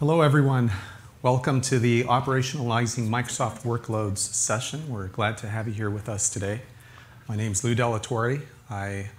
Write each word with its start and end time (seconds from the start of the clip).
Hello, 0.00 0.22
everyone. 0.22 0.72
Welcome 1.20 1.60
to 1.60 1.78
the 1.78 2.04
Operationalizing 2.04 3.08
Microsoft 3.08 3.64
Workloads 3.64 4.16
session. 4.16 4.88
We're 4.88 5.08
glad 5.08 5.36
to 5.42 5.46
have 5.46 5.68
you 5.68 5.74
here 5.74 5.90
with 5.90 6.08
us 6.08 6.30
today. 6.30 6.62
My 7.28 7.36
name 7.36 7.52
is 7.52 7.62
Lou 7.62 7.74
Delatorre. 7.74 8.40
I 8.70 9.10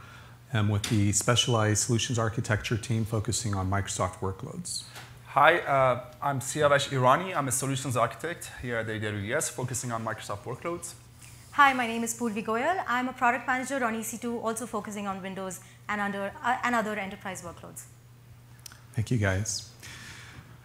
am 0.52 0.70
with 0.70 0.82
the 0.90 1.12
Specialized 1.12 1.84
Solutions 1.84 2.18
Architecture 2.18 2.78
team 2.78 3.06
focusing 3.06 3.54
on 3.54 3.70
Microsoft 3.70 4.16
workloads. 4.22 4.86
Hi, 5.28 5.60
uh, 5.60 6.06
I'm 6.20 6.40
Siavash 6.40 6.90
Irani. 6.90 7.38
I'm 7.38 7.48
a 7.48 7.52
solutions 7.52 7.96
architect 7.96 8.50
here 8.64 8.78
at 8.78 8.88
AWS 8.88 9.52
focusing 9.52 9.92
on 9.92 10.04
Microsoft 10.04 10.46
workloads. 10.46 10.94
Hi, 11.52 11.74
my 11.74 11.86
name 11.86 12.04
is 12.04 12.20
Purvi 12.20 12.44
Goyal. 12.44 12.84
I'm 12.88 13.08
a 13.08 13.14
product 13.14 13.46
manager 13.46 13.86
on 13.86 13.94
EC2, 13.94 14.44
also 14.44 14.66
focusing 14.66 15.06
on 15.06 15.22
Windows 15.22 15.60
and, 15.88 16.02
under, 16.02 16.34
uh, 16.44 16.58
and 16.64 16.74
other 16.74 16.96
enterprise 16.96 17.44
workloads. 17.44 17.84
Thank 18.96 19.12
you, 19.12 19.20
guys. 19.20 19.71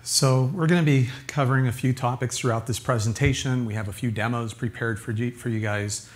So 0.08 0.44
we're 0.54 0.68
going 0.68 0.80
to 0.80 0.86
be 0.86 1.08
covering 1.26 1.66
a 1.66 1.72
few 1.72 1.92
topics 1.92 2.38
throughout 2.38 2.68
this 2.68 2.78
presentation. 2.78 3.66
We 3.66 3.74
have 3.74 3.88
a 3.88 3.92
few 3.92 4.12
demos 4.12 4.54
prepared 4.54 5.00
for 5.00 5.10
you, 5.10 5.32
for 5.32 5.48
you 5.48 5.58
guys. 5.58 6.08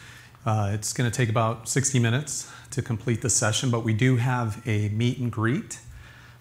Uh, 0.47 0.71
it's 0.73 0.93
going 0.93 1.11
to 1.11 1.15
take 1.15 1.29
about 1.29 1.69
60 1.69 1.99
minutes 1.99 2.49
to 2.71 2.83
complete 2.83 3.21
the 3.21 3.29
session, 3.29 3.69
but 3.69 3.83
we 3.83 3.93
do 3.93 4.15
have 4.15 4.63
a 4.65 4.91
meet 4.91 5.19
and 5.19 5.33
greet 5.33 5.81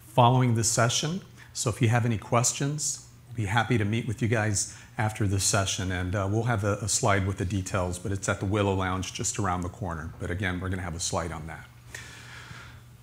following 0.09 0.53
the 0.53 0.63
session. 0.63 1.21
So 1.51 1.71
if 1.71 1.81
you 1.81 1.87
have 1.87 2.05
any 2.05 2.19
questions, 2.19 3.07
we'll 3.29 3.37
be 3.37 3.45
happy 3.45 3.79
to 3.79 3.85
meet 3.85 4.07
with 4.07 4.21
you 4.21 4.27
guys 4.27 4.77
after 4.99 5.25
this 5.25 5.43
session. 5.43 5.91
And 5.91 6.13
uh, 6.13 6.27
we'll 6.29 6.43
have 6.43 6.63
a, 6.63 6.73
a 6.73 6.87
slide 6.87 7.25
with 7.25 7.39
the 7.39 7.45
details, 7.45 7.97
but 7.97 8.11
it's 8.11 8.29
at 8.29 8.39
the 8.41 8.45
Willow 8.45 8.75
Lounge 8.75 9.11
just 9.11 9.39
around 9.39 9.61
the 9.61 9.69
corner. 9.69 10.13
But 10.19 10.29
again, 10.29 10.59
we're 10.59 10.69
going 10.69 10.77
to 10.77 10.85
have 10.85 10.95
a 10.95 10.99
slide 10.99 11.31
on 11.31 11.47
that. 11.47 11.65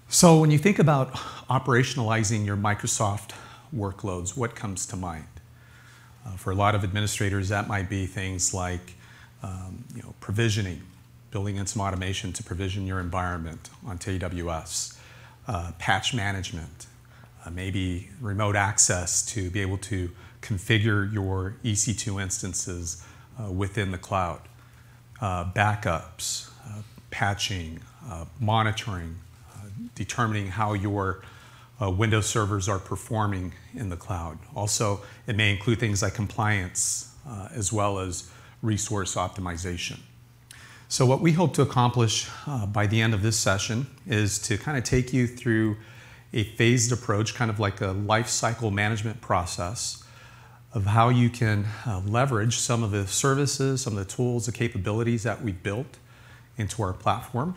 So 0.09 0.39
when 0.39 0.53
you 0.53 0.59
think 0.59 0.79
about 0.79 1.15
operationalizing 1.51 2.47
your 2.47 2.57
Microsoft 2.57 3.33
workloads, 3.75 4.37
what 4.37 4.55
comes 4.55 4.87
to 4.87 4.97
mind? 4.97 5.25
Uh, 6.27 6.31
for 6.33 6.51
a 6.51 6.55
lot 6.55 6.75
of 6.75 6.83
administrators, 6.83 7.49
that 7.49 7.69
might 7.69 7.89
be 7.89 8.07
things 8.07 8.53
like 8.53 8.95
um, 9.43 9.85
you 9.95 10.03
know, 10.03 10.15
provisioning, 10.21 10.83
building 11.31 11.57
in 11.57 11.67
some 11.67 11.83
automation 11.83 12.33
to 12.33 12.43
provision 12.43 12.87
your 12.87 13.01
environment 13.01 13.71
onto 13.87 14.19
AWS, 14.19 14.99
uh, 15.47 15.73
patch 15.79 16.15
management, 16.15 16.87
uh, 17.45 17.51
maybe 17.51 18.11
remote 18.21 18.57
access 18.57 19.25
to 19.27 19.51
be 19.51 19.61
able 19.61 19.79
to 19.79 20.11
configure 20.43 21.13
your 21.13 21.57
EC2 21.65 22.21
instances 22.21 23.05
uh, 23.39 23.51
within 23.51 23.91
the 23.93 23.99
cloud, 23.99 24.41
uh, 25.21 25.45
backups, 25.53 26.51
uh, 26.67 26.83
patching, 27.11 27.81
monitoring, 28.41 29.17
determining 29.95 30.47
how 30.49 30.73
your 30.73 31.23
uh, 31.81 31.91
Windows 31.91 32.27
servers 32.27 32.69
are 32.69 32.79
performing 32.79 33.53
in 33.75 33.89
the 33.89 33.97
cloud. 33.97 34.39
Also, 34.55 35.01
it 35.27 35.37
may 35.37 35.51
include 35.51 35.79
things 35.79 36.03
like 36.03 36.15
compliance 36.15 37.13
uh, 37.29 37.49
as 37.53 37.73
well 37.73 37.99
as 37.99 38.31
resource 38.63 39.15
optimization. 39.15 39.99
So 40.89 41.05
what 41.05 41.21
we 41.21 41.33
hope 41.33 41.53
to 41.55 41.63
accomplish 41.63 42.29
uh, 42.47 42.65
by 42.67 42.87
the 42.87 43.01
end 43.01 43.13
of 43.13 43.23
this 43.23 43.37
session 43.37 43.87
is 44.07 44.39
to 44.41 44.57
kind 44.57 44.79
of 44.79 44.85
take 44.85 45.13
you 45.13 45.27
through 45.27 45.77
a 46.33 46.45
phased 46.45 46.93
approach, 46.93 47.35
kind 47.35 47.51
of 47.51 47.59
like 47.59 47.81
a 47.81 47.89
life 47.89 48.29
cycle 48.29 48.71
management 48.71 49.21
process 49.21 50.05
of 50.73 50.87
how 50.87 51.09
you 51.09 51.29
can 51.29 51.67
uh, 51.87 52.01
leverage 52.07 52.57
some 52.57 52.83
of 52.83 52.91
the 52.91 53.07
services, 53.07 53.81
some 53.83 53.97
of 53.97 53.99
the 53.99 54.15
tools, 54.15 54.47
the 54.47 54.53
capabilities 54.53 55.23
that 55.23 55.43
we've 55.43 55.63
built 55.63 55.99
into 56.57 56.83
our 56.83 56.93
platform 56.93 57.57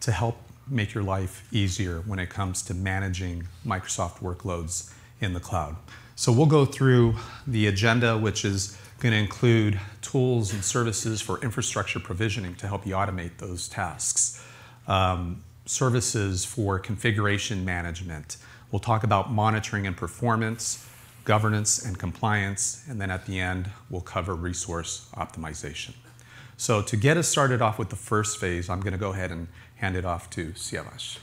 to 0.00 0.12
help 0.12 0.36
make 0.68 0.94
your 0.94 1.04
life 1.04 1.46
easier 1.52 2.00
when 2.00 2.18
it 2.18 2.30
comes 2.30 2.62
to 2.62 2.74
managing 2.74 3.48
Microsoft 3.66 4.18
workloads 4.18 4.92
in 5.20 5.32
the 5.32 5.40
cloud. 5.40 5.76
So 6.16 6.30
we'll 6.30 6.46
go 6.46 6.64
through 6.64 7.16
the 7.46 7.66
agenda, 7.66 8.18
which 8.18 8.44
is 8.44 8.78
going 9.00 9.12
to 9.12 9.18
include 9.18 9.80
tools 10.00 10.52
and 10.52 10.64
services 10.64 11.20
for 11.20 11.40
infrastructure 11.40 11.98
provisioning 11.98 12.54
to 12.56 12.68
help 12.68 12.86
you 12.86 12.94
automate 12.94 13.38
those 13.38 13.66
tasks, 13.68 14.44
um, 14.86 15.42
services 15.66 16.44
for 16.44 16.78
configuration 16.78 17.64
management. 17.64 18.36
We'll 18.70 18.80
talk 18.80 19.02
about 19.02 19.32
monitoring 19.32 19.86
and 19.86 19.96
performance, 19.96 20.88
governance 21.24 21.84
and 21.84 21.98
compliance, 21.98 22.84
and 22.88 23.00
then 23.00 23.10
at 23.10 23.26
the 23.26 23.40
end, 23.40 23.70
we'll 23.90 24.00
cover 24.00 24.34
resource 24.34 25.08
optimization. 25.14 25.94
So 26.56 26.80
to 26.82 26.96
get 26.96 27.16
us 27.16 27.26
started 27.26 27.60
off 27.60 27.78
with 27.78 27.88
the 27.88 27.96
first 27.96 28.38
phase, 28.38 28.70
I'm 28.70 28.80
going 28.80 28.92
to 28.92 28.98
go 28.98 29.10
ahead 29.12 29.32
and 29.32 29.48
hand 29.82 29.96
it 29.96 30.04
off 30.04 30.30
to 30.30 30.52
Siavash. 30.52 31.18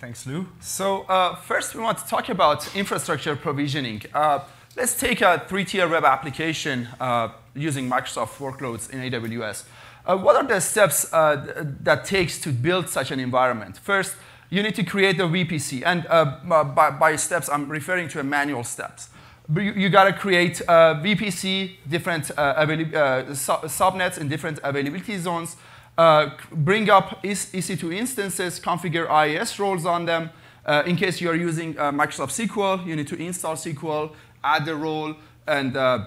Thanks, 0.00 0.26
Lou. 0.26 0.48
So 0.60 1.02
uh, 1.02 1.36
first, 1.36 1.74
we 1.74 1.80
want 1.80 1.98
to 1.98 2.06
talk 2.06 2.28
about 2.28 2.76
infrastructure 2.76 3.36
provisioning. 3.36 4.02
Uh, 4.12 4.40
let's 4.76 4.98
take 4.98 5.20
a 5.20 5.44
three-tier 5.48 5.88
web 5.88 6.04
application 6.04 6.88
uh, 6.98 7.28
using 7.54 7.88
Microsoft 7.88 8.38
workloads 8.38 8.90
in 8.90 8.98
AWS. 8.98 9.64
Uh, 10.04 10.16
what 10.16 10.34
are 10.34 10.42
the 10.42 10.60
steps 10.60 11.12
uh, 11.12 11.64
that 11.80 12.04
takes 12.04 12.40
to 12.40 12.50
build 12.50 12.88
such 12.88 13.12
an 13.12 13.20
environment? 13.20 13.78
First, 13.78 14.16
you 14.50 14.64
need 14.64 14.74
to 14.74 14.82
create 14.82 15.20
a 15.20 15.28
VPC. 15.28 15.84
And 15.86 16.04
uh, 16.08 16.64
by, 16.64 16.90
by, 16.90 17.14
steps, 17.16 17.48
I'm 17.48 17.68
referring 17.68 18.08
to 18.08 18.20
a 18.20 18.24
manual 18.24 18.64
steps. 18.64 19.10
You, 19.54 19.72
you 19.82 19.88
got 19.88 20.04
to 20.04 20.12
create 20.12 20.60
a 20.62 20.98
VPC, 21.04 21.76
different 21.88 22.24
subnets 22.24 24.18
in 24.18 24.28
different 24.28 24.58
availability 24.64 25.18
zones, 25.18 25.56
uh, 25.98 26.30
bring 26.50 26.88
up 26.88 27.22
EC2 27.22 27.94
instances, 27.94 28.58
configure 28.58 29.06
IIS 29.08 29.58
roles 29.58 29.84
on 29.84 30.06
them. 30.06 30.30
Uh, 30.64 30.82
in 30.86 30.96
case 30.96 31.20
you 31.20 31.28
are 31.28 31.34
using 31.34 31.78
uh, 31.78 31.90
Microsoft 31.90 32.30
SQL, 32.30 32.86
you 32.86 32.96
need 32.96 33.08
to 33.08 33.16
install 33.16 33.56
SQL, 33.56 34.14
add 34.44 34.64
the 34.64 34.74
role, 34.74 35.14
and 35.46 35.76
uh, 35.76 36.06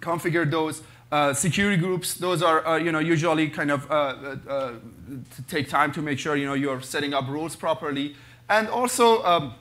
configure 0.00 0.48
those. 0.48 0.82
Uh, 1.10 1.32
security 1.32 1.76
groups, 1.76 2.14
those 2.14 2.42
are 2.42 2.66
uh, 2.66 2.76
you 2.76 2.92
know, 2.92 2.98
usually 2.98 3.48
kind 3.48 3.70
of 3.70 3.88
take 5.48 5.68
time 5.68 5.92
to 5.92 6.02
make 6.02 6.18
sure 6.18 6.36
you 6.36 6.46
know, 6.46 6.54
you're 6.54 6.80
setting 6.80 7.14
up 7.14 7.28
rules 7.28 7.56
properly. 7.56 8.14
And 8.48 8.68
also, 8.68 9.24
um, 9.24 9.54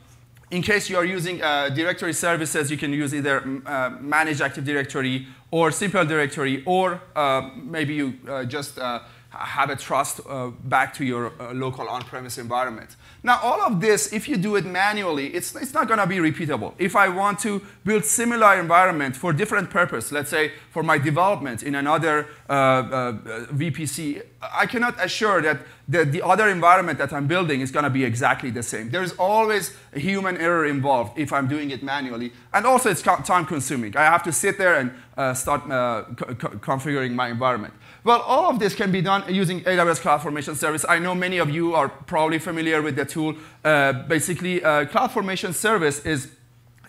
in 0.52 0.62
case 0.62 0.90
you 0.90 0.98
are 0.98 1.06
using 1.06 1.38
directory 1.38 2.14
services, 2.14 2.70
you 2.70 2.78
can 2.78 2.92
use 2.94 3.16
either 3.16 3.42
manage 4.00 4.42
Active 4.42 4.64
Directory 4.64 5.28
or 5.50 5.72
simple 5.72 6.06
directory, 6.06 6.64
or 6.66 7.02
maybe 7.56 7.96
you 7.96 8.14
just 8.48 8.78
have 9.38 9.70
a 9.70 9.76
trust 9.76 10.22
uh, 10.28 10.48
back 10.64 10.94
to 10.96 11.06
your 11.06 11.34
uh, 11.40 11.54
local 11.54 11.88
on-premise 11.88 12.38
environment. 12.38 12.96
Now, 13.24 13.40
all 13.42 13.62
of 13.62 13.82
this, 13.82 14.14
if 14.14 14.28
you 14.28 14.38
do 14.38 14.56
it 14.56 14.66
manually, 14.66 15.28
it's, 15.28 15.56
it's 15.56 15.74
not 15.74 15.88
going 15.88 16.00
to 16.00 16.08
be 16.08 16.18
repeatable. 16.18 16.74
If 16.78 16.96
I 16.96 17.10
want 17.10 17.40
to 17.40 17.62
build 17.84 18.06
similar 18.06 18.60
environment 18.60 19.16
for 19.16 19.34
different 19.34 19.70
purpose, 19.70 20.12
let's 20.12 20.30
say 20.30 20.54
for 20.72 20.84
my 20.84 20.98
development 20.98 21.64
in 21.64 21.76
another 21.76 22.28
uh, 22.50 22.54
uh 22.54 23.14
VPC, 23.52 24.22
I 24.54 24.66
cannot 24.66 25.04
assure 25.04 25.42
that 25.42 25.60
the, 25.88 26.04
the 26.04 26.22
other 26.22 26.50
environment 26.50 26.98
that 26.98 27.14
I'm 27.14 27.28
building 27.28 27.62
is 27.62 27.72
going 27.72 27.84
to 27.84 27.90
be 27.90 28.04
exactly 28.04 28.50
the 28.50 28.64
same. 28.64 28.90
There's 28.90 29.14
always 29.14 29.76
a 29.94 30.00
human 30.00 30.38
error 30.38 30.66
involved 30.66 31.18
if 31.18 31.32
I'm 31.32 31.48
doing 31.48 31.70
it 31.72 31.84
manually. 31.84 32.32
And 32.54 32.66
also, 32.66 32.90
it's 32.90 33.02
time 33.02 33.46
consuming. 33.46 33.96
I 33.96 34.04
have 34.04 34.24
to 34.24 34.32
sit 34.32 34.58
there 34.58 34.76
and 34.76 34.92
uh, 35.18 35.34
start 35.34 35.62
uh, 35.70 36.06
configuring 36.16 37.14
my 37.14 37.30
environment. 37.30 37.74
Well, 38.04 38.22
all 38.22 38.50
of 38.50 38.60
this 38.60 38.76
can 38.76 38.92
be 38.92 39.02
done 39.02 39.24
using 39.34 39.62
AWS 39.62 40.02
CloudFormation 40.02 40.56
Service. 40.56 40.86
I 40.88 41.00
know 41.00 41.16
many 41.16 41.38
of 41.38 41.50
you 41.50 41.74
are 41.74 41.90
probably 41.90 42.40
familiar 42.40 42.82
with 42.82 42.96
the 42.96 43.06
tool. 43.06 43.36
Uh, 43.64 43.94
basically, 43.94 44.64
uh, 44.64 44.86
CloudFormation 44.86 45.54
Service 45.54 46.06
is 46.06 46.32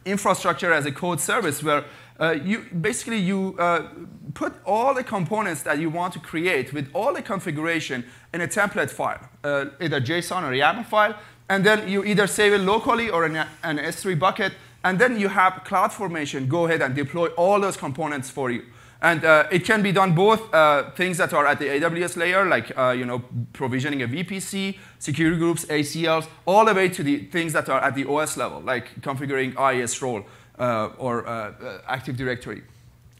infrastructure 0.06 0.72
as 0.72 0.86
a 0.86 0.92
code 0.92 1.20
service 1.20 1.62
where 1.62 1.84
uh, 2.20 2.32
you 2.32 2.64
basically 2.80 3.18
you 3.18 3.56
uh, 3.58 3.88
put 4.34 4.54
all 4.64 4.94
the 4.94 5.04
components 5.04 5.62
that 5.62 5.78
you 5.78 5.90
want 5.90 6.12
to 6.12 6.18
create 6.18 6.72
with 6.72 6.88
all 6.92 7.12
the 7.14 7.22
configuration 7.22 8.04
in 8.32 8.40
a 8.40 8.48
template 8.48 8.90
file, 8.90 9.20
uh, 9.44 9.66
either 9.80 10.00
JSON 10.00 10.42
or 10.42 10.52
YAML 10.52 10.86
file, 10.86 11.14
and 11.48 11.64
then 11.64 11.88
you 11.88 12.04
either 12.04 12.26
save 12.26 12.52
it 12.52 12.60
locally 12.60 13.08
or 13.08 13.26
in 13.26 13.36
a, 13.36 13.48
an 13.62 13.78
S3 13.78 14.18
bucket, 14.18 14.52
and 14.84 14.98
then 14.98 15.18
you 15.18 15.28
have 15.28 15.62
CloudFormation 15.64 16.48
go 16.48 16.66
ahead 16.66 16.82
and 16.82 16.94
deploy 16.94 17.28
all 17.28 17.60
those 17.60 17.76
components 17.76 18.30
for 18.30 18.50
you. 18.50 18.64
And 19.02 19.24
uh, 19.24 19.46
it 19.50 19.64
can 19.64 19.82
be 19.82 19.92
done 19.92 20.14
both 20.14 20.52
uh, 20.54 20.90
things 20.92 21.18
that 21.18 21.32
are 21.34 21.46
at 21.46 21.58
the 21.58 21.66
AWS 21.66 22.16
layer, 22.16 22.46
like 22.46 22.76
uh, 22.76 22.94
you 22.96 23.04
know, 23.04 23.22
provisioning 23.52 24.02
a 24.02 24.08
VPC, 24.08 24.78
security 24.98 25.36
groups, 25.36 25.66
ACLs, 25.66 26.26
all 26.46 26.64
the 26.64 26.74
way 26.74 26.88
to 26.88 27.02
the 27.02 27.18
things 27.26 27.52
that 27.52 27.68
are 27.68 27.80
at 27.80 27.94
the 27.94 28.08
OS 28.08 28.36
level, 28.36 28.60
like 28.62 29.00
configuring 29.02 29.54
IIS 29.58 30.00
role 30.00 30.24
or 30.58 31.26
uh, 31.26 31.30
uh, 31.30 31.78
Active 31.86 32.16
Directory. 32.16 32.62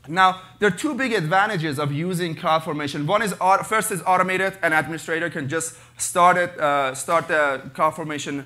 Now, 0.09 0.43
there 0.61 0.69
are 0.69 0.77
two 0.77 0.95
big 0.95 1.13
advantages 1.13 1.79
of 1.79 1.91
using 1.93 2.37
CloudFormation. 2.37 3.07
One 3.07 3.23
is, 3.23 3.35
first 3.65 3.91
is 3.91 4.03
automated. 4.07 4.57
An 4.63 4.73
administrator 4.73 5.29
can 5.29 5.49
just 5.49 5.77
start, 5.99 6.37
it, 6.37 6.53
start 6.97 7.27
the 7.27 7.71
CloudFormation 7.75 8.45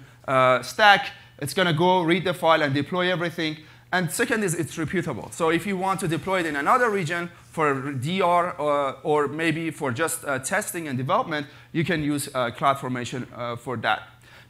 stack. 0.64 1.10
It's 1.38 1.52
going 1.52 1.68
to 1.68 1.74
go 1.74 2.02
read 2.02 2.24
the 2.24 2.32
file 2.32 2.62
and 2.62 2.72
deploy 2.74 3.12
everything. 3.12 3.58
And 3.92 4.10
second 4.10 4.44
is 4.44 4.54
it's 4.54 4.76
repeatable. 4.76 5.32
So 5.32 5.50
if 5.50 5.66
you 5.66 5.76
want 5.76 5.98
to 6.00 6.08
deploy 6.08 6.40
it 6.40 6.46
in 6.46 6.54
another 6.54 6.90
region 6.90 7.30
for 7.50 7.92
DR 7.92 8.54
or, 8.58 8.96
or 9.02 9.26
maybe 9.26 9.70
for 9.70 9.90
just 9.90 10.24
uh, 10.24 10.38
testing 10.38 10.86
and 10.86 10.96
development, 10.96 11.48
you 11.72 11.84
can 11.84 12.02
use 12.02 12.28
uh, 12.28 12.50
CloudFormation 12.50 13.26
uh, 13.34 13.56
for 13.56 13.76
that. 13.78 14.02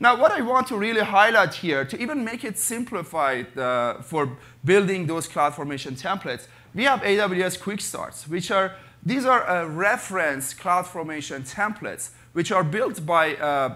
Now, 0.02 0.16
what 0.16 0.32
I 0.32 0.40
want 0.40 0.66
to 0.68 0.78
really 0.78 1.02
highlight 1.02 1.52
here, 1.52 1.84
to 1.84 2.00
even 2.00 2.24
make 2.24 2.42
it 2.42 2.58
simplified 2.58 3.56
uh, 3.58 4.00
for 4.00 4.38
building 4.64 5.06
those 5.06 5.28
CloudFormation 5.28 6.00
templates, 6.00 6.46
we 6.74 6.84
have 6.84 7.02
AWS 7.02 7.60
Quick 7.60 7.82
Starts, 7.82 8.26
which 8.26 8.50
are, 8.50 8.76
these 9.04 9.26
are 9.26 9.46
uh, 9.46 9.66
reference 9.66 10.54
CloudFormation 10.54 11.46
templates, 11.54 12.12
which 12.32 12.50
are 12.50 12.64
built 12.64 13.04
by 13.04 13.34
uh, 13.34 13.74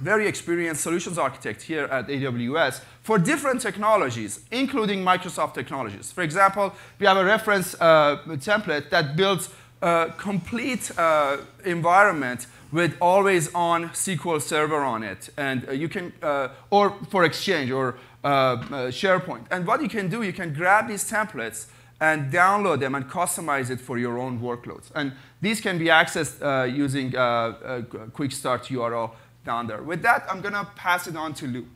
very 0.00 0.26
experienced 0.26 0.80
solutions 0.80 1.16
architect 1.16 1.62
here 1.62 1.84
at 1.84 2.08
AWS 2.08 2.80
for 3.02 3.16
different 3.16 3.60
technologies, 3.60 4.40
including 4.50 5.04
Microsoft 5.04 5.54
technologies. 5.54 6.10
For 6.10 6.22
example, 6.22 6.74
we 6.98 7.06
have 7.06 7.18
a 7.18 7.24
reference 7.24 7.80
uh, 7.80 8.16
template 8.26 8.90
that 8.90 9.14
builds 9.14 9.48
a 9.80 10.12
complete 10.16 10.90
uh, 10.98 11.36
environment 11.64 12.48
with 12.72 12.96
always 13.00 13.52
on 13.54 13.90
SQL 13.90 14.40
Server 14.40 14.82
on 14.82 15.02
it, 15.02 15.28
and 15.36 15.68
uh, 15.68 15.72
you 15.72 15.88
can, 15.88 16.12
uh, 16.22 16.48
or 16.70 16.96
for 17.10 17.24
Exchange 17.24 17.70
or 17.70 17.96
uh, 18.24 18.56
SharePoint. 18.90 19.44
And 19.50 19.66
what 19.66 19.82
you 19.82 19.88
can 19.88 20.08
do, 20.08 20.22
you 20.22 20.32
can 20.32 20.54
grab 20.54 20.88
these 20.88 21.08
templates 21.08 21.66
and 22.00 22.32
download 22.32 22.80
them 22.80 22.94
and 22.94 23.08
customize 23.08 23.70
it 23.70 23.80
for 23.80 23.98
your 23.98 24.18
own 24.18 24.40
workloads. 24.40 24.90
And 24.94 25.12
these 25.40 25.60
can 25.60 25.78
be 25.78 25.86
accessed 25.86 26.74
using 26.74 27.14
a 27.14 27.84
quick 28.12 28.32
start 28.32 28.64
URL 28.64 29.12
down 29.44 29.68
there. 29.68 29.82
With 29.82 30.02
that, 30.02 30.26
I'm 30.28 30.40
going 30.40 30.54
to 30.54 30.64
pass 30.74 31.06
it 31.06 31.16
on 31.16 31.34
to 31.34 31.46
Lou. 31.46 31.66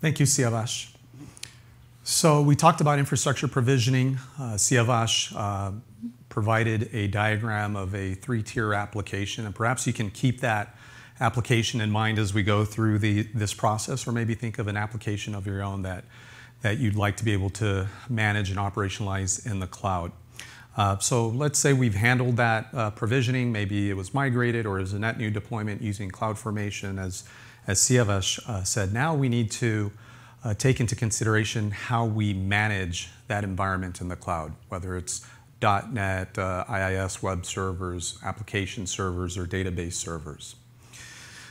Thank 0.00 0.20
you, 0.20 0.26
Siavash. 0.26 0.94
So 2.02 2.42
we 2.42 2.54
talked 2.54 2.82
about 2.82 2.98
infrastructure 2.98 3.48
provisioning. 3.48 4.18
Uh, 4.38 4.56
Siavash 4.56 5.34
uh, 5.34 5.72
provided 6.34 6.92
a 6.92 7.06
diagram 7.06 7.76
of 7.76 7.94
a 7.94 8.12
three-tier 8.14 8.74
application, 8.74 9.46
and 9.46 9.54
perhaps 9.54 9.86
you 9.86 9.92
can 9.92 10.10
keep 10.10 10.40
that 10.40 10.76
application 11.20 11.80
in 11.80 11.88
mind 11.88 12.18
as 12.18 12.34
we 12.34 12.42
go 12.42 12.64
through 12.64 12.98
the, 12.98 13.22
this 13.32 13.54
process, 13.54 14.04
or 14.04 14.10
maybe 14.10 14.34
think 14.34 14.58
of 14.58 14.66
an 14.66 14.76
application 14.76 15.32
of 15.32 15.46
your 15.46 15.62
own 15.62 15.82
that, 15.82 16.02
that 16.60 16.78
you'd 16.78 16.96
like 16.96 17.16
to 17.16 17.24
be 17.24 17.32
able 17.32 17.50
to 17.50 17.86
manage 18.08 18.50
and 18.50 18.58
operationalize 18.58 19.48
in 19.48 19.60
the 19.60 19.66
cloud. 19.68 20.10
Uh, 20.76 20.98
so 20.98 21.28
let's 21.28 21.56
say 21.56 21.72
we've 21.72 21.94
handled 21.94 22.36
that 22.36 22.66
uh, 22.74 22.90
provisioning, 22.90 23.52
maybe 23.52 23.88
it 23.88 23.96
was 23.96 24.12
migrated 24.12 24.66
or 24.66 24.80
is 24.80 24.92
a 24.92 24.98
net 24.98 25.16
new 25.16 25.30
deployment 25.30 25.80
using 25.80 26.10
CloudFormation 26.10 26.98
as, 26.98 27.22
as 27.68 27.78
Siavash 27.78 28.40
uh, 28.48 28.64
said. 28.64 28.92
Now 28.92 29.14
we 29.14 29.28
need 29.28 29.52
to 29.52 29.92
uh, 30.42 30.52
take 30.54 30.80
into 30.80 30.96
consideration 30.96 31.70
how 31.70 32.04
we 32.04 32.34
manage 32.34 33.08
that 33.28 33.44
environment 33.44 34.00
in 34.00 34.08
the 34.08 34.16
cloud, 34.16 34.52
whether 34.68 34.96
it's 34.96 35.24
.NET, 35.92 36.38
uh, 36.38 36.64
IIS 36.68 37.22
web 37.22 37.46
servers, 37.46 38.18
application 38.24 38.86
servers, 38.86 39.36
or 39.38 39.46
database 39.46 39.94
servers. 39.94 40.56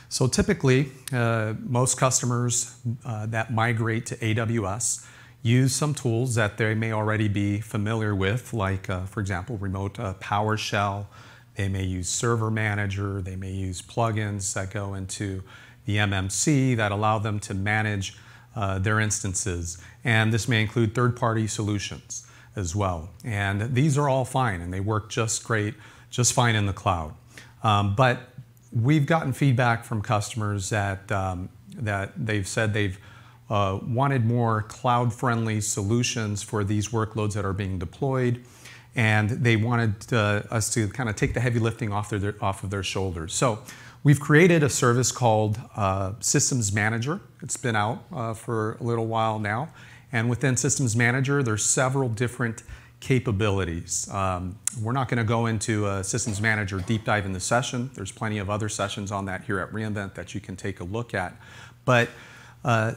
So 0.08 0.26
typically, 0.28 0.92
uh, 1.12 1.54
most 1.60 1.98
customers 1.98 2.76
that 3.04 3.52
migrate 3.52 4.06
to 4.06 4.16
AWS 4.16 5.06
use 5.44 5.76
some 5.76 5.92
tools 5.92 6.34
that 6.34 6.56
they 6.56 6.74
may 6.74 6.90
already 6.90 7.28
be 7.28 7.60
familiar 7.60 8.14
with, 8.14 8.54
like, 8.54 8.88
uh, 8.88 9.04
for 9.04 9.20
example, 9.20 9.58
remote 9.58 10.00
uh, 10.00 10.14
PowerShell. 10.14 11.06
They 11.54 11.68
may 11.68 11.84
use 11.84 12.08
Server 12.08 12.50
Manager. 12.50 13.20
They 13.20 13.36
may 13.36 13.52
use 13.52 13.82
plugins 13.82 14.54
that 14.54 14.72
go 14.72 14.94
into 14.94 15.42
the 15.84 15.98
MMC 15.98 16.76
that 16.78 16.92
allow 16.92 17.18
them 17.18 17.38
to 17.40 17.52
manage 17.52 18.16
uh, 18.56 18.78
their 18.78 18.98
instances. 18.98 19.76
And 20.02 20.32
this 20.32 20.48
may 20.48 20.62
include 20.62 20.94
third 20.94 21.14
party 21.14 21.46
solutions 21.46 22.26
as 22.56 22.74
well. 22.74 23.10
And 23.24 23.74
these 23.74 23.98
are 23.98 24.08
all 24.08 24.24
fine 24.24 24.60
and 24.60 24.72
they 24.72 24.80
work 24.80 25.10
just 25.10 25.44
great, 25.44 25.74
just 26.10 26.32
fine 26.32 26.54
in 26.54 26.66
the 26.66 26.72
cloud. 26.72 27.14
Um, 27.62 27.94
but 27.94 28.18
we've 28.72 29.06
gotten 29.06 29.32
feedback 29.32 29.84
from 29.84 30.02
customers 30.02 30.70
that, 30.70 31.10
um, 31.10 31.48
that 31.76 32.12
they've 32.16 32.46
said 32.46 32.74
they've 32.74 32.98
uh, 33.50 33.78
wanted 33.86 34.24
more 34.24 34.62
cloud-friendly 34.62 35.60
solutions 35.60 36.42
for 36.42 36.64
these 36.64 36.88
workloads 36.88 37.34
that 37.34 37.44
are 37.44 37.52
being 37.52 37.78
deployed, 37.78 38.42
and 38.96 39.30
they 39.30 39.56
wanted 39.56 40.12
uh, 40.12 40.42
us 40.50 40.72
to 40.72 40.88
kind 40.88 41.08
of 41.08 41.16
take 41.16 41.34
the 41.34 41.40
heavy 41.40 41.58
lifting 41.58 41.92
off, 41.92 42.10
their, 42.10 42.34
off 42.40 42.64
of 42.64 42.70
their 42.70 42.82
shoulders. 42.82 43.34
So 43.34 43.58
we've 44.02 44.20
created 44.20 44.62
a 44.62 44.68
service 44.70 45.12
called 45.12 45.60
uh, 45.76 46.12
Systems 46.20 46.72
Manager. 46.72 47.20
It's 47.42 47.56
been 47.56 47.76
out 47.76 48.04
uh, 48.12 48.34
for 48.34 48.78
a 48.80 48.82
little 48.82 49.06
while 49.06 49.38
now, 49.38 49.68
and 50.14 50.30
within 50.30 50.56
Systems 50.56 50.94
Manager, 50.94 51.42
there's 51.42 51.64
several 51.64 52.08
different 52.08 52.62
capabilities. 53.00 54.08
Um, 54.10 54.56
we're 54.80 54.92
not 54.92 55.08
going 55.08 55.18
to 55.18 55.24
go 55.24 55.46
into 55.46 55.88
a 55.88 56.04
Systems 56.04 56.40
Manager 56.40 56.78
deep 56.78 57.04
dive 57.04 57.26
in 57.26 57.32
the 57.32 57.40
session. 57.40 57.90
There's 57.94 58.12
plenty 58.12 58.38
of 58.38 58.48
other 58.48 58.68
sessions 58.68 59.10
on 59.10 59.24
that 59.24 59.42
here 59.42 59.58
at 59.58 59.72
reInvent 59.72 60.14
that 60.14 60.32
you 60.32 60.40
can 60.40 60.54
take 60.54 60.78
a 60.78 60.84
look 60.84 61.14
at. 61.14 61.36
But 61.84 62.10
uh, 62.64 62.92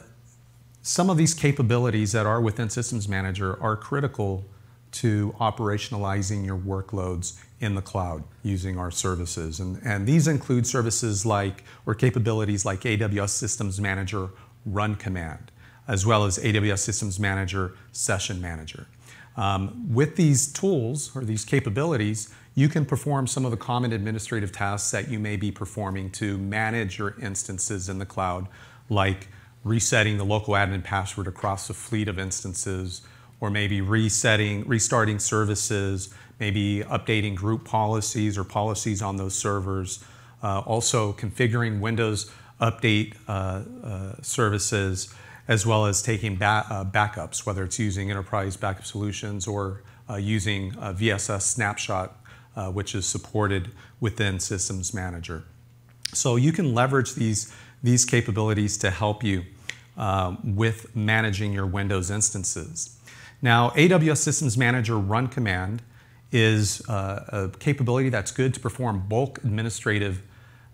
some 0.80 1.10
of 1.10 1.16
these 1.16 1.34
capabilities 1.34 2.12
that 2.12 2.24
are 2.24 2.40
within 2.40 2.70
Systems 2.70 3.08
Manager 3.08 3.60
are 3.60 3.76
critical 3.76 4.44
to 4.92 5.34
operationalizing 5.40 6.46
your 6.46 6.56
workloads 6.56 7.36
in 7.58 7.74
the 7.74 7.82
cloud 7.82 8.22
using 8.44 8.78
our 8.78 8.92
services. 8.92 9.58
And, 9.58 9.80
and 9.84 10.06
these 10.06 10.28
include 10.28 10.68
services 10.68 11.26
like, 11.26 11.64
or 11.84 11.96
capabilities 11.96 12.64
like 12.64 12.82
AWS 12.82 13.30
Systems 13.30 13.80
Manager 13.80 14.30
Run 14.64 14.94
Command, 14.94 15.50
as 15.88 16.06
well 16.06 16.24
as 16.24 16.38
AWS 16.38 16.78
Systems 16.78 17.18
Manager 17.18 17.74
Session 17.90 18.40
Manager. 18.40 18.86
Um, 19.36 19.92
with 19.94 20.16
these 20.16 20.52
tools 20.52 21.14
or 21.16 21.24
these 21.24 21.44
capabilities, 21.44 22.32
you 22.54 22.68
can 22.68 22.84
perform 22.84 23.26
some 23.26 23.44
of 23.44 23.50
the 23.50 23.56
common 23.56 23.92
administrative 23.92 24.52
tasks 24.52 24.90
that 24.90 25.08
you 25.08 25.18
may 25.18 25.36
be 25.36 25.50
performing 25.50 26.10
to 26.10 26.36
manage 26.38 26.98
your 26.98 27.14
instances 27.20 27.88
in 27.88 27.98
the 27.98 28.06
cloud, 28.06 28.48
like 28.90 29.28
resetting 29.64 30.18
the 30.18 30.24
local 30.24 30.54
admin 30.54 30.82
password 30.82 31.28
across 31.28 31.70
a 31.70 31.74
fleet 31.74 32.08
of 32.08 32.18
instances, 32.18 33.02
or 33.40 33.50
maybe 33.50 33.80
resetting, 33.80 34.66
restarting 34.66 35.20
services, 35.20 36.12
maybe 36.40 36.80
updating 36.80 37.36
group 37.36 37.64
policies 37.64 38.36
or 38.36 38.44
policies 38.44 39.00
on 39.02 39.16
those 39.16 39.36
servers. 39.36 40.04
Uh, 40.42 40.58
also 40.60 41.12
configuring 41.12 41.80
Windows 41.80 42.30
update 42.60 43.14
uh, 43.28 43.62
uh, 43.84 44.14
services, 44.20 45.14
as 45.48 45.66
well 45.66 45.86
as 45.86 46.02
taking 46.02 46.36
ba 46.36 46.64
uh, 46.70 46.84
backups, 46.84 47.44
whether 47.44 47.64
it's 47.64 47.78
using 47.78 48.10
enterprise 48.10 48.56
backup 48.56 48.84
solutions 48.84 49.46
or 49.46 49.82
uh, 50.08 50.16
using 50.16 50.72
VSS 50.72 51.42
Snapshot, 51.42 52.16
uh, 52.54 52.70
which 52.70 52.94
is 52.94 53.06
supported 53.06 53.70
within 54.00 54.38
Systems 54.38 54.94
Manager. 54.94 55.44
So 56.14 56.36
you 56.36 56.52
can 56.52 56.74
leverage 56.74 57.14
these 57.14 57.52
these 57.82 58.04
capabilities 58.04 58.76
to 58.78 58.90
help 58.90 59.22
you 59.22 59.44
um, 59.96 60.56
with 60.56 60.94
managing 60.96 61.52
your 61.52 61.66
Windows 61.66 62.10
instances. 62.10 62.98
Now, 63.40 63.70
AWS 63.70 64.18
Systems 64.18 64.58
Manager 64.58 64.98
Run 64.98 65.28
Command 65.28 65.82
is 66.32 66.86
uh, 66.88 67.48
a 67.52 67.58
capability 67.58 68.08
that's 68.08 68.30
good 68.30 68.52
to 68.54 68.60
perform 68.60 69.06
bulk 69.08 69.38
administrative 69.44 70.22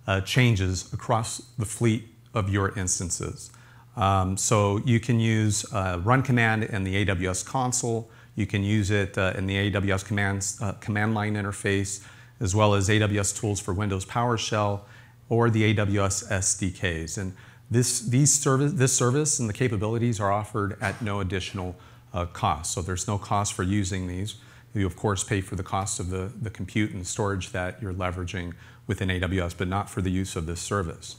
uh, 0.07 0.21
changes 0.23 0.93
across 0.93 1.38
the 1.59 1.66
fleet 1.66 2.09
of 2.33 2.50
your 2.50 2.76
instances. 2.78 3.50
Um, 3.97 4.37
so 4.37 4.79
you 4.85 5.01
can 5.01 5.21
use 5.21 5.65
uh, 5.73 6.01
Run 6.03 6.23
Command 6.23 6.65
in 6.65 6.85
the 6.85 7.05
AWS 7.05 7.45
console. 7.45 8.11
You 8.35 8.47
can 8.47 8.65
use 8.65 8.91
it 8.91 9.17
uh, 9.17 9.33
in 9.37 9.47
the 9.47 9.71
AWS 9.71 10.05
commands, 10.05 10.61
uh, 10.61 10.73
command 10.73 11.15
line 11.15 11.35
interface, 11.35 12.05
as 12.41 12.55
well 12.55 12.75
as 12.75 12.89
AWS 12.89 13.39
tools 13.39 13.61
for 13.61 13.73
Windows 13.73 14.05
PowerShell 14.05 14.81
or 15.29 15.51
the 15.51 15.75
AWS 15.75 16.29
SDKs. 16.29 17.19
And 17.19 17.35
this, 17.71 18.01
these 18.01 18.33
service, 18.33 18.73
this 18.73 18.93
service 18.93 19.39
and 19.39 19.49
the 19.49 19.53
capabilities 19.53 20.21
are 20.21 20.33
offered 20.33 20.77
at 20.81 21.01
no 21.01 21.21
additional 21.21 21.77
uh, 22.13 22.27
cost. 22.27 22.73
So 22.73 22.83
there's 22.83 23.07
no 23.07 23.19
cost 23.19 23.55
for 23.55 23.63
using 23.63 24.07
these. 24.07 24.37
You, 24.75 24.87
of 24.87 24.97
course, 24.97 25.23
pay 25.23 25.41
for 25.41 25.55
the 25.55 25.63
cost 25.63 26.01
of 26.01 26.11
the, 26.11 26.33
the 26.41 26.51
compute 26.51 26.91
and 26.91 27.07
storage 27.07 27.53
that 27.53 27.81
you're 27.81 27.95
leveraging 27.95 28.55
within 28.89 29.09
AWS, 29.09 29.57
but 29.57 29.69
not 29.69 29.89
for 29.89 30.03
the 30.03 30.11
use 30.11 30.35
of 30.35 30.47
this 30.47 30.61
service. 30.61 31.17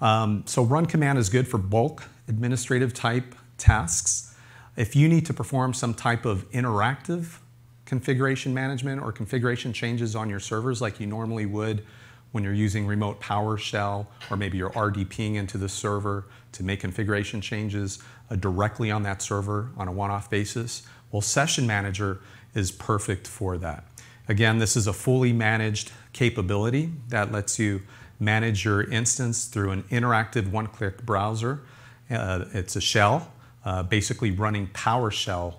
Um, 0.00 0.44
so 0.46 0.62
run 0.62 0.86
command 0.86 1.18
is 1.18 1.28
good 1.28 1.46
for 1.46 1.58
bulk 1.58 2.04
administrative 2.28 2.94
type 2.94 3.34
tasks. 3.58 4.34
If 4.76 4.96
you 4.96 5.08
need 5.08 5.26
to 5.26 5.34
perform 5.34 5.74
some 5.74 5.94
type 5.94 6.24
of 6.24 6.50
interactive 6.52 7.38
configuration 7.84 8.54
management 8.54 9.02
or 9.02 9.12
configuration 9.12 9.72
changes 9.72 10.14
on 10.14 10.30
your 10.30 10.40
servers 10.40 10.80
like 10.80 11.00
you 11.00 11.06
normally 11.06 11.44
would 11.44 11.84
when 12.32 12.44
you're 12.44 12.54
using 12.54 12.86
remote 12.86 13.20
PowerShell, 13.20 14.06
or 14.30 14.36
maybe 14.36 14.56
you're 14.56 14.70
RDPing 14.70 15.34
into 15.34 15.58
the 15.58 15.68
server 15.68 16.26
to 16.52 16.62
make 16.62 16.80
configuration 16.80 17.40
changes 17.40 17.98
uh, 18.30 18.36
directly 18.36 18.90
on 18.90 19.02
that 19.02 19.20
server 19.20 19.70
on 19.76 19.88
a 19.88 19.92
one-off 19.92 20.30
basis, 20.30 20.82
well, 21.10 21.20
Session 21.20 21.66
Manager 21.66 22.20
is 22.54 22.70
perfect 22.70 23.26
for 23.26 23.58
that. 23.58 23.84
Again, 24.28 24.58
this 24.58 24.76
is 24.76 24.86
a 24.86 24.92
fully 24.92 25.32
managed 25.32 25.90
capability 26.12 26.92
that 27.08 27.32
lets 27.32 27.58
you 27.58 27.82
manage 28.20 28.64
your 28.64 28.82
instance 28.82 29.46
through 29.46 29.70
an 29.70 29.82
interactive 29.84 30.50
one-click 30.50 31.04
browser. 31.04 31.62
Uh, 32.10 32.44
it's 32.52 32.76
a 32.76 32.80
shell, 32.80 33.32
uh, 33.64 33.82
basically 33.82 34.30
running 34.30 34.68
PowerShell 34.68 35.54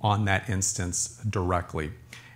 on 0.00 0.24
that 0.24 0.48
instance 0.50 1.20
directly. 1.30 1.92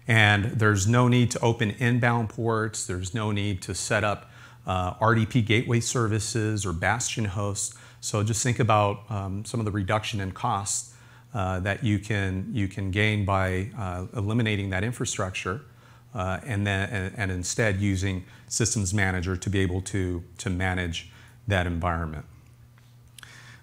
And 0.09 0.45
there's 0.45 0.87
no 0.87 1.09
need 1.09 1.33
to 1.33 1.41
open 1.41 1.73
inbound 1.73 2.29
ports. 2.29 2.87
There's 2.87 3.13
no 3.13 3.33
need 3.33 3.61
to 3.63 3.75
set 3.75 4.05
up 4.05 4.31
uh, 4.67 4.95
RDP 4.95 5.45
gateway 5.45 5.81
services 5.81 6.65
or 6.65 6.73
bastion 6.73 7.25
hosts. 7.25 7.77
So 8.01 8.23
just 8.23 8.43
think 8.43 8.61
about 8.61 9.11
um, 9.11 9.45
some 9.45 9.59
of 9.59 9.67
the 9.67 9.73
reduction 9.73 10.21
in 10.21 10.31
costs 10.31 10.95
uh, 11.35 11.61
that 11.61 11.83
you 11.83 11.99
can, 11.99 12.49
you 12.53 12.69
can 12.69 12.93
gain 12.93 13.25
by 13.25 13.71
uh, 13.77 14.07
eliminating 14.17 14.71
that 14.71 14.85
infrastructure 14.85 15.63
uh, 16.17 16.41
and, 16.47 16.67
then, 16.67 17.13
and, 17.15 17.31
instead 17.31 17.79
using 17.79 18.25
Systems 18.49 18.95
Manager 18.95 19.37
to 19.37 19.51
be 19.51 19.59
able 19.59 19.83
to, 19.83 20.25
to 20.39 20.49
manage 20.49 21.11
that 21.47 21.67
environment. 21.67 22.25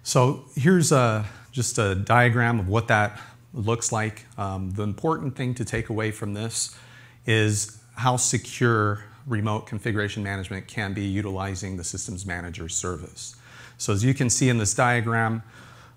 So 0.04 0.46
here's 0.56 0.92
a, 0.92 1.26
just 1.52 1.80
a 1.80 1.96
diagram 1.96 2.60
of 2.60 2.70
what 2.70 2.88
that 2.90 3.20
looks 3.56 3.92
like. 3.92 4.26
Um, 4.38 4.70
the 4.70 4.84
important 4.84 5.36
thing 5.36 5.56
to 5.56 5.66
take 5.66 5.90
away 5.90 6.12
from 6.12 6.36
this 6.36 6.78
is 7.26 7.80
how 7.96 8.18
secure 8.18 9.04
remote 9.26 9.66
configuration 9.66 10.22
management 10.22 10.68
can 10.68 10.94
be 10.94 11.06
utilizing 11.06 11.78
the 11.78 11.84
Systems 11.84 12.24
Manager 12.24 12.70
service. 12.70 13.36
So 13.80 13.94
as 13.94 14.04
you 14.04 14.14
can 14.14 14.30
see 14.30 14.50
in 14.50 14.60
this 14.60 14.76
diagram, 14.76 15.42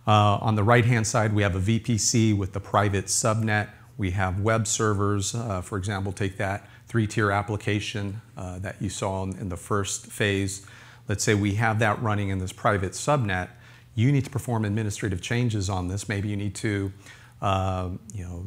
uh, 0.06 0.38
on 0.40 0.54
the 0.54 0.62
right-hand 0.62 1.06
side, 1.06 1.34
we 1.34 1.42
have 1.42 1.54
a 1.54 1.60
VPC 1.60 2.34
with 2.34 2.54
the 2.54 2.60
private 2.60 3.06
subnet. 3.06 3.68
We 3.98 4.10
have 4.12 4.40
web 4.40 4.66
servers, 4.66 5.34
uh, 5.34 5.62
for 5.62 5.78
example, 5.78 6.12
take 6.12 6.36
that 6.36 6.68
three-tier 6.86 7.30
application 7.30 8.20
uh, 8.36 8.58
that 8.60 8.80
you 8.80 8.88
saw 8.88 9.22
in, 9.22 9.36
in 9.38 9.48
the 9.48 9.56
first 9.56 10.06
phase. 10.06 10.66
Let's 11.08 11.24
say 11.24 11.34
we 11.34 11.54
have 11.54 11.78
that 11.78 12.02
running 12.02 12.28
in 12.28 12.38
this 12.38 12.52
private 12.52 12.92
subnet. 12.92 13.48
You 13.94 14.12
need 14.12 14.24
to 14.24 14.30
perform 14.30 14.64
administrative 14.64 15.22
changes 15.22 15.70
on 15.70 15.88
this. 15.88 16.08
Maybe 16.08 16.28
you 16.28 16.36
need 16.36 16.54
to, 16.56 16.92
uh, 17.40 17.88
you 18.12 18.24
know, 18.24 18.44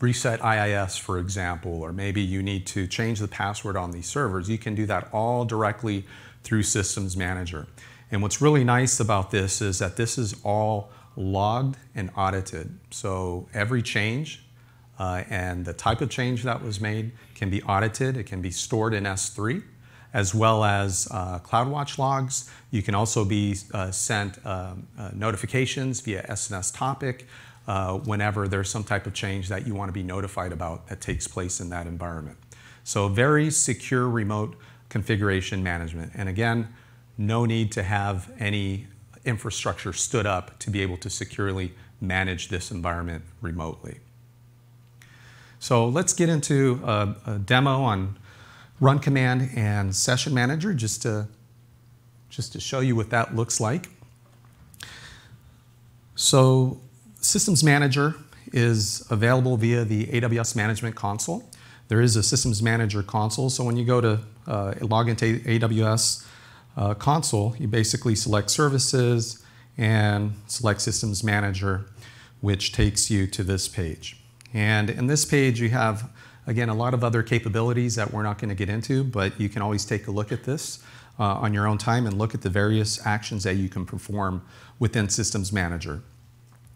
reset 0.00 0.40
IIS, 0.44 0.96
for 0.96 1.18
example, 1.18 1.82
or 1.82 1.92
maybe 1.92 2.20
you 2.20 2.42
need 2.42 2.66
to 2.68 2.86
change 2.86 3.20
the 3.20 3.28
password 3.28 3.76
on 3.76 3.92
these 3.92 4.06
servers. 4.06 4.48
You 4.48 4.58
can 4.58 4.74
do 4.74 4.86
that 4.86 5.08
all 5.12 5.44
directly 5.44 6.04
through 6.42 6.62
Systems 6.62 7.16
Manager. 7.16 7.66
And 8.10 8.22
what's 8.22 8.40
really 8.40 8.64
nice 8.64 9.00
about 9.00 9.30
this 9.30 9.60
is 9.60 9.78
that 9.80 9.96
this 9.96 10.18
is 10.18 10.36
all 10.44 10.90
logged 11.16 11.76
and 11.94 12.10
audited. 12.16 12.78
So 12.90 13.48
every 13.54 13.82
change 13.82 14.44
uh, 14.98 15.24
and 15.28 15.64
the 15.64 15.72
type 15.72 16.00
of 16.00 16.10
change 16.10 16.42
that 16.44 16.62
was 16.62 16.80
made 16.80 17.12
can 17.34 17.50
be 17.50 17.62
audited. 17.62 18.16
It 18.16 18.24
can 18.24 18.40
be 18.40 18.50
stored 18.50 18.94
in 18.94 19.04
S3 19.04 19.62
as 20.12 20.34
well 20.34 20.64
as 20.64 21.06
uh, 21.10 21.38
CloudWatch 21.40 21.98
logs. 21.98 22.50
You 22.70 22.82
can 22.82 22.94
also 22.94 23.24
be 23.24 23.56
uh, 23.74 23.90
sent 23.90 24.44
um, 24.46 24.86
uh, 24.98 25.10
notifications 25.12 26.00
via 26.00 26.22
SNS 26.22 26.74
topic 26.74 27.26
uh, 27.68 27.98
whenever 27.98 28.48
there's 28.48 28.70
some 28.70 28.84
type 28.84 29.06
of 29.06 29.12
change 29.12 29.48
that 29.48 29.66
you 29.66 29.74
want 29.74 29.88
to 29.88 29.92
be 29.92 30.02
notified 30.02 30.52
about 30.52 30.88
that 30.88 31.00
takes 31.00 31.26
place 31.28 31.60
in 31.60 31.68
that 31.70 31.86
environment. 31.86 32.38
So 32.84 33.08
very 33.08 33.50
secure 33.50 34.08
remote 34.08 34.56
configuration 34.88 35.62
management. 35.62 36.12
And 36.14 36.28
again, 36.28 36.68
no 37.18 37.44
need 37.44 37.72
to 37.72 37.82
have 37.82 38.30
any 38.38 38.86
infrastructure 39.26 39.92
stood 39.92 40.26
up 40.26 40.58
to 40.60 40.70
be 40.70 40.80
able 40.80 40.96
to 40.98 41.10
securely 41.10 41.72
manage 42.00 42.48
this 42.48 42.70
environment 42.70 43.24
remotely. 43.40 43.98
So 45.58 45.88
let's 45.88 46.12
get 46.12 46.28
into 46.28 46.80
a, 46.84 47.16
a 47.26 47.38
demo 47.38 47.82
on 47.82 48.18
Run 48.80 48.98
Command 48.98 49.50
and 49.56 49.94
Session 49.94 50.34
Manager 50.34 50.74
just 50.74 51.02
to, 51.02 51.28
just 52.28 52.52
to 52.52 52.60
show 52.60 52.80
you 52.80 52.94
what 52.94 53.10
that 53.10 53.34
looks 53.34 53.60
like. 53.60 53.88
So 56.14 56.80
Systems 57.20 57.64
Manager 57.64 58.14
is 58.52 59.06
available 59.10 59.56
via 59.56 59.84
the 59.84 60.06
AWS 60.06 60.54
Management 60.56 60.94
Console. 60.94 61.48
There 61.88 62.00
is 62.00 62.16
a 62.16 62.22
Systems 62.22 62.62
Manager 62.62 63.02
console, 63.02 63.50
so 63.50 63.64
when 63.64 63.76
you 63.76 63.84
go 63.84 64.00
to 64.00 64.20
uh, 64.46 64.74
log 64.80 65.08
into 65.08 65.40
AWS, 65.40 66.26
uh, 66.76 66.94
console, 66.94 67.54
you 67.58 67.68
basically 67.68 68.14
select 68.14 68.50
Services 68.50 69.42
and 69.78 70.34
select 70.46 70.80
Systems 70.80 71.24
Manager, 71.24 71.86
which 72.40 72.72
takes 72.72 73.10
you 73.10 73.26
to 73.26 73.42
this 73.42 73.68
page. 73.68 74.18
And 74.54 74.90
in 74.90 75.06
this 75.06 75.24
page, 75.24 75.60
you 75.60 75.70
have, 75.70 76.10
again, 76.46 76.68
a 76.68 76.74
lot 76.74 76.94
of 76.94 77.02
other 77.02 77.22
capabilities 77.22 77.94
that 77.96 78.12
we're 78.12 78.22
not 78.22 78.38
going 78.38 78.48
to 78.48 78.54
get 78.54 78.68
into, 78.68 79.04
but 79.04 79.38
you 79.40 79.48
can 79.48 79.62
always 79.62 79.84
take 79.84 80.06
a 80.06 80.10
look 80.10 80.32
at 80.32 80.44
this 80.44 80.82
uh, 81.18 81.24
on 81.24 81.54
your 81.54 81.66
own 81.66 81.78
time 81.78 82.06
and 82.06 82.18
look 82.18 82.34
at 82.34 82.42
the 82.42 82.50
various 82.50 83.04
actions 83.06 83.42
that 83.44 83.56
you 83.56 83.68
can 83.68 83.84
perform 83.84 84.42
within 84.78 85.08
Systems 85.08 85.52
Manager. 85.52 86.02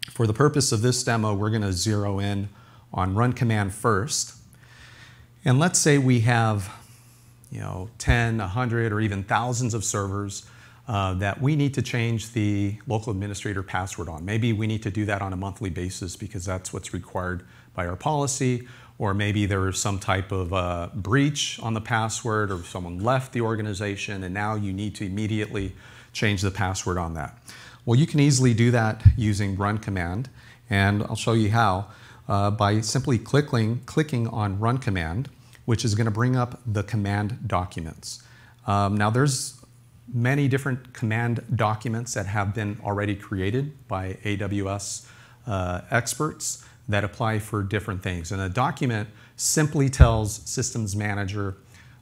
For 0.09 0.25
the 0.27 0.33
purpose 0.33 0.71
of 0.71 0.81
this 0.81 1.03
demo, 1.03 1.33
we're 1.33 1.51
going 1.51 1.61
to 1.61 1.73
zero 1.73 2.19
in 2.19 2.49
on 2.93 3.15
run 3.15 3.33
command 3.33 3.73
first. 3.73 4.35
And 5.45 5.59
let's 5.59 5.79
say 5.79 5.97
we 5.97 6.21
have 6.21 6.71
you 7.51 7.59
know, 7.59 7.89
10, 7.97 8.37
100, 8.37 8.93
or 8.93 9.01
even 9.01 9.23
thousands 9.23 9.73
of 9.73 9.83
servers 9.83 10.45
uh, 10.87 11.13
that 11.15 11.41
we 11.41 11.55
need 11.55 11.73
to 11.73 11.81
change 11.81 12.31
the 12.33 12.75
local 12.87 13.11
administrator 13.11 13.61
password 13.61 14.09
on. 14.09 14.25
Maybe 14.25 14.53
we 14.53 14.67
need 14.67 14.83
to 14.83 14.91
do 14.91 15.05
that 15.05 15.21
on 15.21 15.33
a 15.33 15.35
monthly 15.35 15.69
basis 15.69 16.15
because 16.15 16.45
that's 16.45 16.73
what's 16.73 16.93
required 16.93 17.45
by 17.75 17.87
our 17.87 17.95
policy, 17.95 18.67
or 18.97 19.13
maybe 19.13 19.45
there 19.45 19.67
is 19.67 19.79
some 19.79 19.99
type 19.99 20.31
of 20.31 20.53
uh, 20.53 20.89
breach 20.93 21.59
on 21.61 21.73
the 21.73 21.81
password, 21.81 22.51
or 22.51 22.63
someone 22.63 22.99
left 22.99 23.33
the 23.33 23.41
organization 23.41 24.23
and 24.23 24.33
now 24.33 24.55
you 24.55 24.73
need 24.73 24.95
to 24.95 25.05
immediately 25.05 25.73
change 26.13 26.41
the 26.41 26.51
password 26.51 26.97
on 26.97 27.13
that. 27.13 27.37
Well, 27.85 27.99
you 27.99 28.05
can 28.05 28.19
easily 28.19 28.53
do 28.53 28.71
that 28.71 29.01
using 29.17 29.55
run 29.57 29.77
command, 29.77 30.29
and 30.69 31.03
I'll 31.03 31.15
show 31.15 31.33
you 31.33 31.51
how. 31.51 31.87
Uh, 32.27 32.51
by 32.51 32.79
simply 32.79 33.17
clicking, 33.17 33.81
clicking 33.85 34.27
on 34.27 34.59
run 34.59 34.77
command, 34.77 35.29
which 35.65 35.85
is 35.85 35.95
going 35.95 36.05
to 36.05 36.11
bring 36.11 36.35
up 36.35 36.59
the 36.65 36.83
command 36.83 37.47
documents. 37.47 38.23
Um, 38.67 38.95
now 38.95 39.09
there's 39.09 39.59
many 40.13 40.47
different 40.47 40.93
command 40.93 41.43
documents 41.55 42.13
that 42.13 42.25
have 42.25 42.53
been 42.53 42.77
already 42.83 43.15
created 43.15 43.87
by 43.87 44.13
AWS 44.23 45.07
uh, 45.47 45.81
experts 45.89 46.65
that 46.89 47.03
apply 47.03 47.39
for 47.39 47.63
different 47.63 48.03
things. 48.03 48.31
And 48.31 48.41
a 48.41 48.49
document 48.49 49.09
simply 49.37 49.89
tells 49.89 50.37
Systems 50.49 50.95
Manager 50.95 51.55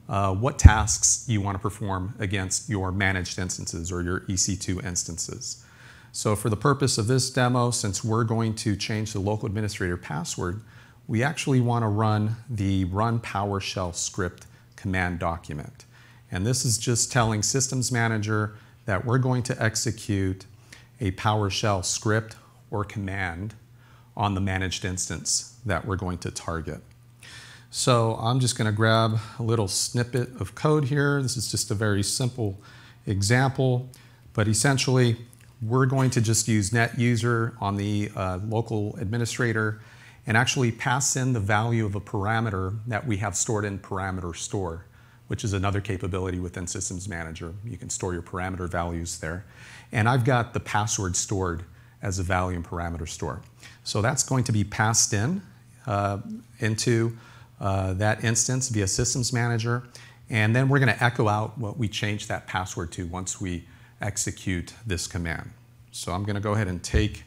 uh, 0.08 0.34
what 0.34 0.58
tasks 0.58 1.24
you 1.28 1.40
want 1.40 1.54
to 1.54 1.60
perform 1.60 2.14
against 2.18 2.68
your 2.68 2.90
managed 2.90 3.38
instances 3.38 3.92
or 3.92 4.02
your 4.02 4.20
EC2 4.20 4.84
instances. 4.84 5.64
So 6.12 6.34
for 6.34 6.50
the 6.50 6.56
purpose 6.56 6.98
of 6.98 7.06
this 7.06 7.30
demo, 7.30 7.70
since 7.70 8.02
we're 8.02 8.24
going 8.24 8.56
to 8.56 8.74
change 8.74 9.12
the 9.12 9.20
local 9.20 9.46
administrator 9.46 9.96
password, 9.96 10.62
we 11.10 11.24
actually 11.24 11.60
want 11.60 11.82
to 11.82 11.88
run 11.88 12.36
the 12.48 12.84
run 12.84 13.18
PowerShell 13.18 13.92
script 13.96 14.46
command 14.76 15.18
document. 15.18 15.84
And 16.30 16.46
this 16.46 16.64
is 16.64 16.78
just 16.78 17.10
telling 17.10 17.42
Systems 17.42 17.90
Manager 17.90 18.54
that 18.86 19.04
we're 19.04 19.18
going 19.18 19.42
to 19.42 19.60
execute 19.60 20.46
a 21.00 21.10
PowerShell 21.10 21.84
script 21.84 22.36
or 22.70 22.84
command 22.84 23.54
on 24.16 24.36
the 24.36 24.40
managed 24.40 24.84
instance 24.84 25.56
that 25.66 25.84
we're 25.84 25.96
going 25.96 26.18
to 26.18 26.30
target. 26.30 26.80
So 27.72 28.14
I'm 28.14 28.38
just 28.38 28.56
going 28.56 28.70
to 28.70 28.76
grab 28.76 29.18
a 29.40 29.42
little 29.42 29.66
snippet 29.66 30.40
of 30.40 30.54
code 30.54 30.84
here. 30.84 31.20
This 31.20 31.36
is 31.36 31.50
just 31.50 31.72
a 31.72 31.74
very 31.74 32.04
simple 32.04 32.56
example, 33.04 33.88
but 34.32 34.46
essentially 34.46 35.16
we're 35.60 35.86
going 35.86 36.10
to 36.10 36.20
just 36.20 36.46
use 36.46 36.72
net 36.72 37.00
user 37.00 37.56
on 37.60 37.78
the 37.78 38.12
uh, 38.14 38.38
local 38.46 38.94
administrator 38.98 39.80
and 40.26 40.36
actually 40.36 40.70
pass 40.70 41.16
in 41.16 41.32
the 41.32 41.40
value 41.40 41.86
of 41.86 41.94
a 41.94 42.00
parameter 42.00 42.78
that 42.86 43.06
we 43.06 43.16
have 43.18 43.36
stored 43.36 43.64
in 43.64 43.78
parameter 43.78 44.34
store, 44.36 44.84
which 45.28 45.44
is 45.44 45.52
another 45.52 45.80
capability 45.80 46.38
within 46.38 46.66
Systems 46.66 47.08
Manager. 47.08 47.54
You 47.64 47.76
can 47.76 47.90
store 47.90 48.12
your 48.12 48.22
parameter 48.22 48.68
values 48.68 49.18
there. 49.18 49.44
And 49.92 50.08
I've 50.08 50.24
got 50.24 50.54
the 50.54 50.60
password 50.60 51.16
stored 51.16 51.64
as 52.02 52.18
a 52.18 52.22
value 52.22 52.56
in 52.56 52.62
parameter 52.62 53.08
store. 53.08 53.40
So 53.84 54.02
that's 54.02 54.22
going 54.22 54.44
to 54.44 54.52
be 54.52 54.64
passed 54.64 55.12
in 55.12 55.42
uh, 55.86 56.18
into 56.58 57.16
uh, 57.60 57.94
that 57.94 58.24
instance 58.24 58.68
via 58.68 58.86
Systems 58.86 59.32
Manager. 59.32 59.82
And 60.28 60.54
then 60.54 60.68
we're 60.68 60.78
going 60.78 60.94
to 60.94 61.02
echo 61.02 61.28
out 61.28 61.58
what 61.58 61.76
we 61.76 61.88
changed 61.88 62.28
that 62.28 62.46
password 62.46 62.92
to 62.92 63.06
once 63.06 63.40
we 63.40 63.64
execute 64.00 64.74
this 64.86 65.06
command. 65.06 65.50
So 65.90 66.12
I'm 66.12 66.24
going 66.24 66.36
to 66.36 66.40
go 66.40 66.52
ahead 66.52 66.68
and 66.68 66.82
take 66.82 67.24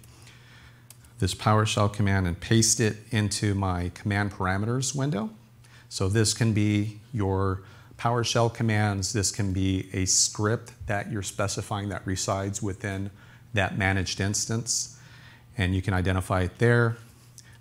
this 1.23 1.33
PowerShell 1.33 1.93
command 1.93 2.27
and 2.27 2.37
paste 2.37 2.81
it 2.81 2.97
into 3.09 3.55
my 3.55 3.89
command 3.93 4.33
parameters 4.33 4.93
window. 4.93 5.29
So 5.87 6.09
this 6.09 6.33
can 6.33 6.51
be 6.51 6.99
your 7.13 7.61
PowerShell 7.97 8.53
commands. 8.53 9.13
This 9.13 9.31
can 9.31 9.53
be 9.53 9.87
a 9.93 10.03
script 10.03 10.73
that 10.87 11.09
you're 11.09 11.21
specifying 11.21 11.87
that 11.87 12.05
resides 12.05 12.61
within 12.61 13.09
that 13.53 13.77
managed 13.77 14.19
instance. 14.19 14.99
And 15.57 15.73
you 15.73 15.81
can 15.81 15.93
identify 15.93 16.41
it 16.41 16.57
there. 16.57 16.97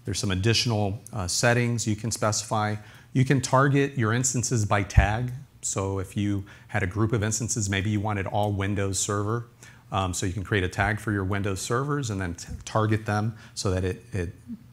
There's 0.07 0.19
some 0.19 0.33
additional 0.33 0.99
uh, 1.13 1.29
settings 1.29 1.87
you 1.87 1.95
can 1.95 2.11
specify. 2.11 2.75
You 3.13 3.25
can 3.25 3.41
target 3.41 3.97
your 3.97 4.13
instances 4.13 4.65
by 4.65 4.83
tag. 4.83 5.31
So 5.61 6.01
if 6.01 6.17
you 6.17 6.45
had 6.67 6.83
a 6.83 6.89
group 6.89 7.13
of 7.13 7.23
instances, 7.23 7.71
maybe 7.71 7.91
you 7.91 8.01
wanted 8.01 8.27
all 8.27 8.51
Windows 8.51 8.99
Server, 8.99 9.47
um, 9.93 10.13
so 10.13 10.27
you 10.27 10.33
can 10.33 10.43
create 10.43 10.65
a 10.65 10.69
tag 10.69 10.99
for 10.99 11.13
your 11.13 11.23
Windows 11.23 11.61
servers 11.61 12.11
and 12.11 12.21
then 12.21 12.35
target 12.65 13.07
them 13.07 13.37
so 13.55 13.71
that 13.71 13.85
it, 13.85 14.03
it 14.13 14.31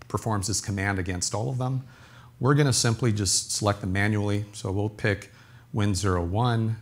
performs 0.08 0.48
this 0.48 0.62
command 0.62 0.98
against 0.98 1.36
all 1.36 1.50
of 1.50 1.60
them. 1.60 1.84
We're 2.40 2.56
going 2.56 2.68
to 2.68 2.74
simply 2.74 3.12
just 3.12 3.52
select 3.52 3.82
them 3.82 3.94
manually. 3.94 4.46
So 4.54 4.72
we'll 4.72 4.90
pick 4.90 5.32
Win01, 5.76 6.76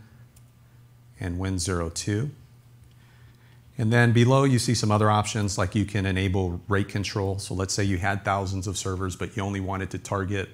and 1.20 1.38
Win02. 1.38 2.30
And 3.76 3.92
then 3.92 4.12
below 4.12 4.44
you 4.44 4.58
see 4.58 4.74
some 4.74 4.90
other 4.90 5.10
options 5.10 5.58
like 5.58 5.74
you 5.74 5.84
can 5.84 6.06
enable 6.06 6.60
rate 6.68 6.88
control. 6.88 7.38
So 7.38 7.54
let's 7.54 7.74
say 7.74 7.84
you 7.84 7.98
had 7.98 8.24
thousands 8.24 8.66
of 8.66 8.76
servers, 8.76 9.14
but 9.14 9.36
you 9.36 9.42
only 9.42 9.60
wanted 9.60 9.90
to 9.90 9.98
target 9.98 10.48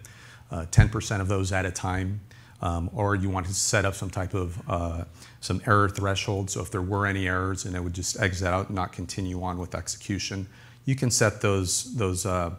10% 0.50 1.19
uh, 1.19 1.21
of 1.21 1.29
those 1.29 1.53
at 1.53 1.64
a 1.64 1.71
time. 1.71 2.21
Um, 2.62 2.88
or 2.95 3.14
you 3.14 3.29
wanted 3.29 3.49
to 3.49 3.55
set 3.55 3.85
up 3.85 3.95
some 3.95 4.09
type 4.09 4.33
of 4.33 4.62
uh, 4.69 5.05
some 5.45 5.61
error 5.67 5.91
threshold. 5.91 6.49
So 6.49 6.63
if 6.63 6.71
there 6.71 6.81
were 6.81 7.07
any 7.07 7.29
errors 7.29 7.67
and 7.67 7.77
it 7.77 7.85
would 7.85 7.93
just 7.93 8.19
exit 8.19 8.49
out 8.49 8.69
and 8.69 8.75
not 8.75 8.93
continue 8.93 9.43
on 9.43 9.59
with 9.59 9.75
execution, 9.75 10.49
you 10.87 10.97
can 10.97 11.11
set 11.11 11.43
those, 11.43 11.95
those 11.97 12.25
uh, 12.25 12.53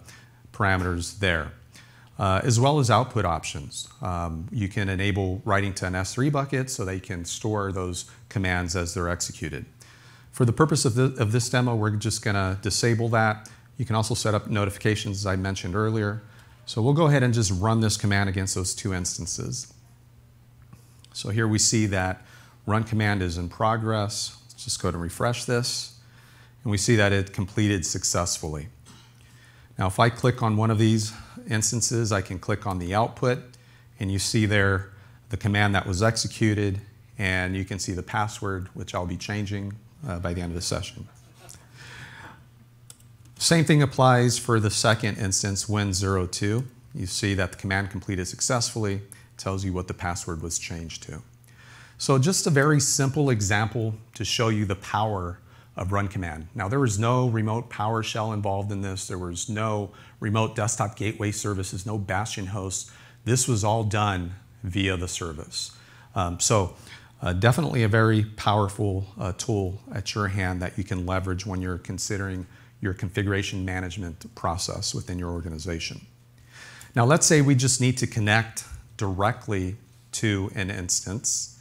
parameters 0.53 1.17
there. 1.17 1.51
Uh, 2.17 2.39
as 2.43 2.59
well 2.61 2.79
as 2.79 2.89
output 2.89 3.25
options. 3.25 3.89
Um, 4.01 4.47
you 4.49 4.69
can 4.69 4.87
enable 4.87 5.41
writing 5.43 5.73
to 5.73 5.87
an 5.87 5.93
S3 5.93 6.31
bucket 6.31 6.69
so 6.69 6.85
they 6.85 6.99
can 6.99 7.25
store 7.25 7.73
those 7.73 8.05
commands 8.29 8.73
as 8.73 8.93
they're 8.93 9.09
executed. 9.09 9.65
For 10.31 10.45
the 10.45 10.53
purpose 10.53 10.85
of, 10.85 10.95
the, 10.95 11.13
of 11.19 11.33
this 11.33 11.49
demo, 11.49 11.75
we're 11.75 11.89
just 11.89 12.23
going 12.23 12.35
to 12.35 12.57
disable 12.61 13.09
that. 13.09 13.49
You 13.77 13.83
can 13.83 13.97
also 13.97 14.13
set 14.13 14.33
up 14.33 14.47
notifications, 14.47 15.17
as 15.17 15.25
I 15.25 15.35
mentioned 15.35 15.75
earlier. 15.75 16.21
So 16.65 16.81
we'll 16.81 16.93
go 16.93 17.07
ahead 17.07 17.21
and 17.21 17.33
just 17.33 17.51
run 17.51 17.81
this 17.81 17.97
command 17.97 18.29
against 18.29 18.55
those 18.55 18.73
two 18.73 18.93
instances. 18.93 19.73
So 21.11 21.31
here 21.31 21.49
we 21.49 21.59
see 21.59 21.85
that 21.87 22.21
run 22.65 22.83
command 22.83 23.21
is 23.21 23.37
in 23.37 23.49
progress. 23.49 24.37
Let's 24.49 24.63
just 24.63 24.81
go 24.81 24.87
ahead 24.87 24.95
and 24.95 25.03
refresh 25.03 25.45
this. 25.45 25.99
And 26.63 26.71
we 26.71 26.77
see 26.77 26.95
that 26.95 27.13
it 27.13 27.33
completed 27.33 27.85
successfully. 27.85 28.67
Now, 29.77 29.87
if 29.87 29.99
I 29.99 30.09
click 30.09 30.41
on 30.41 30.57
one 30.57 30.71
of 30.71 30.79
these 30.79 31.13
instances, 31.49 32.11
I 32.11 32.21
can 32.21 32.39
click 32.39 32.65
on 32.65 32.79
the 32.79 32.95
output, 32.95 33.39
and 33.99 34.11
you 34.11 34.19
see 34.19 34.45
there 34.45 34.91
the 35.29 35.37
command 35.37 35.75
that 35.75 35.85
was 35.85 36.01
executed, 36.01 36.79
and 37.17 37.55
you 37.55 37.65
can 37.65 37.77
see 37.77 37.91
the 37.91 38.03
password, 38.03 38.69
which 38.73 38.95
I'll 38.95 39.05
be 39.05 39.17
changing 39.17 39.73
uh, 40.07 40.19
by 40.19 40.33
the 40.33 40.41
end 40.41 40.51
of 40.51 40.55
the 40.55 40.61
session. 40.61 41.07
Same 43.37 43.65
thing 43.65 43.81
applies 43.81 44.39
for 44.39 44.59
the 44.59 44.71
second 44.71 45.17
instance, 45.17 45.65
win02. 45.65 46.63
You 46.93 47.05
see 47.05 47.33
that 47.33 47.51
the 47.51 47.57
command 47.57 47.91
completed 47.91 48.27
successfully, 48.27 49.01
tells 49.37 49.65
you 49.65 49.73
what 49.73 49.89
the 49.89 49.93
password 49.93 50.41
was 50.41 50.57
changed 50.57 51.03
to. 51.03 51.21
So 51.97 52.17
just 52.17 52.45
a 52.45 52.49
very 52.49 52.79
simple 52.79 53.29
example 53.29 53.95
to 54.15 54.25
show 54.25 54.49
you 54.49 54.65
the 54.65 54.75
power 54.75 55.39
of 55.77 55.91
run 55.91 56.07
command. 56.07 56.47
Now 56.55 56.67
there 56.67 56.79
was 56.79 56.99
no 56.99 57.27
remote 57.27 57.69
PowerShell 57.69 58.33
involved 58.33 58.71
in 58.71 58.81
this. 58.81 59.07
There 59.07 59.17
was 59.17 59.49
no 59.49 59.91
remote 60.19 60.55
desktop 60.55 60.95
gateway 60.95 61.31
services, 61.31 61.85
no 61.85 61.97
bastion 61.97 62.47
hosts. 62.47 62.91
This 63.23 63.47
was 63.47 63.63
all 63.63 63.83
done 63.83 64.35
via 64.63 64.97
the 64.97 65.07
service. 65.07 65.71
Um, 66.15 66.39
so 66.39 66.75
uh, 67.21 67.33
definitely 67.33 67.83
a 67.83 67.87
very 67.87 68.23
powerful 68.23 69.07
uh, 69.19 69.33
tool 69.37 69.81
at 69.93 70.15
your 70.15 70.27
hand 70.27 70.61
that 70.61 70.77
you 70.77 70.83
can 70.83 71.05
leverage 71.05 71.45
when 71.45 71.61
you're 71.61 71.77
considering 71.77 72.45
your 72.81 72.93
configuration 72.93 73.65
management 73.65 74.33
process 74.35 74.93
within 74.93 75.17
your 75.17 75.31
organization. 75.31 76.05
Now 76.95 77.05
let's 77.05 77.25
say 77.25 77.41
we 77.41 77.55
just 77.55 77.81
need 77.81 77.97
to 77.97 78.07
connect 78.07 78.65
directly 78.97 79.75
to 80.13 80.51
an 80.55 80.69
instance 80.69 81.54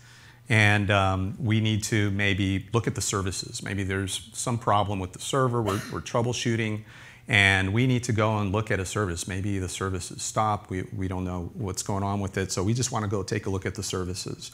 and 0.49 0.91
um, 0.91 1.37
we 1.39 1.61
need 1.61 1.83
to 1.85 2.11
maybe 2.11 2.67
look 2.73 2.87
at 2.87 2.95
the 2.95 3.01
services. 3.01 3.63
Maybe 3.63 3.83
there's 3.83 4.31
some 4.33 4.59
problem 4.59 4.99
with 4.99 5.13
the 5.13 5.19
server, 5.19 5.63
we're, 5.63 5.81
we're, 5.93 6.01
troubleshooting, 6.01 6.83
and 7.29 7.73
we 7.73 7.87
need 7.87 8.05
to 8.05 8.13
go 8.13 8.39
and 8.39 8.53
look 8.53 8.71
at 8.71 8.79
a 8.79 8.85
service. 8.85 9.27
Maybe 9.27 9.59
the 9.59 9.69
service 9.69 10.11
is 10.11 10.23
stopped, 10.23 10.69
we, 10.69 10.83
we 10.95 11.09
don't 11.09 11.25
know 11.25 11.51
what's 11.55 11.83
going 11.83 12.03
on 12.03 12.21
with 12.21 12.37
it, 12.37 12.53
so 12.53 12.63
we 12.63 12.75
just 12.75 12.93
want 12.93 13.05
to 13.05 13.11
go 13.11 13.23
take 13.23 13.47
a 13.47 13.51
look 13.51 13.65
at 13.65 13.75
the 13.75 13.83
services. 13.83 14.51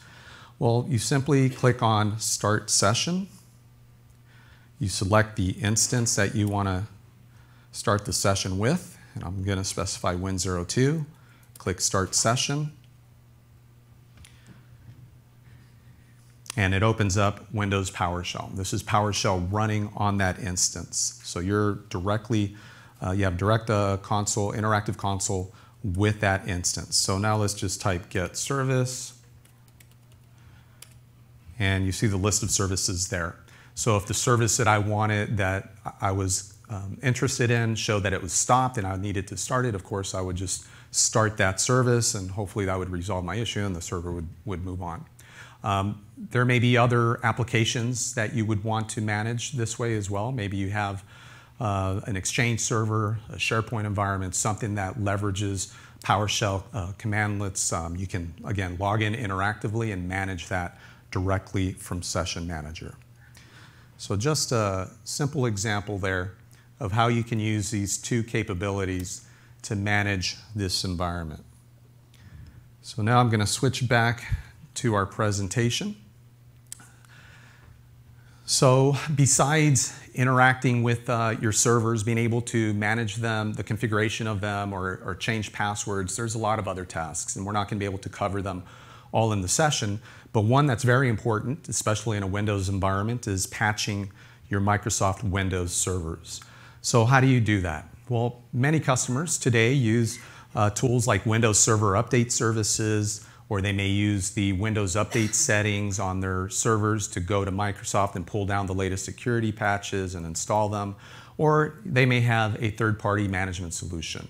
Well, 0.59 0.85
you 0.87 0.97
simply 0.97 1.49
click 1.49 1.81
on 1.81 2.19
Start 2.19 2.69
Session. 2.69 3.27
You 4.79 4.87
select 4.87 5.35
the 5.35 5.51
instance 5.51 6.15
that 6.15 6.35
you 6.35 6.47
want 6.47 6.67
to 6.67 6.83
start 7.71 8.05
the 8.05 8.13
session 8.13 8.57
with, 8.57 8.97
and 9.15 9.23
I'm 9.23 9.43
going 9.43 9.57
to 9.57 9.63
specify 9.63 10.15
Win02. 10.15 11.05
Click 11.57 11.81
Start 11.81 12.15
Session. 12.15 12.71
And 16.57 16.73
it 16.73 16.83
opens 16.83 17.17
up 17.17 17.51
Windows 17.53 17.89
PowerShell. 17.89 18.55
This 18.55 18.73
is 18.73 18.83
PowerShell 18.83 19.51
running 19.51 19.91
on 19.95 20.17
that 20.17 20.39
instance. 20.39 21.19
So 21.23 21.39
you're 21.39 21.75
directly, 21.89 22.55
uh, 23.01 23.11
you 23.11 23.23
have 23.23 23.37
direct 23.37 23.69
uh, 23.69 23.97
console, 23.97 24.51
interactive 24.51 24.97
console 24.97 25.53
with 25.83 26.19
that 26.19 26.47
instance. 26.47 26.97
So 26.97 27.17
now 27.17 27.37
let's 27.37 27.53
just 27.53 27.81
type 27.81 28.09
get 28.09 28.37
service, 28.37 29.13
and 31.57 31.85
you 31.85 31.91
see 31.91 32.07
the 32.07 32.17
list 32.17 32.43
of 32.43 32.51
services 32.51 33.09
there. 33.09 33.35
So 33.75 33.95
if 33.97 34.05
the 34.05 34.13
service 34.13 34.57
that 34.57 34.67
I 34.67 34.77
wanted 34.77 35.37
that 35.37 35.71
I 36.01 36.11
was 36.11 36.53
um, 36.69 36.97
interested 37.01 37.49
in 37.49 37.75
showed 37.75 38.03
that 38.03 38.13
it 38.13 38.21
was 38.21 38.33
stopped 38.33 38.77
and 38.77 38.85
I 38.85 38.95
needed 38.97 39.27
to 39.29 39.37
start 39.37 39.65
it, 39.65 39.75
of 39.75 39.83
course 39.83 40.13
I 40.13 40.21
would 40.21 40.35
just 40.35 40.65
start 40.91 41.37
that 41.37 41.61
service 41.61 42.15
and 42.15 42.31
hopefully 42.31 42.65
that 42.65 42.77
would 42.77 42.89
resolve 42.89 43.23
my 43.23 43.35
issue 43.35 43.65
and 43.65 43.75
the 43.75 43.81
server 43.81 44.11
would, 44.11 44.27
would 44.45 44.63
move 44.63 44.81
on. 44.81 45.05
Um, 45.63 46.01
there 46.17 46.45
may 46.45 46.59
be 46.59 46.77
other 46.77 47.23
applications 47.25 48.13
that 48.15 48.33
you 48.33 48.45
would 48.45 48.63
want 48.63 48.89
to 48.89 49.01
manage 49.01 49.53
this 49.53 49.77
way 49.77 49.95
as 49.95 50.09
well. 50.09 50.31
Maybe 50.31 50.57
you 50.57 50.69
have 50.69 51.03
uh, 51.59 52.01
an 52.05 52.15
Exchange 52.15 52.59
server, 52.59 53.19
a 53.29 53.35
SharePoint 53.35 53.85
environment, 53.85 54.33
something 54.35 54.75
that 54.75 54.97
leverages 54.97 55.73
PowerShell 56.03 56.63
uh, 56.73 56.93
commandlets. 56.97 57.71
Um, 57.71 57.95
you 57.95 58.07
can, 58.07 58.33
again, 58.43 58.77
log 58.79 59.01
in 59.01 59.13
interactively 59.13 59.93
and 59.93 60.07
manage 60.07 60.47
that 60.47 60.79
directly 61.11 61.73
from 61.73 62.01
Session 62.01 62.47
Manager. 62.47 62.95
So 63.97 64.15
just 64.15 64.51
a 64.51 64.89
simple 65.03 65.45
example 65.45 65.99
there 65.99 66.33
of 66.79 66.91
how 66.91 67.07
you 67.07 67.23
can 67.23 67.39
use 67.39 67.69
these 67.69 67.99
two 67.99 68.23
capabilities 68.23 69.27
to 69.61 69.75
manage 69.75 70.37
this 70.55 70.83
environment. 70.83 71.43
So 72.81 73.03
now 73.03 73.19
I'm 73.19 73.29
going 73.29 73.41
to 73.41 73.45
switch 73.45 73.87
back 73.87 74.23
to 74.75 74.93
our 74.93 75.05
presentation. 75.05 75.95
So 78.45 78.97
besides 79.15 79.97
interacting 80.13 80.83
with 80.83 81.09
uh, 81.09 81.35
your 81.39 81.53
servers, 81.53 82.03
being 82.03 82.17
able 82.17 82.41
to 82.41 82.73
manage 82.73 83.15
them, 83.17 83.53
the 83.53 83.63
configuration 83.63 84.27
of 84.27 84.41
them, 84.41 84.73
or, 84.73 85.01
or 85.05 85.15
change 85.15 85.53
passwords, 85.53 86.17
there's 86.17 86.35
a 86.35 86.37
lot 86.37 86.59
of 86.59 86.67
other 86.67 86.83
tasks, 86.83 87.37
and 87.37 87.45
we're 87.45 87.53
not 87.53 87.69
going 87.69 87.77
to 87.77 87.79
be 87.79 87.85
able 87.85 87.99
to 87.99 88.09
cover 88.09 88.41
them 88.41 88.63
all 89.13 89.31
in 89.31 89.41
the 89.41 89.47
session. 89.47 90.01
But 90.33 90.41
one 90.41 90.65
that's 90.65 90.83
very 90.83 91.07
important, 91.07 91.69
especially 91.69 92.17
in 92.17 92.23
a 92.23 92.27
Windows 92.27 92.67
environment, 92.67 93.27
is 93.27 93.47
patching 93.47 94.11
your 94.49 94.59
Microsoft 94.59 95.23
Windows 95.23 95.71
servers. 95.71 96.41
So 96.81 97.05
how 97.05 97.21
do 97.21 97.27
you 97.27 97.39
do 97.39 97.61
that? 97.61 97.87
Well, 98.09 98.41
many 98.51 98.81
customers 98.81 99.37
today 99.37 99.71
use 99.71 100.19
uh, 100.55 100.71
tools 100.71 101.07
like 101.07 101.25
Windows 101.25 101.59
Server 101.59 101.93
Update 101.93 102.31
Services, 102.31 103.25
or 103.51 103.61
they 103.61 103.73
may 103.73 103.89
use 103.89 104.29
the 104.29 104.53
Windows 104.53 104.95
Update 104.95 105.33
settings 105.33 105.99
on 105.99 106.21
their 106.21 106.47
servers 106.47 107.05
to 107.09 107.19
go 107.19 107.43
to 107.43 107.51
Microsoft 107.51 108.15
and 108.15 108.25
pull 108.25 108.45
down 108.45 108.65
the 108.65 108.73
latest 108.73 109.03
security 109.03 109.51
patches 109.51 110.15
and 110.15 110.25
install 110.25 110.69
them, 110.69 110.95
or 111.37 111.77
they 111.85 112.05
may 112.05 112.21
have 112.21 112.55
a 112.63 112.69
third-party 112.69 113.27
management 113.27 113.73
solution, 113.73 114.29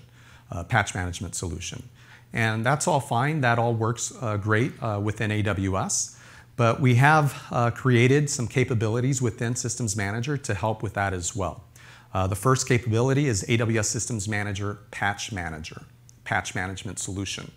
patch 0.68 0.96
management 0.96 1.36
solution. 1.36 1.88
And 2.32 2.66
that's 2.66 2.88
all 2.88 2.98
fine, 2.98 3.42
that 3.42 3.60
all 3.60 3.74
works 3.74 4.12
uh, 4.20 4.38
great 4.38 4.72
uh, 4.82 4.98
within 5.00 5.30
AWS, 5.30 6.18
but 6.56 6.80
we 6.80 6.96
have 6.96 7.44
uh, 7.52 7.70
created 7.70 8.28
some 8.28 8.48
capabilities 8.48 9.22
within 9.22 9.54
Systems 9.54 9.96
Manager 9.96 10.36
to 10.36 10.52
help 10.52 10.82
with 10.82 10.94
that 10.94 11.14
as 11.14 11.36
well. 11.36 11.62
Uh, 12.12 12.26
the 12.26 12.34
first 12.34 12.66
capability 12.66 13.28
is 13.28 13.44
AWS 13.44 13.84
Systems 13.84 14.26
Manager 14.26 14.78
Patch 14.90 15.30
Manager, 15.30 15.82
Patch 16.24 16.56
Management 16.56 16.98
Solution. 16.98 17.52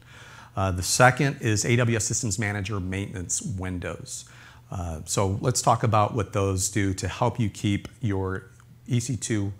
Uh, 0.55 0.71
the 0.71 0.83
second 0.83 1.37
is 1.41 1.65
AWS 1.65 2.03
Systems 2.03 2.39
Manager 2.39 2.79
Maintenance 2.79 3.41
Windows. 3.41 4.25
Uh, 4.71 5.01
so 5.05 5.37
let's 5.41 5.61
talk 5.61 5.83
about 5.83 6.15
what 6.15 6.33
those 6.33 6.69
do 6.69 6.93
to 6.93 7.07
help 7.07 7.39
you 7.39 7.49
keep 7.49 7.87
your 8.01 8.49
EC2 8.87 9.51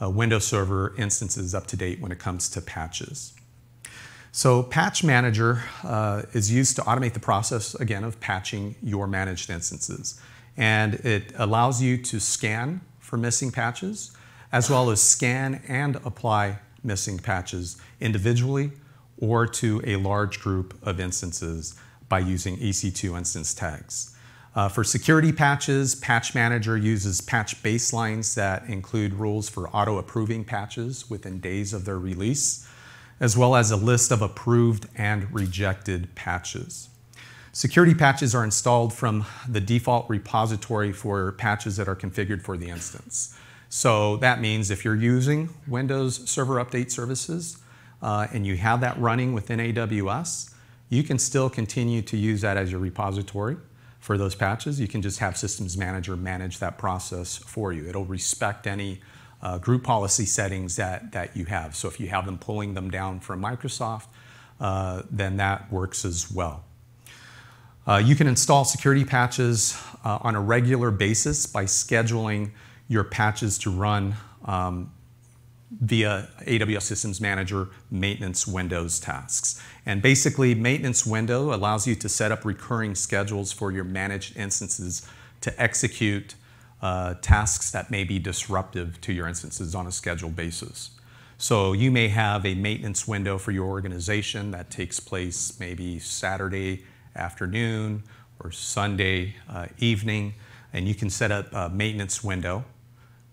uh, 0.00 0.10
Windows 0.10 0.46
Server 0.46 0.94
instances 0.98 1.54
up 1.54 1.66
to 1.68 1.76
date 1.76 2.00
when 2.00 2.12
it 2.12 2.18
comes 2.18 2.48
to 2.50 2.60
patches. 2.60 3.32
So 4.30 4.62
Patch 4.62 5.04
Manager 5.04 5.62
uh, 5.84 6.22
is 6.32 6.50
used 6.50 6.76
to 6.76 6.82
automate 6.82 7.12
the 7.12 7.20
process, 7.20 7.74
again, 7.74 8.02
of 8.02 8.18
patching 8.20 8.76
your 8.82 9.06
managed 9.06 9.50
instances. 9.50 10.20
And 10.56 10.94
it 10.96 11.32
allows 11.36 11.82
you 11.82 11.98
to 11.98 12.20
scan 12.20 12.80
for 12.98 13.16
missing 13.16 13.50
patches, 13.50 14.12
as 14.50 14.70
well 14.70 14.90
as 14.90 15.02
scan 15.02 15.62
and 15.68 15.96
apply 15.96 16.58
missing 16.82 17.18
patches 17.18 17.76
individually 18.00 18.72
or 19.22 19.46
to 19.46 19.80
a 19.84 19.94
large 19.96 20.40
group 20.40 20.76
of 20.82 20.98
instances 20.98 21.76
by 22.08 22.18
using 22.18 22.58
EC2 22.58 23.16
instance 23.16 23.54
tags. 23.54 24.14
Uh, 24.54 24.68
for 24.68 24.84
security 24.84 25.32
patches, 25.32 25.94
Patch 25.94 26.34
Manager 26.34 26.76
uses 26.76 27.22
patch 27.22 27.62
baselines 27.62 28.34
that 28.34 28.68
include 28.68 29.14
rules 29.14 29.48
for 29.48 29.68
auto-approving 29.68 30.44
patches 30.44 31.08
within 31.08 31.40
days 31.40 31.72
of 31.72 31.86
their 31.86 31.98
release, 31.98 32.68
as 33.20 33.36
well 33.36 33.54
as 33.54 33.70
a 33.70 33.76
list 33.76 34.10
of 34.10 34.20
approved 34.20 34.88
and 34.96 35.32
rejected 35.32 36.14
patches. 36.14 36.88
Security 37.52 37.94
patches 37.94 38.34
are 38.34 38.44
installed 38.44 38.92
from 38.92 39.24
the 39.48 39.60
default 39.60 40.10
repository 40.10 40.92
for 40.92 41.32
patches 41.32 41.76
that 41.76 41.88
are 41.88 41.96
configured 41.96 42.42
for 42.42 42.56
the 42.56 42.68
instance. 42.68 43.38
So 43.68 44.16
that 44.18 44.40
means 44.40 44.70
if 44.70 44.84
you're 44.84 44.96
using 44.96 45.50
Windows 45.66 46.28
Server 46.28 46.56
Update 46.56 46.90
Services 46.90 47.61
uh, 48.02 48.26
and 48.32 48.46
you 48.46 48.56
have 48.56 48.80
that 48.80 48.98
running 48.98 49.32
within 49.32 49.60
AWS, 49.60 50.52
you 50.88 51.02
can 51.02 51.18
still 51.18 51.48
continue 51.48 52.02
to 52.02 52.16
use 52.16 52.40
that 52.40 52.56
as 52.56 52.70
your 52.70 52.80
repository 52.80 53.56
for 54.00 54.18
those 54.18 54.34
patches. 54.34 54.80
You 54.80 54.88
can 54.88 55.00
just 55.00 55.20
have 55.20 55.36
Systems 55.36 55.76
Manager 55.76 56.16
manage 56.16 56.58
that 56.58 56.76
process 56.76 57.38
for 57.38 57.72
you. 57.72 57.88
It'll 57.88 58.04
respect 58.04 58.66
any 58.66 59.00
uh, 59.40 59.58
group 59.58 59.84
policy 59.84 60.26
settings 60.26 60.76
that, 60.76 61.12
that 61.12 61.36
you 61.36 61.44
have. 61.46 61.74
So 61.74 61.88
if 61.88 61.98
you 62.00 62.08
have 62.08 62.26
them 62.26 62.38
pulling 62.38 62.74
them 62.74 62.90
down 62.90 63.20
from 63.20 63.40
Microsoft, 63.40 64.06
uh, 64.60 65.02
then 65.10 65.36
that 65.38 65.70
works 65.72 66.04
as 66.04 66.30
well. 66.30 66.64
Uh, 67.86 68.00
you 68.04 68.14
can 68.14 68.26
install 68.28 68.64
security 68.64 69.04
patches 69.04 69.80
uh, 70.04 70.18
on 70.20 70.36
a 70.36 70.40
regular 70.40 70.90
basis 70.90 71.46
by 71.46 71.64
scheduling 71.64 72.50
your 72.86 73.02
patches 73.02 73.58
to 73.58 73.70
run 73.70 74.14
um, 74.44 74.92
via 75.80 76.28
AWS 76.42 76.82
Systems 76.82 77.20
Manager 77.20 77.68
maintenance 77.90 78.46
windows 78.46 79.00
tasks. 79.00 79.62
And 79.86 80.02
basically, 80.02 80.54
maintenance 80.54 81.06
window 81.06 81.54
allows 81.54 81.86
you 81.86 81.94
to 81.96 82.08
set 82.08 82.30
up 82.30 82.44
recurring 82.44 82.94
schedules 82.94 83.52
for 83.52 83.72
your 83.72 83.84
managed 83.84 84.36
instances 84.36 85.06
to 85.40 85.60
execute 85.60 86.34
uh, 86.82 87.14
tasks 87.22 87.70
that 87.70 87.90
may 87.90 88.04
be 88.04 88.18
disruptive 88.18 89.00
to 89.00 89.12
your 89.12 89.28
instances 89.28 89.74
on 89.74 89.86
a 89.86 89.92
scheduled 89.92 90.36
basis. 90.36 90.90
So 91.38 91.72
you 91.72 91.90
may 91.90 92.08
have 92.08 92.44
a 92.44 92.54
maintenance 92.54 93.08
window 93.08 93.38
for 93.38 93.50
your 93.50 93.66
organization 93.66 94.50
that 94.52 94.70
takes 94.70 95.00
place 95.00 95.58
maybe 95.58 95.98
Saturday 95.98 96.84
afternoon 97.16 98.04
or 98.38 98.50
Sunday 98.50 99.36
uh, 99.48 99.66
evening, 99.78 100.34
and 100.72 100.86
you 100.86 100.94
can 100.94 101.10
set 101.10 101.32
up 101.32 101.52
a 101.52 101.68
maintenance 101.68 102.22
window 102.22 102.64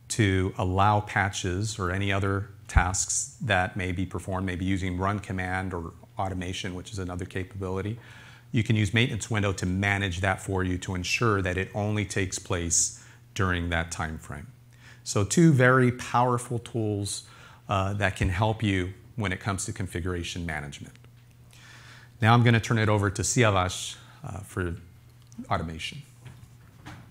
to 0.10 0.54
allow 0.58 1.02
patches 1.02 1.80
or 1.80 1.92
any 1.92 2.12
other 2.12 2.50
tasks 2.68 3.38
that 3.42 3.76
may 3.76 3.92
be 3.92 4.06
performed, 4.06 4.46
maybe 4.46 4.66
using 4.66 4.98
run 4.98 5.20
command 5.20 5.74
or 5.74 5.94
automation, 6.18 6.76
which 6.76 6.92
is 6.92 7.00
another 7.00 7.26
capability. 7.26 8.00
You 8.52 8.64
can 8.64 8.76
use 8.76 8.94
maintenance 8.94 9.30
window 9.30 9.54
to 9.54 9.66
manage 9.66 10.22
that 10.22 10.42
for 10.42 10.64
you 10.64 10.78
to 10.80 10.96
ensure 10.96 11.42
that 11.42 11.58
it 11.58 11.70
only 11.74 12.06
takes 12.06 12.40
place 12.40 13.04
during 13.36 13.70
that 13.70 13.92
time 13.92 14.18
frame. 14.18 14.48
So 15.04 15.24
two 15.24 15.54
very 15.54 15.92
powerful 15.92 16.60
tools 16.60 17.24
uh, 17.68 17.94
that 17.94 18.16
can 18.16 18.30
help 18.30 18.64
you 18.64 18.94
when 19.16 19.32
it 19.32 19.40
comes 19.40 19.66
to 19.66 19.74
configuration 19.74 20.46
management. 20.46 20.96
Now 22.22 22.34
I'm 22.34 22.44
going 22.44 22.54
to 22.54 22.60
turn 22.60 22.78
it 22.78 22.90
over 22.90 23.10
to 23.10 23.22
Siavash 23.22 23.96
uh, 24.24 24.40
for 24.40 24.76
automation. 25.50 26.02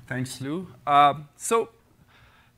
Thanks, 0.06 0.40
Lou. 0.40 0.66
Uh, 0.86 1.14
so 1.36 1.70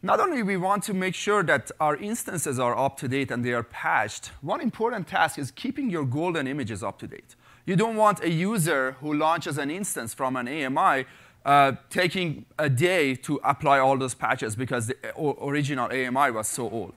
not 0.02 0.18
only 0.18 0.42
we 0.42 0.56
want 0.56 0.82
to 0.84 0.94
make 0.94 1.14
sure 1.14 1.42
that 1.42 1.70
our 1.78 1.96
instances 1.96 2.58
are 2.58 2.76
up 2.76 2.96
to 2.98 3.08
date 3.08 3.30
and 3.30 3.44
they 3.44 3.52
are 3.52 3.62
patched, 3.62 4.28
one 4.40 4.60
important 4.60 5.06
task 5.06 5.38
is 5.38 5.50
keeping 5.50 5.90
your 5.90 6.04
golden 6.04 6.46
images 6.46 6.82
up 6.82 6.98
to 7.00 7.06
date. 7.06 7.36
You 7.66 7.76
don't 7.76 7.96
want 7.96 8.22
a 8.22 8.30
user 8.30 8.96
who 9.00 9.12
launches 9.12 9.58
an 9.58 9.70
instance 9.70 10.14
from 10.14 10.36
an 10.36 10.48
AMI 10.48 11.04
uh, 11.44 11.72
taking 11.90 12.46
a 12.58 12.68
day 12.70 13.14
to 13.14 13.40
apply 13.44 13.78
all 13.78 13.98
those 13.98 14.14
patches 14.14 14.56
because 14.56 14.86
the 14.86 14.96
original 15.18 15.86
AMI 15.92 16.30
was 16.30 16.48
so 16.48 16.70
old. 16.70 16.94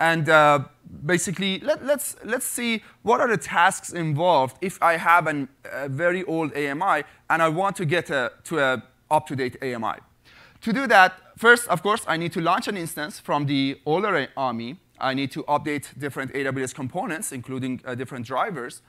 And 0.00 0.28
uh, 0.28 0.64
basically, 1.06 1.60
let, 1.60 1.78
us 1.78 1.86
let's, 1.86 2.16
let's 2.24 2.46
see 2.46 2.82
what 3.02 3.20
are 3.20 3.28
the 3.28 3.36
tasks 3.36 3.92
involved 3.92 4.56
if 4.60 4.82
I 4.82 4.96
have 4.96 5.28
an, 5.28 5.48
a 5.70 5.88
very 5.88 6.24
old 6.24 6.52
AMI 6.56 7.04
and 7.30 7.40
I 7.40 7.48
want 7.48 7.76
to 7.76 7.84
get 7.84 8.10
a, 8.10 8.32
to 8.44 8.58
an 8.58 8.82
up-to-date 9.10 9.62
AMI. 9.62 9.98
To 10.62 10.72
do 10.72 10.86
that, 10.88 11.14
first, 11.42 11.68
of 11.68 11.82
course, 11.82 12.04
I 12.06 12.16
need 12.16 12.32
to 12.32 12.40
launch 12.40 12.68
an 12.68 12.76
instance 12.76 13.20
from 13.20 13.46
the 13.46 13.80
older 13.84 14.28
AMI. 14.36 14.76
I 14.98 15.14
need 15.14 15.30
to 15.32 15.42
update 15.44 15.98
different 15.98 16.32
AWS 16.32 16.74
components, 16.74 17.32
including 17.32 17.80
uh, 17.84 17.94
different 17.94 18.24
drivers 18.26 18.82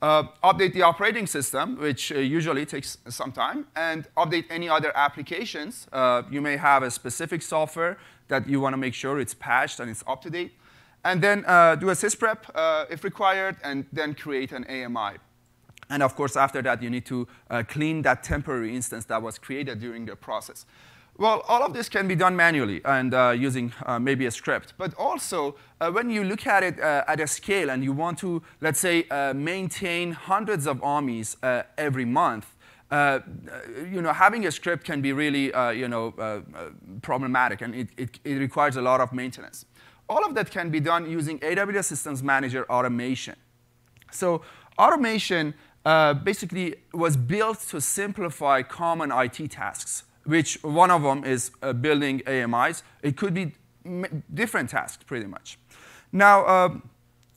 uh, 0.00 0.24
update 0.44 0.72
the 0.72 0.82
operating 0.82 1.26
system, 1.26 1.76
which 1.76 2.12
uh, 2.12 2.18
usually 2.18 2.64
takes 2.64 2.98
some 3.08 3.32
time, 3.32 3.66
and 3.74 4.06
update 4.16 4.44
any 4.50 4.68
other 4.68 4.92
applications. 4.96 5.88
Uh, 5.92 6.22
you 6.30 6.40
may 6.40 6.56
have 6.56 6.82
a 6.82 6.90
specific 6.90 7.42
software 7.42 7.98
that 8.28 8.48
you 8.48 8.60
want 8.60 8.72
to 8.72 8.76
make 8.76 8.94
sure 8.94 9.18
it's 9.18 9.34
patched 9.34 9.80
and 9.80 9.90
it's 9.90 10.04
up 10.06 10.22
to 10.22 10.30
date. 10.30 10.52
And 11.04 11.22
then 11.22 11.44
uh, 11.46 11.74
do 11.76 11.90
a 11.90 11.94
sysprep 11.94 12.38
uh, 12.54 12.84
if 12.90 13.04
required, 13.04 13.56
and 13.64 13.86
then 13.92 14.14
create 14.14 14.52
an 14.52 14.64
AMI. 14.64 15.18
And 15.90 16.02
of 16.02 16.14
course, 16.14 16.36
after 16.36 16.60
that, 16.62 16.82
you 16.82 16.90
need 16.90 17.06
to 17.06 17.26
clean 17.68 18.02
that 18.02 18.22
temporary 18.22 18.76
instance 18.76 19.06
that 19.06 19.22
was 19.22 19.38
created 19.38 19.80
during 19.80 20.04
the 20.04 20.16
process. 20.16 20.66
Well, 21.18 21.42
all 21.48 21.64
of 21.64 21.72
this 21.72 21.88
can 21.88 22.06
be 22.06 22.14
done 22.14 22.36
manually 22.36 22.80
and 22.84 23.12
uh, 23.12 23.30
using 23.30 23.72
uh, 23.84 23.98
maybe 23.98 24.26
a 24.26 24.30
script. 24.30 24.74
But 24.78 24.94
also, 24.94 25.56
uh, 25.80 25.90
when 25.90 26.10
you 26.10 26.22
look 26.22 26.46
at 26.46 26.62
it 26.62 26.78
uh, 26.78 27.02
at 27.08 27.18
a 27.18 27.26
scale 27.26 27.70
and 27.70 27.82
you 27.82 27.92
want 27.92 28.18
to, 28.18 28.40
let's 28.60 28.78
say, 28.78 29.04
uh, 29.10 29.34
maintain 29.34 30.12
hundreds 30.12 30.68
of 30.68 30.80
AMIs 30.80 31.36
uh, 31.42 31.64
every 31.76 32.04
month, 32.04 32.46
you 32.92 34.00
know, 34.00 34.12
having 34.12 34.46
a 34.46 34.52
script 34.52 34.84
can 34.84 35.02
be 35.02 35.12
really, 35.12 35.46
you 35.76 35.88
know, 35.88 36.14
problematic, 37.02 37.60
and 37.60 37.74
it, 37.74 37.88
it, 37.98 38.18
it, 38.24 38.34
requires 38.34 38.76
a 38.76 38.80
lot 38.80 39.00
of 39.00 39.12
maintenance. 39.12 39.66
All 40.08 40.24
of 40.24 40.34
that 40.36 40.50
can 40.50 40.70
be 40.70 40.80
done 40.80 41.10
using 41.10 41.38
AWS 41.40 41.84
Systems 41.84 42.22
Manager 42.22 42.64
automation. 42.70 43.36
So 44.10 44.40
automation 44.78 45.52
basically 46.24 46.76
was 46.94 47.18
built 47.18 47.60
to 47.68 47.80
simplify 47.80 48.62
common 48.62 49.12
IT 49.12 49.50
tasks 49.50 50.04
which 50.28 50.62
one 50.62 50.90
of 50.90 51.02
them 51.02 51.24
is 51.24 51.50
uh, 51.62 51.72
building 51.72 52.20
AMIs. 52.26 52.82
It 53.02 53.16
could 53.16 53.32
be 53.32 53.54
different 54.34 54.68
tasks, 54.68 55.02
pretty 55.04 55.26
much. 55.26 55.58
Now, 56.12 56.44
uh, 56.44 56.68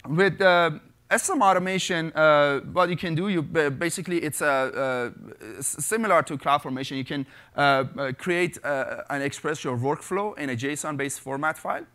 with 0.10 0.42
uh, 0.42 0.72
SM 1.10 1.42
automation, 1.42 2.12
uh, 2.12 2.60
what 2.74 2.90
you 2.90 2.98
can 2.98 3.16
do, 3.16 3.30
you 3.30 3.42
basically 3.42 4.18
it's 4.18 4.42
a, 4.42 5.14
similar 5.62 6.22
to 6.24 6.38
CloudFormation. 6.38 6.98
You 6.98 7.06
can 7.06 7.26
uh, 7.56 7.60
uh, 7.62 8.12
create 8.18 8.58
and 8.64 9.24
express 9.24 9.64
your 9.64 9.78
workflow 9.78 10.38
in 10.38 10.50
a 10.50 10.56
JSON-based 10.56 11.22
format 11.22 11.58
file, 11.58 11.86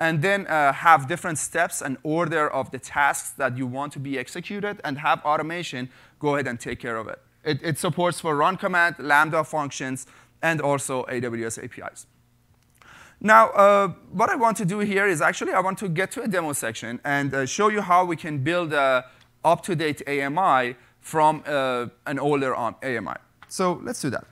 and 0.00 0.22
then 0.22 0.46
have 0.46 1.06
different 1.06 1.36
steps 1.38 1.82
and 1.82 1.98
order 2.02 2.48
of 2.48 2.70
the 2.70 2.78
tasks 2.78 3.30
that 3.32 3.58
you 3.58 3.66
want 3.66 3.92
to 3.92 3.98
be 3.98 4.18
executed, 4.18 4.80
and 4.84 4.98
have 4.98 5.22
automation 5.22 5.90
go 6.18 6.34
ahead 6.34 6.46
and 6.46 6.58
take 6.58 6.80
care 6.80 6.96
of 6.96 7.08
it. 7.08 7.20
It, 7.46 7.60
it 7.62 7.78
supports 7.78 8.20
for 8.20 8.34
run 8.36 8.56
command, 8.56 8.96
Lambda 8.98 9.44
functions, 9.44 10.06
and 10.46 10.60
also 10.60 11.04
AWS 11.06 11.56
APIs. 11.64 12.06
Now, 13.20 13.48
uh, 13.48 13.88
what 14.12 14.28
I 14.30 14.36
want 14.36 14.56
to 14.58 14.64
do 14.64 14.78
here 14.78 15.06
is 15.08 15.20
actually 15.20 15.52
I 15.52 15.60
want 15.60 15.78
to 15.78 15.88
get 15.88 16.10
to 16.12 16.22
a 16.22 16.28
demo 16.28 16.52
section 16.52 17.00
and 17.04 17.34
uh, 17.34 17.46
show 17.46 17.68
you 17.68 17.80
how 17.80 18.04
we 18.04 18.16
can 18.16 18.44
build 18.44 18.72
a 18.72 19.04
up-to-date 19.44 20.02
AMI 20.06 20.76
from 21.00 21.42
uh, 21.46 21.86
an 22.06 22.18
older 22.18 22.54
AMI. 22.54 23.18
So 23.48 23.80
let's 23.82 24.00
do 24.02 24.10
that. 24.10 24.26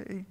Okay. 0.00 0.24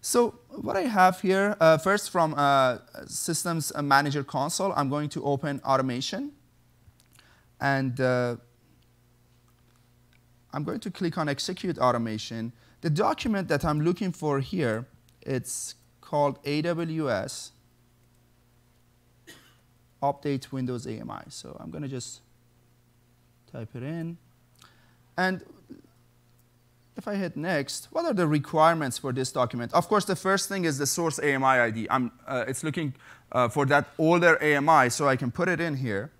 So 0.00 0.18
what 0.50 0.76
I 0.76 0.82
have 0.82 1.20
here, 1.20 1.56
uh, 1.60 1.78
first 1.78 2.10
from 2.10 2.34
uh, 2.34 2.78
Systems 3.06 3.72
Manager 3.82 4.22
console, 4.22 4.72
I'm 4.76 4.88
going 4.88 5.08
to 5.10 5.24
open 5.24 5.60
automation. 5.64 6.32
And 7.60 8.00
uh, 8.00 8.36
I'm 10.56 10.64
going 10.64 10.80
to 10.80 10.90
click 10.90 11.18
on 11.18 11.28
Execute 11.28 11.78
Automation. 11.78 12.50
The 12.80 12.88
document 12.88 13.48
that 13.48 13.62
I'm 13.62 13.82
looking 13.82 14.10
for 14.10 14.40
here, 14.40 14.86
it's 15.20 15.74
called 16.00 16.42
AWS 16.44 17.50
Update 20.02 20.50
Windows 20.52 20.86
AMI. 20.86 21.24
So 21.28 21.58
I'm 21.60 21.70
going 21.70 21.82
to 21.82 21.90
just 21.90 22.22
type 23.52 23.68
it 23.74 23.82
in. 23.82 24.16
And 25.18 25.44
if 26.96 27.06
I 27.06 27.16
hit 27.16 27.36
next, 27.36 27.88
what 27.90 28.06
are 28.06 28.14
the 28.14 28.26
requirements 28.26 28.96
for 28.96 29.12
this 29.12 29.30
document? 29.30 29.74
Of 29.74 29.88
course, 29.88 30.06
the 30.06 30.16
first 30.16 30.48
thing 30.48 30.64
is 30.64 30.78
the 30.78 30.86
source 30.86 31.18
AMI 31.18 31.44
ID. 31.44 31.86
Uh, 31.90 32.08
it's 32.48 32.64
looking 32.64 32.94
uh, 33.30 33.48
for 33.50 33.66
that 33.66 33.88
older 33.98 34.42
AMI, 34.42 34.88
so 34.88 35.06
I 35.06 35.16
can 35.16 35.30
put 35.30 35.50
it 35.50 35.60
in 35.60 35.76
here. 35.76 36.12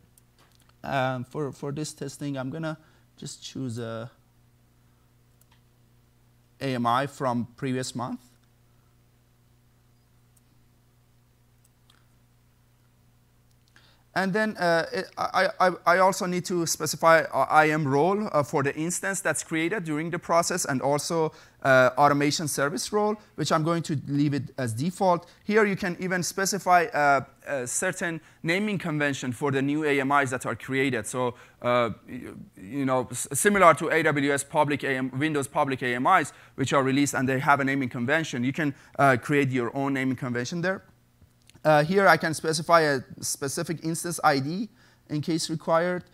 Um, 0.85 1.25
for, 1.25 1.53
for 1.53 1.73
this 1.73 1.95
testing, 1.95 2.37
I'm 2.37 2.51
going 2.51 2.65
to 2.65 2.77
just 3.17 3.43
choose 3.43 3.79
a 3.79 4.11
AMI 6.75 7.07
from 7.07 7.47
previous 7.57 7.95
month. 7.95 8.21
And 14.17 14.33
then 14.33 14.57
uh, 14.57 14.87
I, 15.19 15.49
I, 15.61 15.71
I, 15.85 15.99
also 15.99 16.25
need 16.25 16.47
to 16.47 16.65
specify 16.65 17.25
IAM 17.67 17.87
role 17.87 18.31
uh, 18.33 18.43
for 18.43 18.63
the 18.63 18.75
instance 18.75 19.21
that's 19.21 19.45
created 19.45 19.85
during 19.85 20.09
the 20.09 20.19
process 20.19 20.65
and 20.65 20.81
also 20.81 21.33
uh, 21.67 21.91
automation 21.99 22.47
service 22.47 22.93
role, 22.93 23.17
which 23.35 23.51
I'm 23.51 23.65
going 23.65 23.83
to 23.83 24.01
leave 24.07 24.35
it 24.35 24.53
as 24.57 24.73
default. 24.73 25.29
Here 25.43 25.65
you 25.65 25.75
can 25.75 25.97
even 25.99 26.23
specify 26.23 26.85
uh, 26.85 27.23
a 27.45 27.67
certain 27.67 28.21
naming 28.45 28.79
convention 28.79 29.33
for 29.33 29.51
the 29.51 29.61
new 29.61 29.85
AMIs 29.85 30.31
that 30.31 30.47
are 30.47 30.55
created. 30.55 31.09
So, 31.09 31.35
uh, 31.61 31.91
you, 32.07 32.85
know, 32.87 33.09
similar 33.11 33.75
to 33.75 33.87
AWS 33.87 34.49
public 34.49 34.85
AM, 34.85 35.11
Windows 35.19 35.49
public 35.49 35.83
AMIs, 35.83 36.33
which 36.55 36.73
are 36.73 36.85
released 36.85 37.15
and 37.15 37.29
they 37.29 37.41
have 37.41 37.59
a 37.59 37.65
naming 37.65 37.89
convention, 37.89 38.45
you 38.45 38.53
can 38.53 38.73
uh, 38.97 39.17
create 39.21 39.51
your 39.51 39.77
own 39.77 39.95
naming 39.95 40.17
convention 40.17 40.61
there. 40.61 40.85
Uh, 41.65 41.83
here 41.83 42.07
I 42.07 42.17
can 42.17 42.33
specify 42.33 42.83
a 42.83 43.01
specific 43.21 43.83
instance 43.83 44.21
ID 44.23 44.69
in 45.11 45.21
case 45.21 45.51
required. 45.51 46.05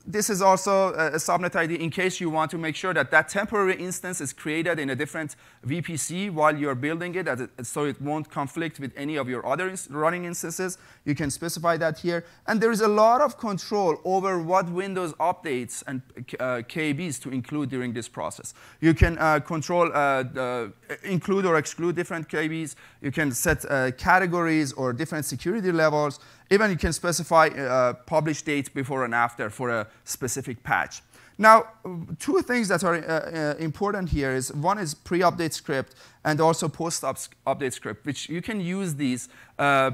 Uh, 0.00 0.10
this 0.10 0.30
is 0.30 0.42
also 0.42 0.92
a 0.94 1.18
subnet 1.18 1.54
ID 1.56 1.74
in 1.74 1.90
case 1.90 2.20
you 2.20 2.30
want 2.30 2.50
to 2.50 2.58
make 2.58 2.76
sure 2.76 2.94
that 2.94 3.10
that 3.10 3.28
temporary 3.28 3.76
instance 3.76 4.20
is 4.20 4.32
created 4.32 4.78
in 4.78 4.90
a 4.90 4.96
different 4.96 5.36
VPC 5.66 6.30
while 6.30 6.56
you're 6.56 6.74
building 6.74 7.14
it, 7.14 7.28
so 7.62 7.84
it 7.84 8.00
won't 8.00 8.30
conflict 8.30 8.80
with 8.80 8.92
any 8.96 9.16
of 9.16 9.28
your 9.28 9.46
other 9.46 9.72
running 9.90 10.24
instances. 10.24 10.78
You 11.04 11.14
can 11.14 11.30
specify 11.30 11.76
that 11.78 11.98
here. 11.98 12.24
And 12.46 12.60
there 12.60 12.70
is 12.70 12.80
a 12.80 12.88
lot 12.88 13.20
of 13.20 13.38
control 13.38 14.00
over 14.04 14.40
what 14.42 14.70
Windows 14.70 15.12
updates 15.14 15.82
and 15.86 16.02
uh, 16.38 16.62
KBs 16.68 17.20
to 17.22 17.30
include 17.30 17.70
during 17.70 17.92
this 17.92 18.08
process. 18.08 18.54
You 18.80 18.94
can 18.94 19.18
uh, 19.18 19.40
control, 19.40 19.90
uh, 19.92 20.22
the, 20.22 20.72
include 21.04 21.46
or 21.46 21.56
exclude 21.56 21.96
different 21.96 22.28
KBs. 22.28 22.74
You 23.02 23.12
can 23.12 23.32
set 23.32 23.64
uh, 23.70 23.90
categories 23.92 24.72
or 24.72 24.92
different 24.92 25.24
security 25.24 25.72
levels. 25.72 26.20
Even 26.50 26.70
you 26.70 26.76
can 26.76 26.92
specify 26.92 27.46
uh, 27.48 27.92
publish 28.06 28.42
date 28.42 28.74
before 28.74 29.04
and 29.04 29.14
after 29.14 29.50
for 29.50 29.70
a 29.70 29.86
specific 30.04 30.62
patch. 30.62 31.02
Now, 31.38 31.68
two 32.18 32.42
things 32.42 32.68
that 32.68 32.84
are 32.84 32.96
uh, 32.96 33.00
uh, 33.00 33.54
important 33.58 34.10
here 34.10 34.34
is 34.34 34.52
one 34.52 34.78
is 34.78 34.92
pre-update 34.92 35.54
script 35.54 35.94
and 36.22 36.38
also 36.38 36.68
post-update 36.68 37.72
script, 37.72 38.04
which 38.04 38.28
you 38.28 38.42
can 38.42 38.60
use 38.60 38.94
these 38.94 39.30
uh, 39.58 39.92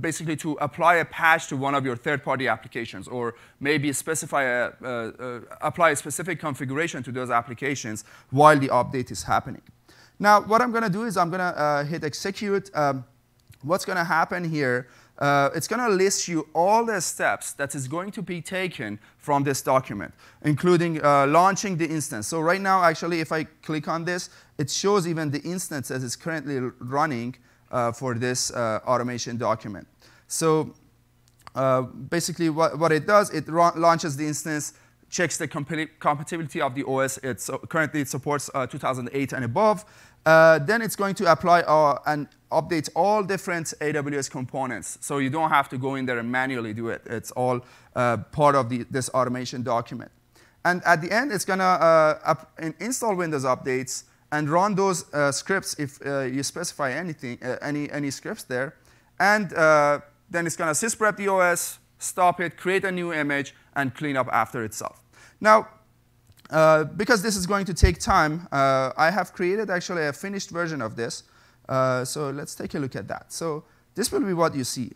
basically 0.00 0.36
to 0.36 0.52
apply 0.60 0.96
a 0.96 1.04
patch 1.04 1.48
to 1.48 1.56
one 1.56 1.74
of 1.74 1.84
your 1.84 1.96
third-party 1.96 2.46
applications 2.46 3.08
or 3.08 3.34
maybe 3.58 3.92
specify 3.92 4.44
a, 4.44 5.40
apply 5.62 5.90
a 5.90 5.96
specific 5.96 6.38
configuration 6.38 7.02
to 7.02 7.10
those 7.10 7.28
applications 7.28 8.04
while 8.30 8.56
the 8.56 8.68
update 8.68 9.10
is 9.10 9.24
happening. 9.24 9.62
Now, 10.20 10.42
what 10.42 10.62
I'm 10.62 10.70
going 10.70 10.84
to 10.84 10.90
do 10.90 11.02
is 11.06 11.16
I'm 11.16 11.28
going 11.28 11.40
to 11.40 11.58
uh, 11.60 11.84
hit 11.84 12.04
execute. 12.04 12.70
Um, 12.72 13.04
what's 13.62 13.84
going 13.84 13.98
to 13.98 14.04
happen 14.04 14.48
here 14.48 14.86
uh, 15.18 15.50
it's 15.54 15.68
going 15.68 15.80
to 15.80 15.94
list 15.94 16.26
you 16.26 16.48
all 16.54 16.84
the 16.84 17.00
steps 17.00 17.52
that 17.52 17.74
is 17.74 17.86
going 17.86 18.10
to 18.10 18.22
be 18.22 18.40
taken 18.40 18.98
from 19.18 19.44
this 19.44 19.62
document, 19.62 20.12
including 20.42 21.02
uh, 21.04 21.26
launching 21.26 21.76
the 21.76 21.86
instance. 21.86 22.26
So 22.26 22.40
right 22.40 22.60
now, 22.60 22.82
actually, 22.82 23.20
if 23.20 23.30
I 23.30 23.44
click 23.44 23.86
on 23.86 24.04
this, 24.04 24.30
it 24.58 24.70
shows 24.70 25.06
even 25.06 25.30
the 25.30 25.40
instance 25.42 25.88
that 25.88 26.02
is 26.02 26.16
currently 26.16 26.58
running 26.80 27.36
uh, 27.70 27.92
for 27.92 28.14
this 28.14 28.50
uh, 28.50 28.80
automation 28.86 29.36
document. 29.36 29.86
So 30.26 30.74
uh, 31.54 31.82
basically, 31.82 32.50
what, 32.50 32.78
what, 32.78 32.90
it 32.90 33.06
does, 33.06 33.30
it 33.30 33.48
launches 33.48 34.16
the 34.16 34.26
instance, 34.26 34.72
checks 35.10 35.36
the 35.36 35.46
compatibility 35.46 36.60
of 36.60 36.74
the 36.74 36.84
OS. 36.84 37.18
It's, 37.22 37.48
currently, 37.68 38.00
it 38.00 38.08
supports 38.08 38.50
uh, 38.52 38.66
2008 38.66 39.32
and 39.32 39.44
above. 39.44 39.84
Then 40.24 40.82
it's 40.82 40.96
going 40.96 41.14
to 41.16 41.30
apply 41.30 41.60
and 42.06 42.28
update 42.50 42.88
all 42.94 43.22
different 43.22 43.66
AWS 43.80 44.30
components. 44.30 44.98
So 45.00 45.18
you 45.18 45.30
don't 45.30 45.50
have 45.50 45.68
to 45.70 45.78
go 45.78 45.96
in 45.96 46.06
there 46.06 46.18
and 46.18 46.30
manually 46.30 46.72
do 46.72 46.88
it. 46.88 47.02
It's 47.06 47.30
all 47.32 47.60
uh, 47.96 48.18
part 48.32 48.54
of 48.54 48.68
the, 48.68 48.84
this 48.90 49.08
automation 49.10 49.62
document. 49.62 50.10
And 50.64 50.82
at 50.84 51.02
the 51.02 51.12
end, 51.12 51.32
it's 51.32 51.44
going 51.44 51.58
to 51.58 51.64
uh, 51.64 52.34
install 52.80 53.14
Windows 53.16 53.44
updates 53.44 54.04
and 54.32 54.48
run 54.48 54.74
those 54.74 55.12
uh, 55.12 55.30
scripts 55.30 55.74
if 55.78 56.04
uh, 56.06 56.20
you 56.20 56.42
specify 56.42 56.92
anything, 56.92 57.38
uh, 57.42 57.56
any, 57.60 57.90
any 57.90 58.10
scripts 58.10 58.44
there. 58.44 58.74
And 59.20 59.52
uh, 59.52 60.00
then 60.30 60.46
it's 60.46 60.56
going 60.56 60.74
to 60.74 60.86
sysprep 60.86 61.16
the 61.16 61.28
OS, 61.28 61.78
stop 61.98 62.40
it, 62.40 62.56
create 62.56 62.84
a 62.84 62.90
new 62.90 63.12
image, 63.12 63.54
and 63.76 63.94
clean 63.94 64.16
up 64.16 64.28
after 64.32 64.64
itself. 64.64 65.02
Now, 65.40 65.68
uh, 66.50 66.84
because 66.84 67.22
this 67.22 67.36
is 67.36 67.46
going 67.46 67.64
to 67.66 67.74
take 67.74 67.98
time, 67.98 68.46
uh, 68.52 68.92
I 68.96 69.10
have 69.10 69.32
created 69.32 69.70
actually 69.70 70.06
a 70.06 70.12
finished 70.12 70.50
version 70.50 70.82
of 70.82 70.96
this. 70.96 71.24
Uh, 71.68 72.04
so 72.04 72.30
let's 72.30 72.54
take 72.54 72.74
a 72.74 72.78
look 72.78 72.94
at 72.96 73.08
that. 73.08 73.32
So 73.32 73.64
this 73.94 74.12
will 74.12 74.20
be 74.20 74.34
what 74.34 74.54
you 74.54 74.64
see. 74.64 74.92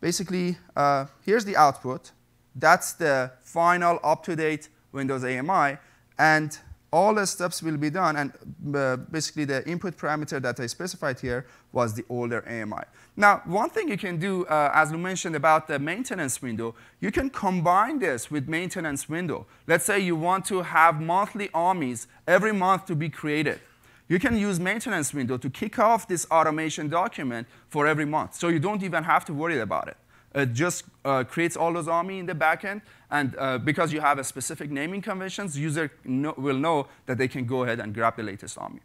Basically, 0.00 0.58
uh, 0.76 1.06
here's 1.24 1.44
the 1.44 1.56
output. 1.56 2.12
That's 2.54 2.92
the 2.92 3.32
final 3.42 3.98
up-to-date 4.04 4.68
Windows 4.92 5.24
AMI. 5.24 5.78
And 6.18 6.58
all 6.92 7.14
the 7.14 7.26
steps 7.26 7.62
will 7.62 7.76
be 7.76 7.90
done. 7.90 8.16
And 8.16 8.32
uh, 8.74 8.96
basically, 8.96 9.44
the 9.44 9.66
input 9.68 9.96
parameter 9.96 10.40
that 10.40 10.60
I 10.60 10.66
specified 10.66 11.20
here 11.20 11.46
was 11.72 11.94
the 11.94 12.04
older 12.08 12.44
AMI. 12.48 12.84
Now, 13.16 13.42
one 13.44 13.70
thing 13.70 13.88
you 13.88 13.96
can 13.96 14.18
do, 14.18 14.44
uh, 14.46 14.70
as 14.74 14.92
you 14.92 14.98
mentioned 14.98 15.36
about 15.36 15.68
the 15.68 15.78
maintenance 15.78 16.40
window, 16.40 16.74
you 17.00 17.10
can 17.10 17.30
combine 17.30 17.98
this 17.98 18.30
with 18.30 18.48
maintenance 18.48 19.08
window. 19.08 19.46
Let's 19.66 19.84
say 19.84 19.98
you 20.00 20.16
want 20.16 20.44
to 20.46 20.62
have 20.62 21.00
monthly 21.00 21.50
AMIs 21.54 22.08
every 22.26 22.52
month 22.52 22.86
to 22.86 22.94
be 22.94 23.08
created. 23.08 23.60
You 24.08 24.20
can 24.20 24.36
use 24.36 24.60
maintenance 24.60 25.12
window 25.12 25.36
to 25.36 25.50
kick 25.50 25.78
off 25.78 26.06
this 26.06 26.26
automation 26.30 26.88
document 26.88 27.48
for 27.68 27.86
every 27.86 28.04
month. 28.04 28.34
So 28.34 28.48
you 28.48 28.60
don't 28.60 28.82
even 28.82 29.02
have 29.02 29.24
to 29.24 29.34
worry 29.34 29.58
about 29.60 29.88
it. 29.88 29.96
It 30.34 30.52
just 30.52 30.84
uh, 31.04 31.24
creates 31.24 31.56
all 31.56 31.72
those 31.72 31.88
AMI 31.88 32.18
in 32.18 32.26
the 32.26 32.34
backend, 32.34 32.82
and 33.10 33.36
uh, 33.38 33.58
because 33.58 33.92
you 33.92 34.00
have 34.00 34.18
a 34.18 34.24
specific 34.24 34.70
naming 34.70 35.02
conventions, 35.02 35.58
user 35.58 35.90
know, 36.04 36.34
will 36.36 36.58
know 36.58 36.88
that 37.06 37.18
they 37.18 37.28
can 37.28 37.46
go 37.46 37.62
ahead 37.62 37.80
and 37.80 37.94
grab 37.94 38.16
the 38.16 38.22
latest 38.22 38.58
AMI. 38.58 38.80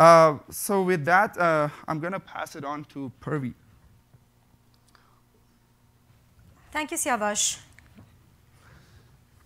Uh, 0.00 0.38
so 0.50 0.82
with 0.82 1.04
that, 1.04 1.38
uh, 1.38 1.68
I'm 1.86 2.00
going 2.00 2.12
to 2.12 2.20
pass 2.20 2.56
it 2.56 2.64
on 2.64 2.84
to 2.86 3.12
Purvi. 3.20 3.54
Thank 6.72 6.90
you, 6.90 6.96
Siavash. 6.96 7.58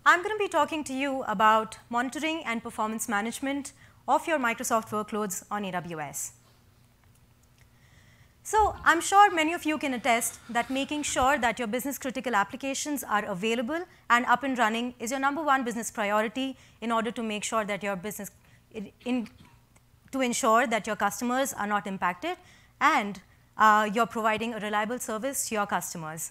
I'm 0.06 0.22
going 0.22 0.34
to 0.34 0.38
be 0.38 0.48
talking 0.48 0.84
to 0.84 0.94
you 0.94 1.24
about 1.24 1.78
monitoring 1.90 2.42
and 2.46 2.62
performance 2.62 3.08
management 3.08 3.72
of 4.06 4.26
your 4.28 4.38
Microsoft 4.38 4.90
workloads 4.90 5.44
on 5.50 5.64
AWS. 5.64 6.35
So 8.46 8.76
I'm 8.84 9.00
sure 9.00 9.28
many 9.34 9.54
of 9.54 9.64
you 9.64 9.76
can 9.76 9.94
attest 9.94 10.38
that 10.50 10.70
making 10.70 11.02
sure 11.02 11.36
that 11.36 11.58
your 11.58 11.66
business 11.66 11.98
critical 11.98 12.36
applications 12.36 13.02
are 13.02 13.24
available 13.24 13.84
and 14.08 14.24
up 14.26 14.44
and 14.44 14.56
running 14.56 14.94
is 15.00 15.10
your 15.10 15.18
number 15.18 15.42
one 15.42 15.64
business 15.64 15.90
priority 15.90 16.56
in 16.80 16.92
order 16.92 17.10
to 17.10 17.24
make 17.24 17.42
sure 17.42 17.64
that 17.64 17.82
your 17.82 17.96
business, 17.96 18.30
in, 19.04 19.26
to 20.12 20.20
ensure 20.20 20.64
that 20.68 20.86
your 20.86 20.94
customers 20.94 21.52
are 21.54 21.66
not 21.66 21.88
impacted 21.88 22.36
and 22.80 23.20
uh, 23.58 23.90
you're 23.92 24.06
providing 24.06 24.54
a 24.54 24.60
reliable 24.60 25.00
service 25.00 25.48
to 25.48 25.56
your 25.56 25.66
customers. 25.66 26.30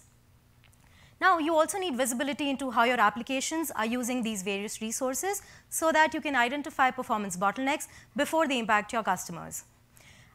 Now, 1.19 1.37
you 1.39 1.53
also 1.53 1.77
need 1.77 1.97
visibility 1.97 2.49
into 2.49 2.71
how 2.71 2.85
your 2.85 3.01
applications 3.01 3.71
are 3.71 3.85
using 3.85 4.23
these 4.23 4.41
various 4.41 4.79
resources 4.79 5.41
so 5.69 5.91
that 5.91 6.13
you 6.13 6.21
can 6.21 6.37
identify 6.37 6.91
performance 6.91 7.35
bottlenecks 7.35 7.89
before 8.15 8.47
they 8.47 8.57
impact 8.57 8.93
your 8.93 9.03
customers. 9.03 9.65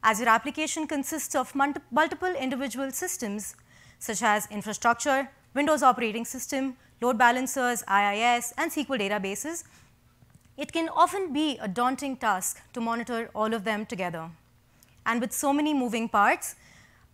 As 0.02 0.18
your 0.18 0.30
application 0.30 0.86
consists 0.86 1.34
of 1.34 1.54
multiple 1.54 2.34
individual 2.34 2.90
systems, 2.90 3.54
such 3.98 4.22
as 4.22 4.46
infrastructure, 4.50 5.28
Windows 5.52 5.82
operating 5.82 6.24
system, 6.24 6.76
load 7.02 7.18
balancers, 7.18 7.82
IIS, 7.82 8.54
and 8.56 8.70
SQL 8.70 8.98
databases, 8.98 9.64
it 10.56 10.72
can 10.72 10.88
often 10.88 11.32
be 11.32 11.58
a 11.60 11.68
daunting 11.68 12.16
task 12.16 12.60
to 12.72 12.80
monitor 12.80 13.30
all 13.34 13.52
of 13.52 13.64
them 13.64 13.84
together. 13.84 14.30
And 15.04 15.20
with 15.20 15.32
so 15.32 15.52
many 15.52 15.74
moving 15.74 16.08
parts, 16.08 16.56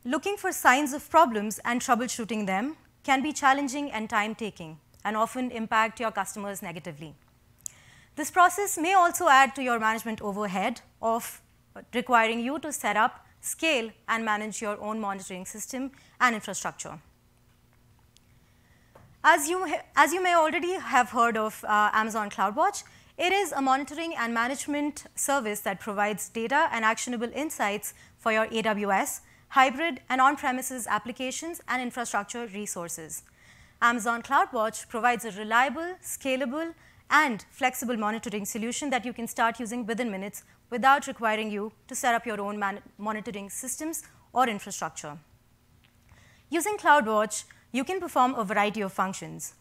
looking 0.05 0.37
for 0.37 0.53
signs 0.53 0.93
of 0.93 1.09
problems 1.11 1.59
and 1.65 1.81
troubleshooting 1.81 2.47
them 2.47 2.77
can 3.03 3.23
be 3.23 3.33
challenging 3.33 3.91
and 3.91 4.09
time-taking 4.09 4.79
and 5.05 5.17
often 5.17 5.51
impact 5.51 5.99
your 5.99 6.11
customers 6.11 6.63
negatively. 6.63 7.15
This 8.17 8.31
process 8.31 8.79
may 8.79 8.95
also 8.95 9.29
add 9.29 9.55
to 9.57 9.63
your 9.63 9.79
management 9.79 10.21
overhead 10.23 10.81
of 11.01 11.41
requiring 11.95 12.41
you 12.41 12.59
to 12.61 12.73
set 12.73 12.97
up, 12.97 13.27
scale, 13.41 13.91
and 14.09 14.25
manage 14.25 14.61
your 14.61 14.81
own 14.81 15.01
monitoring 15.01 15.47
system 15.47 15.91
and 16.21 16.35
infrastructure. 16.35 16.99
As 19.25 19.49
you, 19.49 19.67
as 19.97 20.13
you 20.13 20.23
may 20.23 20.35
already 20.35 20.75
have 20.75 21.11
heard 21.11 21.37
of 21.37 21.65
uh, 21.65 21.91
Amazon 21.93 22.31
CloudWatch, 22.31 22.85
it 23.19 23.33
is 23.33 23.51
a 23.53 23.63
monitoring 23.63 24.15
and 24.17 24.33
management 24.35 25.05
service 25.15 25.61
that 25.61 25.81
provides 25.81 26.29
data 26.29 26.69
and 26.71 26.85
actionable 26.85 27.31
insights 27.35 27.95
for 28.19 28.31
your 28.31 28.47
AWS, 28.47 29.21
hybrid 29.49 30.01
and 30.09 30.21
on-premises 30.21 30.87
applications 30.87 31.61
and 31.67 31.81
infrastructure 31.81 32.47
resources. 32.47 33.23
Amazon 33.81 34.23
CloudWatch 34.23 34.89
provides 34.89 35.25
a 35.25 35.31
reliable, 35.33 35.97
scalable, 36.03 36.75
and 37.11 37.45
flexible 37.51 37.97
monitoring 37.97 38.45
solution 38.45 38.91
that 38.91 39.05
you 39.05 39.13
can 39.13 39.27
start 39.27 39.61
using 39.61 39.87
within 39.87 40.11
minutes 40.11 40.43
without 40.71 41.07
requiring 41.07 41.51
you 41.51 41.73
to 41.89 41.95
set 41.95 42.15
up 42.15 42.27
your 42.27 42.41
own 42.41 42.63
monitoring 42.99 43.49
systems 43.49 44.03
or 44.33 44.49
infrastructure. 44.49 45.19
Using 46.51 46.77
CloudWatch, 46.77 47.45
you 47.73 47.85
can 47.85 48.01
perform 48.01 48.35
a 48.35 48.45
variety 48.45 48.81
of 48.81 48.93
functions, 48.93 49.55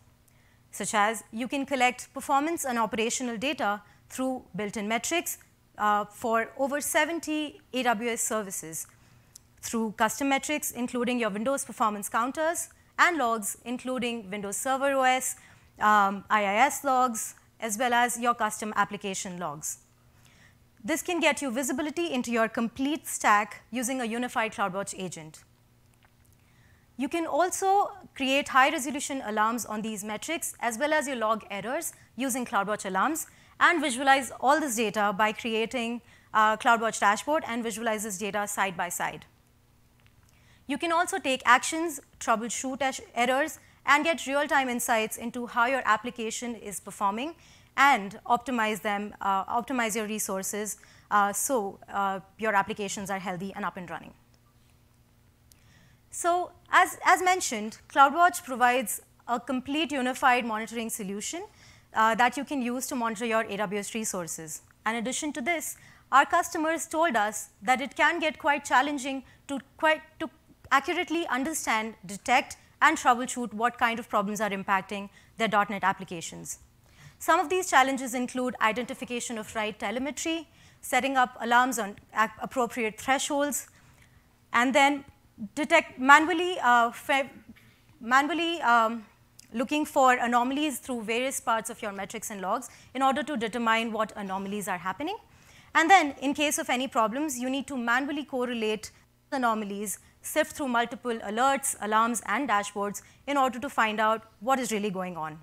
such 0.72 0.94
as 0.94 1.24
you 1.32 1.48
can 1.48 1.66
collect 1.66 2.14
performance 2.14 2.66
and 2.66 2.78
operational 2.78 3.38
data 3.38 3.82
through 4.10 4.44
built-in 4.56 4.88
metrics 4.88 5.38
uh, 5.78 6.06
for 6.06 6.52
over 6.58 6.80
70 6.82 7.60
AWS 7.74 8.20
services, 8.20 8.88
through 9.62 9.94
custom 9.98 10.30
metrics, 10.30 10.72
including 10.72 11.20
your 11.20 11.30
Windows 11.30 11.66
performance 11.66 12.08
counters, 12.08 12.70
and 12.98 13.18
logs, 13.18 13.58
including 13.66 14.30
Windows 14.30 14.58
Server 14.58 14.94
OS, 14.94 15.36
um, 15.80 16.24
IIS 16.32 16.84
logs, 16.84 17.36
as 17.60 17.78
well 17.78 17.94
as 17.94 18.20
your 18.20 18.34
custom 18.34 18.74
application 18.76 19.38
logs. 19.38 19.80
This 20.84 21.02
can 21.02 21.20
get 21.20 21.42
you 21.42 21.50
visibility 21.50 22.14
into 22.14 22.32
your 22.32 22.48
complete 22.48 23.08
stack 23.08 23.64
using 23.72 24.02
a 24.02 24.06
unified 24.06 24.54
CloudWatch 24.54 24.94
agent. 24.98 25.44
You 26.98 27.10
can 27.10 27.26
also 27.26 27.92
create 28.16 28.50
high 28.50 28.70
resolution 28.70 29.22
alarms 29.26 29.66
on 29.66 29.82
these 29.82 30.04
metrics 30.04 30.54
as 30.60 30.78
well 30.78 30.94
as 30.94 31.08
your 31.08 31.18
log 31.18 31.44
errors 31.50 31.94
using 32.16 32.46
CloudWatch 32.46 32.86
alarms 32.86 33.28
and 33.60 33.82
visualize 33.82 34.32
all 34.40 34.60
this 34.60 34.76
data 34.76 35.14
by 35.18 35.32
creating 35.32 36.02
a 36.34 36.58
CloudWatch 36.62 37.00
dashboard 37.00 37.44
and 37.48 37.64
visualize 37.64 38.04
this 38.04 38.18
data 38.18 38.48
side 38.48 38.78
by 38.78 38.90
side. 38.90 39.26
You 40.68 40.78
can 40.78 40.92
also 40.92 41.20
take 41.20 41.42
actions, 41.46 42.00
troubleshoot 42.20 43.02
errors, 43.14 43.60
and 43.86 44.04
get 44.04 44.26
real-time 44.26 44.70
insights 44.70 45.18
into 45.18 45.46
how 45.46 45.66
your 45.66 45.82
application 45.86 46.56
is 46.56 46.80
performing 46.80 47.36
and 47.78 48.20
optimize 48.26 48.82
them, 48.82 49.14
uh, 49.22 49.46
optimize 49.46 49.96
your 49.96 50.08
resources 50.08 50.78
uh, 51.12 51.32
so 51.34 51.80
uh, 51.94 52.20
your 52.40 52.56
applications 52.56 53.10
are 53.10 53.20
healthy 53.20 53.54
and 53.56 53.66
up 53.66 53.78
and 53.78 53.90
running. 53.90 54.14
So 56.10 56.52
as, 56.72 56.98
as 57.06 57.22
mentioned, 57.22 57.78
CloudWatch 57.90 58.44
provides 58.44 59.02
a 59.28 59.40
complete 59.40 59.92
unified 59.92 60.46
monitoring 60.46 60.90
solution 60.90 61.44
uh, 61.94 62.16
that 62.16 62.38
you 62.38 62.46
can 62.46 62.62
use 62.62 62.88
to 62.88 62.96
monitor 62.96 63.26
your 63.26 63.44
AWS 63.44 63.94
resources. 63.94 64.62
In 64.86 64.96
addition 64.96 65.34
to 65.34 65.42
this, 65.42 65.78
our 66.12 66.26
customers 66.26 66.86
told 66.86 67.16
us 67.16 67.50
that 67.62 67.82
it 67.82 67.96
can 67.96 68.20
get 68.20 68.38
quite 68.40 68.64
challenging 68.64 69.24
to, 69.48 69.60
quite, 69.78 70.02
to 70.20 70.30
accurately 70.72 71.26
understand, 71.28 71.96
detect, 72.06 72.58
and 72.82 72.98
troubleshoot 72.98 73.54
what 73.54 73.78
kind 73.78 74.00
of 74.00 74.10
problems 74.10 74.42
are 74.42 74.50
impacting 74.50 75.10
their 75.38 75.48
.NET 75.48 75.84
applications. 75.84 76.60
Some 77.20 77.40
of 77.40 77.50
these 77.50 77.70
challenges 77.70 78.14
include 78.14 78.56
identification 78.62 79.38
of 79.38 79.54
right 79.56 79.78
telemetry, 79.78 80.48
setting 80.82 81.18
up 81.18 81.38
alarms 81.42 81.80
on 81.80 81.96
appropriate 82.42 83.00
thresholds, 83.00 83.68
and 84.54 84.74
then 84.74 85.06
detect 85.56 86.00
manually, 86.00 86.58
uh, 86.62 86.92
manually 88.00 88.62
um, 88.62 89.06
looking 89.54 89.86
for 89.86 90.14
anomalies 90.14 90.80
through 90.80 91.02
various 91.02 91.40
parts 91.40 91.70
of 91.70 91.82
your 91.82 91.92
metrics 91.92 92.30
and 92.30 92.42
logs 92.42 92.70
in 92.94 93.02
order 93.02 93.24
to 93.24 93.38
determine 93.38 93.92
what 93.92 94.12
anomalies 94.16 94.68
are 94.68 94.78
happening. 94.78 95.18
And 95.74 95.90
then, 95.90 96.16
in 96.22 96.34
case 96.34 96.58
of 96.58 96.70
any 96.70 96.88
problems, 96.88 97.38
you 97.38 97.50
need 97.50 97.68
to 97.68 97.78
manually 97.78 98.24
correlate 98.24 98.92
anomalies, 99.32 100.00
sift 100.26 100.54
through 100.54 100.68
multiple 100.68 101.18
alerts, 101.20 101.76
alarms, 101.82 102.22
and 102.26 102.50
dashboards 102.50 103.02
in 103.28 103.38
order 103.38 103.60
to 103.60 103.70
find 103.70 104.00
out 104.00 104.24
what 104.40 104.60
is 104.60 104.72
really 104.72 104.90
going 104.90 105.18
on. 105.18 105.40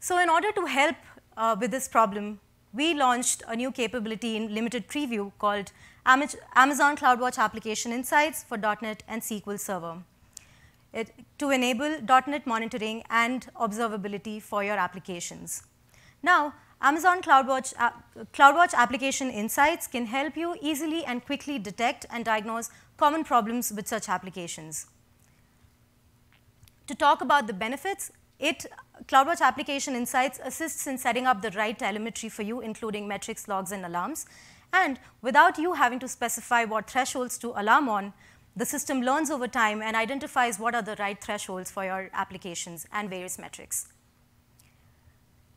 So 0.00 0.18
in 0.18 0.28
order 0.28 0.52
to 0.52 0.66
help 0.66 0.96
uh, 1.36 1.56
with 1.58 1.70
this 1.70 1.88
problem, 1.88 2.40
we 2.72 2.92
launched 2.94 3.42
a 3.48 3.56
new 3.56 3.70
capability 3.70 4.36
in 4.36 4.54
limited 4.54 4.88
preview 4.88 5.32
called 5.38 5.72
Amazon 6.04 6.96
CloudWatch 6.96 7.38
Application 7.38 7.92
Insights 7.92 8.42
for 8.42 8.58
.NET 8.58 9.02
and 9.08 9.22
SQL 9.22 9.58
Server 9.58 10.02
it, 10.92 11.12
to 11.38 11.50
enable 11.50 12.00
.NET 12.00 12.46
monitoring 12.46 13.02
and 13.10 13.46
observability 13.54 14.40
for 14.40 14.64
your 14.64 14.76
applications. 14.76 15.62
Now, 16.22 16.54
Amazon 16.80 17.22
CloudWatch, 17.22 17.72
uh, 17.78 17.90
CloudWatch 18.32 18.74
Application 18.74 19.30
Insights 19.30 19.86
can 19.86 20.06
help 20.06 20.36
you 20.36 20.56
easily 20.60 21.04
and 21.04 21.24
quickly 21.24 21.58
detect 21.58 22.06
and 22.10 22.24
diagnose 22.24 22.70
common 22.96 23.24
problems 23.24 23.72
with 23.72 23.88
such 23.88 24.08
applications. 24.08 24.86
To 26.86 26.94
talk 26.94 27.20
about 27.20 27.46
the 27.46 27.52
benefits, 27.52 28.12
it, 28.38 28.66
CloudWatch 29.06 29.40
Application 29.40 29.94
Insights 29.94 30.38
assists 30.44 30.86
in 30.86 30.98
setting 30.98 31.26
up 31.26 31.42
the 31.42 31.50
right 31.52 31.78
telemetry 31.78 32.28
for 32.28 32.42
you, 32.42 32.60
including 32.60 33.08
metrics, 33.08 33.48
logs, 33.48 33.72
and 33.72 33.84
alarms. 33.84 34.26
And 34.72 35.00
without 35.22 35.58
you 35.58 35.72
having 35.72 35.98
to 36.00 36.08
specify 36.08 36.64
what 36.64 36.90
thresholds 36.90 37.38
to 37.38 37.58
alarm 37.58 37.88
on, 37.88 38.12
the 38.54 38.66
system 38.66 39.02
learns 39.02 39.30
over 39.30 39.48
time 39.48 39.82
and 39.82 39.96
identifies 39.96 40.58
what 40.58 40.74
are 40.74 40.82
the 40.82 40.96
right 40.96 41.22
thresholds 41.22 41.70
for 41.70 41.84
your 41.84 42.10
applications 42.12 42.86
and 42.92 43.10
various 43.10 43.38
metrics. 43.38 43.88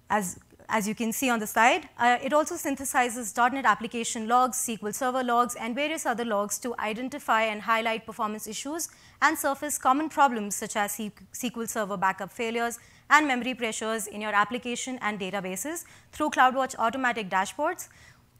As, 0.09 0.39
as 0.69 0.87
you 0.87 0.93
can 0.93 1.11
see 1.11 1.29
on 1.29 1.39
the 1.39 1.47
slide, 1.47 1.89
uh, 1.97 2.17
it 2.23 2.31
also 2.31 2.55
synthesizes 2.55 3.35
.NET 3.51 3.65
application 3.65 4.27
logs, 4.27 4.57
SQL 4.57 4.93
Server 4.93 5.23
logs, 5.23 5.55
and 5.55 5.73
various 5.73 6.05
other 6.05 6.23
logs 6.23 6.59
to 6.59 6.75
identify 6.77 7.41
and 7.41 7.63
highlight 7.63 8.05
performance 8.05 8.47
issues 8.47 8.89
and 9.21 9.37
surface 9.37 9.79
common 9.79 10.09
problems 10.09 10.55
such 10.55 10.75
as 10.75 10.95
SQL 10.95 11.67
Server 11.67 11.97
backup 11.97 12.31
failures 12.31 12.77
and 13.09 13.27
memory 13.27 13.55
pressures 13.55 14.05
in 14.05 14.21
your 14.21 14.33
application 14.33 14.99
and 15.01 15.19
databases 15.19 15.85
through 16.11 16.29
CloudWatch 16.29 16.75
automatic 16.77 17.29
dashboards 17.29 17.89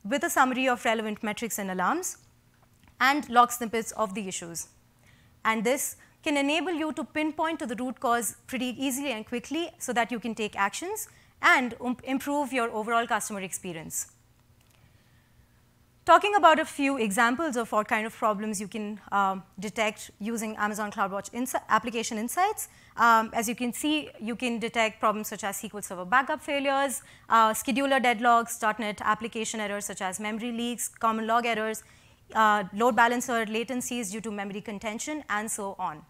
with 0.03 0.23
a 0.23 0.29
summary 0.29 0.69
of 0.69 0.85
relevant 0.85 1.23
metrics 1.23 1.57
and 1.57 1.71
alarms 1.71 2.17
and 3.01 3.27
log 3.29 3.51
snippets 3.51 3.91
of 3.93 4.13
the 4.13 4.27
issues. 4.27 4.67
And 5.43 5.63
this 5.63 5.95
can 6.21 6.37
enable 6.37 6.73
you 6.73 6.93
to 6.93 7.03
pinpoint 7.03 7.59
to 7.59 7.65
the 7.65 7.75
root 7.75 7.99
cause 7.99 8.35
pretty 8.45 8.75
easily 8.77 9.13
and 9.13 9.25
quickly 9.25 9.71
so 9.79 9.93
that 9.93 10.11
you 10.11 10.19
can 10.19 10.35
take 10.35 10.55
actions 10.55 11.07
and 11.41 11.75
um, 11.81 11.97
improve 12.03 12.53
your 12.53 12.69
overall 12.71 13.07
customer 13.07 13.41
experience. 13.41 14.07
Talking 16.05 16.33
about 16.33 16.57
a 16.57 16.65
few 16.65 16.97
examples 16.97 17.55
of 17.55 17.71
what 17.71 17.87
kind 17.87 18.07
of 18.07 18.15
problems 18.15 18.59
you 18.59 18.67
can 18.67 18.99
um, 19.11 19.43
detect 19.59 20.09
using 20.19 20.55
Amazon 20.55 20.91
CloudWatch 20.91 21.29
Insi 21.31 21.61
application 21.69 22.17
insights, 22.17 22.67
um, 22.97 23.29
as 23.31 23.47
you 23.47 23.53
can 23.53 23.71
see, 23.71 24.09
you 24.19 24.35
can 24.35 24.57
detect 24.57 24.99
problems 24.99 25.27
such 25.27 25.43
as 25.43 25.61
SQL 25.61 25.83
Server 25.83 26.05
backup 26.05 26.41
failures, 26.41 27.03
uh, 27.29 27.53
scheduler 27.53 28.03
deadlocks, 28.03 28.59
.NET 28.79 29.01
application 29.01 29.59
errors 29.59 29.85
such 29.85 30.01
as 30.01 30.19
memory 30.19 30.51
leaks, 30.51 30.87
common 30.87 31.27
log 31.27 31.45
errors, 31.45 31.83
uh, 32.33 32.63
load 32.73 32.95
balancer 32.95 33.45
latencies 33.45 34.11
due 34.11 34.21
to 34.21 34.31
memory 34.31 34.61
contention, 34.61 35.23
and 35.29 35.51
so 35.51 35.75
on. 35.77 36.03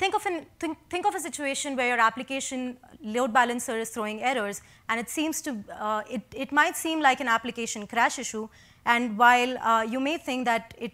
Think 0.00 0.14
of, 0.14 0.24
an, 0.24 0.46
think, 0.58 0.78
think 0.88 1.06
of 1.06 1.14
a 1.14 1.20
situation 1.20 1.76
where 1.76 1.88
your 1.88 2.00
application 2.00 2.78
load 3.04 3.34
balancer 3.34 3.76
is 3.76 3.90
throwing 3.90 4.22
errors, 4.22 4.62
and 4.88 4.98
it 4.98 5.10
seems 5.10 5.42
to, 5.42 5.62
uh, 5.78 6.02
it, 6.08 6.22
it 6.34 6.52
might 6.52 6.74
seem 6.74 7.02
like 7.02 7.20
an 7.20 7.28
application 7.28 7.86
crash 7.86 8.18
issue, 8.18 8.48
and 8.86 9.18
while 9.18 9.58
uh, 9.58 9.82
you 9.82 10.00
may 10.00 10.16
think 10.16 10.46
that 10.46 10.72
it, 10.78 10.92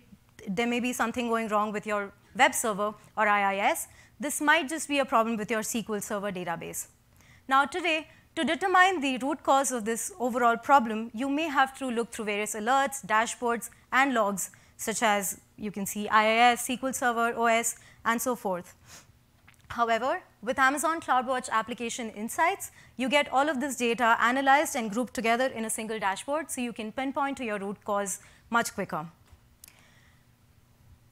there 0.49 0.67
may 0.67 0.81
be 0.81 0.93
something 0.93 1.29
going 1.29 1.47
wrong 1.47 1.71
with 1.71 1.87
your 1.87 2.13
web 2.37 2.53
server 2.53 2.95
or 3.17 3.29
IIS, 3.29 3.87
this 4.19 4.41
might 4.41 4.69
just 4.69 4.89
be 4.89 4.99
a 4.99 5.05
problem 5.05 5.37
with 5.37 5.53
your 5.53 5.61
SQL 5.61 6.03
Server 6.03 6.33
database. 6.33 6.89
Now 7.47 7.65
today, 7.65 8.09
to 8.35 8.43
determine 8.43 9.01
the 9.01 9.19
root 9.19 9.45
cause 9.45 9.71
of 9.71 9.85
this 9.85 10.11
overall 10.19 10.57
problem, 10.57 11.13
you 11.15 11.29
may 11.29 11.49
have 11.49 11.79
to 11.79 11.87
look 11.87 12.11
through 12.11 12.25
various 12.25 12.57
alerts, 12.57 13.07
dashboards, 13.07 13.71
and 13.93 14.15
logs, 14.15 14.51
such 14.77 15.05
as 15.05 15.41
you 15.57 15.71
can 15.71 15.87
see 15.87 16.09
IIS, 16.09 16.67
SQL 16.67 16.95
Server, 16.95 17.35
OS, 17.39 17.77
and 18.07 18.23
so 18.23 18.35
forth. 18.35 18.75
However, 19.69 20.23
with 20.43 20.59
Amazon 20.59 21.01
CloudWatch 21.01 21.51
Application 21.51 22.11
Insights, 22.11 22.71
you 22.97 23.09
get 23.09 23.31
all 23.33 23.49
of 23.49 23.61
this 23.61 23.77
data 23.77 24.17
analyzed 24.21 24.77
and 24.77 24.91
grouped 24.91 25.13
together 25.13 25.47
in 25.47 25.65
a 25.65 25.71
single 25.71 25.99
dashboard 25.99 26.51
so 26.51 26.61
you 26.61 26.73
can 26.73 26.93
pinpoint 26.93 27.37
to 27.39 27.45
your 27.45 27.59
root 27.59 27.85
cause 27.85 28.21
much 28.49 28.73
quicker. 28.75 29.07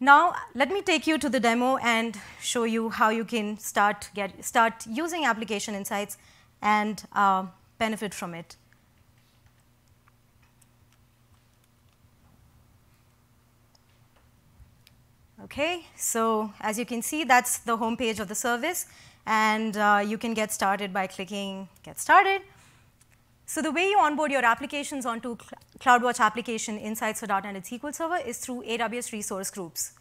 Now, 0.01 0.35
let 0.55 0.71
me 0.71 0.83
take 0.83 1.07
you 1.07 1.19
to 1.19 1.29
the 1.29 1.41
demo 1.41 1.77
and 1.79 2.19
show 2.41 2.65
you 2.65 2.91
how 2.91 3.11
you 3.11 3.25
can 3.25 3.59
start, 3.59 4.11
get, 4.15 4.45
start 4.45 4.87
using 4.87 5.25
Application 5.25 5.75
Insights 5.75 6.17
and 6.63 7.03
uh, 7.13 7.47
benefit 7.79 8.15
from 8.15 8.35
it. 8.35 8.57
Okay, 15.45 15.85
so 15.95 16.51
as 16.63 16.79
you 16.79 16.87
can 16.87 17.03
see, 17.03 17.23
that's 17.23 17.59
the 17.59 17.77
home 17.77 17.99
page 17.99 18.19
of 18.19 18.29
the 18.29 18.35
service, 18.35 18.87
and 19.27 19.77
uh, 19.77 20.03
you 20.03 20.17
can 20.17 20.33
get 20.33 20.51
started 20.51 20.91
by 20.91 21.07
clicking 21.07 21.69
Get 21.83 22.01
Started. 22.01 22.41
So 23.45 23.61
the 23.61 23.71
way 23.71 23.91
you 23.91 23.99
onboard 24.01 24.31
your 24.31 24.43
applications 24.43 25.05
onto 25.05 25.37
CloudWatch 25.81 26.19
application 26.19 26.79
Insights 26.79 27.21
for 27.21 27.27
.NET 27.27 27.45
and 27.45 27.63
SQL 27.63 27.95
Server 27.95 28.17
is 28.17 28.39
through 28.39 28.63
AWS 28.63 29.13
resource 29.13 29.51
groups. 29.51 29.93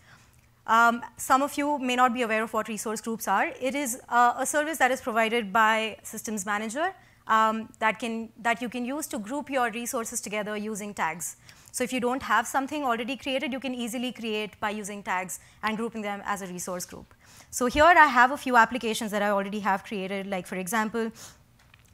Um, 0.65 1.01
some 1.17 1.41
of 1.41 1.57
you 1.57 1.77
may 1.77 1.97
not 1.97 2.13
be 2.13 2.21
aware 2.21 2.43
of 2.43 2.53
what 2.53 2.69
resource 2.69 3.01
groups 3.01 3.27
are. 3.27 3.51
It 3.59 3.75
is 3.75 3.99
uh, 4.07 4.35
a 4.37 4.45
service 4.45 4.77
that 4.77 4.91
is 4.91 5.01
provided 5.01 5.51
by 5.51 5.97
Systems 6.03 6.45
Manager 6.45 6.93
um, 7.27 7.67
that, 7.79 7.99
can, 7.99 8.29
that 8.39 8.61
you 8.61 8.69
can 8.69 8.85
use 8.85 9.07
to 9.07 9.19
group 9.19 9.49
your 9.49 9.69
resources 9.71 10.21
together 10.21 10.55
using 10.55 10.93
tags. 10.93 11.35
So 11.73 11.83
if 11.83 11.91
you 11.91 11.99
don't 11.99 12.21
have 12.21 12.45
something 12.45 12.83
already 12.83 13.15
created, 13.17 13.51
you 13.51 13.59
can 13.59 13.73
easily 13.73 14.11
create 14.11 14.59
by 14.59 14.69
using 14.69 15.01
tags 15.01 15.39
and 15.63 15.75
grouping 15.75 16.03
them 16.03 16.21
as 16.23 16.43
a 16.43 16.45
resource 16.45 16.85
group. 16.85 17.15
So 17.49 17.65
here 17.65 17.83
I 17.83 18.05
have 18.05 18.29
a 18.29 18.37
few 18.37 18.57
applications 18.57 19.09
that 19.09 19.23
I 19.23 19.31
already 19.31 19.59
have 19.61 19.83
created, 19.83 20.27
like 20.27 20.45
for 20.45 20.55
example, 20.55 21.11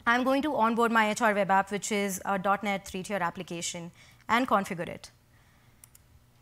I'm 0.06 0.26
going 0.26 0.42
to 0.42 0.54
onboard 0.54 0.92
my 0.92 1.12
HR 1.12 1.34
web 1.34 1.50
app, 1.50 1.72
which 1.72 1.94
is 1.94 2.22
a 2.26 2.38
.NET 2.62 2.86
three-tier 2.86 3.20
application, 3.22 3.92
and 4.28 4.50
configure 4.50 4.90
it. 4.90 5.12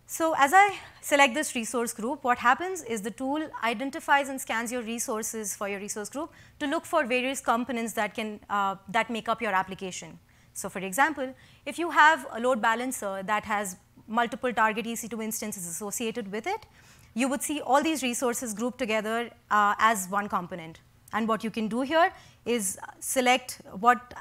So 0.07 0.33
as 0.35 0.51
I 0.55 0.75
select 1.01 1.35
this 1.35 1.53
resource 1.53 1.93
group, 1.93 2.23
what 2.23 2.39
happens 2.39 2.81
is 2.81 3.03
the 3.03 3.11
tool 3.11 3.47
identifies 3.63 4.29
and 4.29 4.41
scans 4.41 4.71
your 4.71 4.81
resources 4.81 5.55
for 5.55 5.69
your 5.69 5.79
resource 5.79 6.09
group 6.09 6.31
to 6.59 6.65
look 6.65 6.85
for 6.85 7.05
various 7.05 7.39
components 7.39 7.93
that, 7.93 8.15
can, 8.15 8.39
uh, 8.49 8.77
that 8.89 9.11
make 9.11 9.29
up 9.29 9.43
your 9.43 9.51
application. 9.51 10.17
So 10.57 10.69
for 10.69 10.79
example, 10.79 11.33
if 11.65 11.77
you 11.77 11.91
have 11.91 12.25
a 12.31 12.39
load 12.39 12.61
balancer 12.61 13.21
that 13.23 13.43
has 13.45 13.77
multiple 14.07 14.51
target 14.51 14.85
EC2 14.85 15.23
instances 15.23 15.67
associated 15.67 16.31
with 16.31 16.47
it, 16.47 16.65
you 17.13 17.27
would 17.27 17.43
see 17.43 17.61
all 17.61 17.83
these 17.83 18.01
resources 18.01 18.53
grouped 18.53 18.79
together 18.79 19.29
uh, 19.51 19.75
as 19.77 20.07
one 20.09 20.27
component. 20.27 20.79
And 21.13 21.27
what 21.27 21.43
you 21.43 21.51
can 21.51 21.67
do 21.67 21.81
here 21.81 22.11
is 22.45 22.79
select 22.99 23.61
what, 23.79 24.15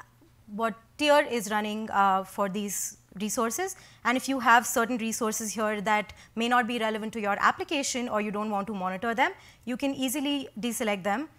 what 0.55 0.75
tier 0.97 1.27
is 1.29 1.49
running 1.49 1.89
uh, 1.89 2.23
for 2.23 2.49
these 2.49 2.97
resources. 3.19 3.75
And 4.05 4.15
if 4.15 4.29
you 4.29 4.39
have 4.39 4.67
certain 4.67 4.97
resources 4.97 5.53
here 5.53 5.81
that 5.81 6.13
may 6.35 6.47
not 6.47 6.67
be 6.67 6.77
relevant 6.77 7.13
to 7.13 7.19
your 7.19 7.37
application 7.39 8.07
or 8.07 8.21
you 8.21 8.29
don't 8.29 8.51
want 8.51 8.67
to 8.67 8.73
monitor 8.75 9.15
them, 9.15 9.31
you 9.65 9.75
can 9.75 9.95
easily 9.95 10.49
deselect 10.59 11.03
them 11.03 11.29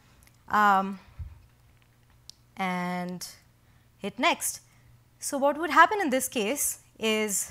um, 0.49 0.99
and 2.57 3.27
hit 3.99 4.19
next. 4.19 4.61
So 5.19 5.37
what 5.37 5.59
would 5.59 5.71
happen 5.71 6.01
in 6.01 6.11
this 6.11 6.29
case 6.29 6.79
is, 6.99 7.51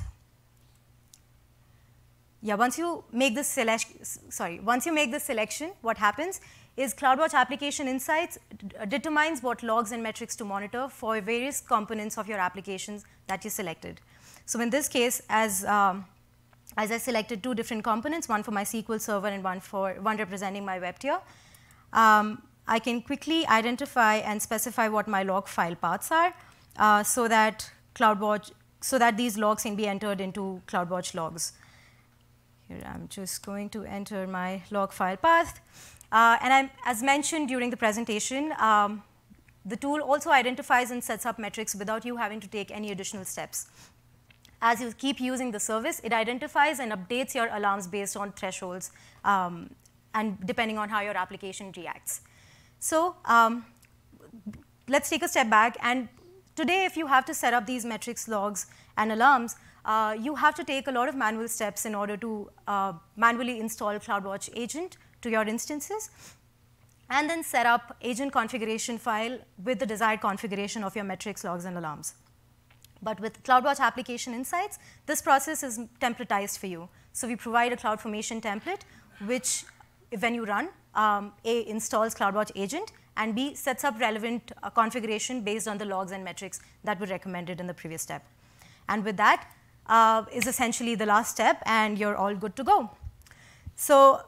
yeah, 2.41 2.55
once 2.55 2.78
you 2.78 3.03
make 3.11 3.36
this 3.36 3.47
selection, 3.47 4.03
sorry, 4.30 4.59
once 4.59 4.86
you 4.86 4.93
make 4.93 5.11
this 5.11 5.24
selection, 5.24 5.72
what 5.82 5.97
happens 5.97 6.39
is 6.78 6.93
CloudWatch 6.93 7.34
Application 7.34 7.88
Insights 7.88 8.38
determines 8.88 9.41
what 9.43 9.63
logs 9.63 9.91
and 9.91 10.01
metrics 10.01 10.36
to 10.38 10.45
monitor 10.45 10.88
for 10.88 11.20
various 11.20 11.59
components 11.59 12.18
of 12.18 12.28
your 12.28 12.38
applications 12.38 13.03
that 13.28 13.43
you 13.43 13.49
selected. 13.49 13.99
So 14.45 14.61
in 14.61 14.70
this 14.70 14.88
case, 14.88 15.22
as, 15.28 15.65
um, 15.65 16.05
as 16.78 16.91
I 16.91 16.99
selected 16.99 17.43
two 17.43 17.53
different 17.53 17.84
components, 17.84 18.30
one 18.30 18.43
for 18.43 18.51
my 18.51 18.63
SQL 18.63 19.01
Server 19.01 19.28
and 19.28 19.43
one, 19.43 19.59
for, 19.59 19.93
one 19.95 20.18
representing 20.18 20.63
my 20.63 20.80
web 20.80 20.99
tier, 20.99 21.20
um, 21.91 22.43
I 22.68 22.80
can 22.80 23.01
quickly 23.01 23.45
identify 23.47 24.18
and 24.18 24.41
specify 24.41 24.88
what 24.88 25.07
my 25.07 25.24
log 25.24 25.47
file 25.47 25.76
paths 25.76 26.11
are 26.11 26.34
uh, 26.78 27.03
so 27.03 27.28
that 27.28 27.69
CloudWatch, 27.95 28.51
so 28.82 28.97
that 28.97 29.17
these 29.17 29.38
logs 29.38 29.63
can 29.63 29.75
be 29.75 29.88
entered 29.88 30.21
into 30.21 30.61
CloudWatch 30.67 31.13
logs. 31.15 31.53
Here 32.67 32.82
I'm 32.86 33.07
just 33.07 33.45
going 33.45 33.69
to 33.69 33.84
enter 33.84 34.28
my 34.28 34.61
log 34.71 34.91
file 34.91 35.17
path. 35.17 35.59
Uh, 36.11 36.38
and 36.41 36.53
I'm, 36.53 36.69
as 36.86 37.03
mentioned 37.03 37.47
during 37.47 37.69
the 37.69 37.78
presentation, 37.78 38.53
um, 38.59 39.03
the 39.65 39.75
tool 39.75 40.01
also 40.01 40.30
identifies 40.30 40.91
and 40.91 41.03
sets 41.03 41.25
up 41.25 41.38
metrics 41.38 41.75
without 41.75 42.05
you 42.05 42.17
having 42.17 42.39
to 42.39 42.47
take 42.47 42.71
any 42.71 42.91
additional 42.91 43.25
steps 43.25 43.67
as 44.61 44.82
you 44.82 44.91
keep 44.93 45.19
using 45.19 45.51
the 45.51 45.59
service, 45.59 46.01
it 46.03 46.13
identifies 46.13 46.80
and 46.80 46.91
updates 46.91 47.36
your 47.36 47.47
alarms 47.47 47.88
based 47.88 48.17
on 48.17 48.32
thresholds 48.32 48.91
um, 49.23 49.69
and 50.13 50.38
depending 50.45 50.78
on 50.78 50.89
how 50.89 51.01
your 51.01 51.15
application 51.15 51.71
reacts. 51.78 52.21
So 52.80 53.15
um, 53.25 53.65
let's 54.88 55.09
take 55.09 55.21
a 55.21 55.28
step 55.28 55.49
back. 55.49 55.78
And 55.82 56.09
today, 56.58 56.84
if 56.86 56.97
you 56.97 57.08
have 57.08 57.24
to 57.26 57.34
set 57.34 57.53
up 57.53 57.66
these 57.66 57.86
metrics, 57.86 58.28
logs, 58.28 58.66
and 58.97 59.12
alarms, 59.12 59.55
uh, 59.86 60.16
you 60.20 60.36
have 60.36 60.55
to 60.55 60.64
take 60.64 60.88
a 60.88 60.91
lot 60.91 61.08
of 61.08 61.16
manual 61.16 61.47
steps 61.47 61.86
in 61.86 61.95
order 61.95 62.18
to 62.18 62.49
uh, 62.68 62.93
manually 63.16 63.60
install 63.60 63.93
CloudWatch 64.08 64.49
Agent 64.55 64.97
to 65.22 65.30
your 65.30 65.43
instances 65.43 66.10
and 67.10 67.30
then 67.30 67.41
set 67.41 67.66
up 67.66 67.95
agent 68.01 68.34
configuration 68.34 68.97
file 68.97 69.38
with 69.64 69.80
the 69.80 69.86
desired 69.86 70.20
configuration 70.20 70.84
of 70.84 70.93
your 70.95 71.05
metrics, 71.05 71.45
logs, 71.45 71.64
and 71.64 71.78
alarms. 71.78 72.16
But 73.01 73.22
with 73.22 73.41
CloudWatch 73.43 73.80
Application 73.80 74.34
Insights, 74.34 74.78
this 75.05 75.22
process 75.22 75.64
is 75.64 75.80
templatized 76.01 76.58
for 76.58 76.68
you. 76.68 76.89
So 77.14 77.28
we 77.28 77.38
provide 77.38 77.72
a 77.72 77.78
CloudFormation 77.78 78.41
template, 78.41 78.82
which 79.26 79.64
when 80.20 80.36
you 80.36 80.43
run, 80.45 80.70
um, 80.95 81.32
A, 81.45 81.62
installs 81.70 82.14
CloudWatch 82.14 82.51
agent, 82.55 82.91
and 83.18 83.36
B, 83.36 83.55
sets 83.55 83.84
up 83.84 83.99
relevant 83.99 84.51
uh, 84.63 84.70
configuration 84.70 85.41
based 85.41 85.68
on 85.68 85.78
the 85.78 85.86
logs 85.86 86.11
and 86.11 86.24
metrics 86.24 86.59
that 86.84 86.99
were 86.99 87.07
recommended 87.07 87.59
in 87.59 87.68
the 87.68 87.74
previous 87.74 88.01
step. 88.01 88.24
And 88.88 89.03
with 89.03 89.18
that 89.18 89.47
uh, 89.88 90.24
is 90.32 90.47
essentially 90.47 90.95
the 90.95 91.05
last 91.05 91.32
step, 91.32 91.61
and 91.65 91.97
you're 91.97 92.15
all 92.15 92.36
good 92.36 92.55
to 92.55 92.63
go. 92.63 92.89
So 93.76 94.22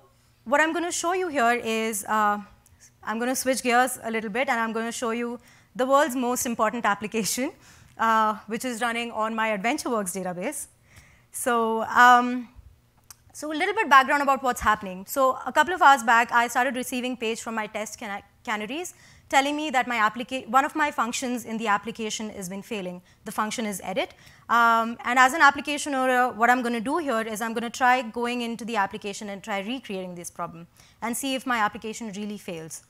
what 0.44 0.60
I'm 0.60 0.74
going 0.74 0.86
to 0.86 0.92
show 0.92 1.14
you 1.14 1.28
here 1.28 1.62
is 1.64 2.04
uh, 2.06 2.40
I'm 3.04 3.20
going 3.20 3.30
to 3.30 3.36
switch 3.36 3.62
gears 3.62 4.00
a 4.04 4.12
little 4.12 4.30
bit, 4.30 4.50
and 4.50 4.60
I'm 4.60 4.74
going 4.74 4.86
to 4.86 4.92
show 4.92 5.12
you 5.12 5.40
the 5.76 5.86
world's 5.86 6.16
most 6.16 6.46
important 6.46 6.86
application, 6.86 7.52
uh, 7.98 8.36
which 8.48 8.66
is 8.66 8.82
running 8.82 9.12
on 9.12 9.36
my 9.36 9.58
AdventureWorks 9.58 10.18
database. 10.18 10.68
So, 11.32 11.84
um, 11.84 12.50
so 13.34 13.52
a 13.52 13.58
little 13.62 13.76
bit 13.76 13.90
background 13.90 14.24
about 14.24 14.42
what's 14.42 14.62
happening. 14.62 15.06
So 15.08 15.38
a 15.46 15.52
couple 15.52 15.74
of 15.74 15.82
hours 15.82 16.04
back, 16.04 16.32
I 16.32 16.48
started 16.48 16.76
receiving 16.76 17.16
page 17.16 17.42
from 17.42 17.56
my 17.56 17.68
test 17.68 18.00
can 18.00 18.10
canaries 18.50 18.94
telling 19.30 19.56
me 19.56 19.70
that 19.70 19.88
my 19.88 19.98
one 20.58 20.66
of 20.66 20.76
my 20.76 20.90
functions 20.92 21.46
in 21.46 21.58
the 21.58 21.68
application 21.68 22.30
has 22.32 22.50
been 22.50 22.64
failing. 22.64 23.02
The 23.26 23.32
function 23.32 23.66
is 23.66 23.80
edit. 23.84 24.14
Um, 24.50 24.98
and 25.06 25.20
as 25.20 25.34
an 25.34 25.42
application 25.42 25.94
owner, 25.94 26.24
what 26.42 26.50
I'm 26.50 26.62
going 26.62 26.74
to 26.74 26.86
do 26.92 26.98
here 26.98 27.22
is 27.22 27.42
I'm 27.42 27.54
going 27.54 27.70
to 27.72 27.78
try 27.82 28.02
going 28.02 28.42
into 28.42 28.66
the 28.66 28.78
application 28.86 29.30
and 29.30 29.44
try 29.44 29.60
recreating 29.60 30.16
this 30.16 30.32
problem 30.32 30.68
and 31.02 31.16
see 31.16 31.36
if 31.36 31.46
my 31.46 31.60
application 31.68 32.12
really 32.20 32.38
fails. 32.38 32.84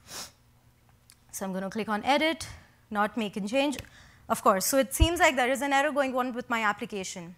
So 1.31 1.45
I'm 1.45 1.51
going 1.51 1.63
to 1.63 1.69
click 1.69 1.89
on 1.89 2.03
edit, 2.03 2.47
not 2.89 3.17
make 3.17 3.35
a 3.37 3.41
change. 3.41 3.77
Of 4.29 4.43
course, 4.43 4.65
so 4.65 4.77
it 4.77 4.93
seems 4.93 5.19
like 5.19 5.35
there 5.35 5.51
is 5.51 5.61
an 5.61 5.73
error 5.73 5.91
going 5.91 6.15
on 6.15 6.33
with 6.33 6.49
my 6.49 6.63
application. 6.63 7.35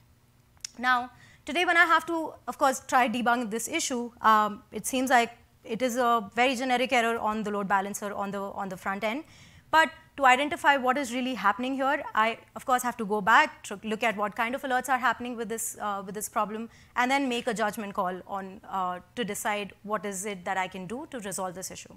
Now, 0.78 1.12
today 1.46 1.64
when 1.66 1.78
I 1.78 1.86
have 1.86 2.06
to, 2.08 2.34
of 2.48 2.58
course, 2.58 2.82
try 2.86 3.08
debugging 3.10 3.50
this 3.50 3.68
issue, 3.68 4.12
um, 4.22 4.64
it 4.72 4.86
seems 4.86 5.10
like 5.10 5.32
it 5.64 5.82
is 5.82 5.98
a 5.98 6.30
very 6.36 6.56
generic 6.56 6.92
error 6.92 7.18
on 7.18 7.44
the 7.44 7.52
load 7.52 7.68
balancer 7.68 8.14
on 8.14 8.32
the, 8.32 8.42
on 8.42 8.70
the 8.70 8.78
front 8.78 9.04
end. 9.04 9.24
But 9.70 9.90
to 10.18 10.26
identify 10.26 10.76
what 10.76 10.98
is 10.98 11.14
really 11.14 11.34
happening 11.34 11.76
here, 11.76 12.04
I, 12.14 12.38
of 12.56 12.66
course, 12.66 12.84
have 12.84 12.98
to 12.98 13.06
go 13.06 13.22
back, 13.22 13.64
to 13.64 13.80
look 13.84 14.04
at 14.04 14.18
what 14.18 14.36
kind 14.36 14.54
of 14.54 14.62
alerts 14.64 14.90
are 14.90 14.98
happening 14.98 15.38
with 15.38 15.48
this, 15.48 15.78
uh, 15.80 16.04
with 16.06 16.14
this 16.14 16.28
problem, 16.28 16.70
and 16.98 17.10
then 17.10 17.30
make 17.30 17.48
a 17.48 17.54
judgment 17.54 17.94
call 17.94 18.22
on, 18.28 18.60
uh, 18.70 19.00
to 19.16 19.24
decide 19.24 19.72
what 19.84 20.06
is 20.06 20.26
it 20.26 20.44
that 20.44 20.58
I 20.58 20.68
can 20.68 20.88
do 20.88 21.08
to 21.12 21.20
resolve 21.20 21.56
this 21.56 21.72
issue. 21.72 21.96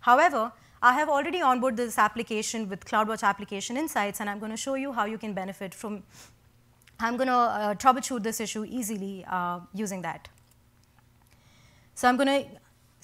However, 0.00 0.52
I 0.80 0.94
have 0.94 1.08
already 1.08 1.40
onboarded 1.40 1.76
this 1.76 1.98
application 1.98 2.68
with 2.68 2.84
CloudWatch 2.84 3.22
Application 3.22 3.76
Insights, 3.76 4.20
and 4.20 4.30
I'm 4.30 4.38
going 4.38 4.50
to 4.50 4.56
show 4.56 4.74
you 4.74 4.92
how 4.92 5.04
you 5.04 5.18
can 5.18 5.34
benefit 5.34 5.74
from, 5.74 6.02
I'm 6.98 7.16
going 7.16 7.28
to 7.28 7.34
uh, 7.34 7.74
troubleshoot 7.74 8.22
this 8.22 8.40
issue 8.40 8.64
easily 8.64 9.24
uh, 9.28 9.60
using 9.74 10.02
that. 10.02 10.28
So 11.94 12.08
I'm 12.08 12.16
going 12.16 12.28
to, 12.28 12.50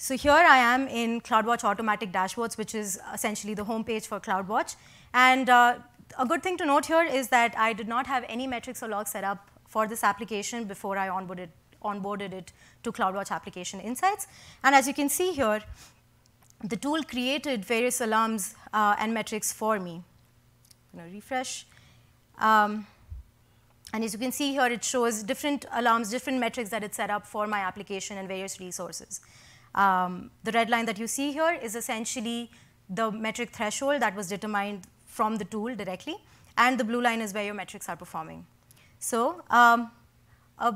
so 0.01 0.15
here 0.15 0.31
I 0.31 0.59
am 0.59 0.87
in 0.87 1.19
CloudWatch 1.19 1.65
Automatic 1.65 2.13
Dashboards, 2.13 2.57
which 2.57 2.73
is 2.73 2.97
essentially 3.13 3.53
the 3.53 3.65
homepage 3.65 4.07
for 4.07 4.17
CloudWatch. 4.17 4.77
And 5.13 5.49
uh, 5.49 5.79
a 6.17 6.25
good 6.25 6.41
thing 6.41 6.55
to 6.59 6.65
note 6.65 6.85
here 6.85 7.03
is 7.03 7.27
that 7.27 7.53
I 7.57 7.73
did 7.73 7.89
not 7.89 8.07
have 8.07 8.23
any 8.29 8.47
metrics 8.47 8.81
or 8.81 8.87
logs 8.87 9.11
set 9.11 9.25
up 9.25 9.49
for 9.67 9.87
this 9.87 10.05
application 10.05 10.63
before 10.63 10.97
I 10.97 11.09
onboarded, 11.09 11.49
onboarded 11.83 12.31
it 12.31 12.53
to 12.83 12.93
CloudWatch 12.93 13.29
Application 13.29 13.81
Insights. 13.81 14.27
And 14.63 14.73
as 14.73 14.87
you 14.87 14.93
can 14.93 15.09
see 15.09 15.33
here, 15.33 15.61
the 16.63 16.77
tool 16.77 17.03
created 17.03 17.65
various 17.65 17.99
alarms 17.99 18.55
uh, 18.71 18.95
and 18.99 19.13
metrics 19.13 19.51
for 19.51 19.81
me. 19.81 20.01
I'm 20.93 20.99
going 20.99 21.09
to 21.09 21.15
refresh. 21.15 21.67
Um, 22.37 22.87
and 23.91 24.05
as 24.05 24.13
you 24.13 24.19
can 24.19 24.31
see 24.31 24.53
here, 24.53 24.67
it 24.67 24.81
shows 24.85 25.23
different 25.23 25.65
alarms, 25.73 26.09
different 26.09 26.39
metrics 26.39 26.69
that 26.69 26.85
it 26.85 26.95
set 26.95 27.09
up 27.09 27.27
for 27.27 27.47
my 27.47 27.59
application 27.59 28.17
and 28.17 28.29
various 28.29 28.61
resources. 28.61 29.19
Um, 29.75 30.31
the 30.43 30.51
red 30.51 30.69
line 30.69 30.85
that 30.85 30.97
you 30.97 31.07
see 31.07 31.31
here 31.31 31.57
is 31.61 31.75
essentially 31.75 32.51
the 32.89 33.11
metric 33.11 33.51
threshold 33.51 34.01
that 34.01 34.15
was 34.15 34.27
determined 34.27 34.87
from 35.05 35.37
the 35.37 35.45
tool 35.45 35.75
directly, 35.75 36.15
and 36.57 36.79
the 36.79 36.83
blue 36.83 37.01
line 37.01 37.21
is 37.21 37.33
where 37.33 37.43
your 37.43 37.53
metrics 37.53 37.87
are 37.87 37.95
performing. 37.95 38.45
So 38.99 39.43
um, 39.49 39.91
a 40.57 40.75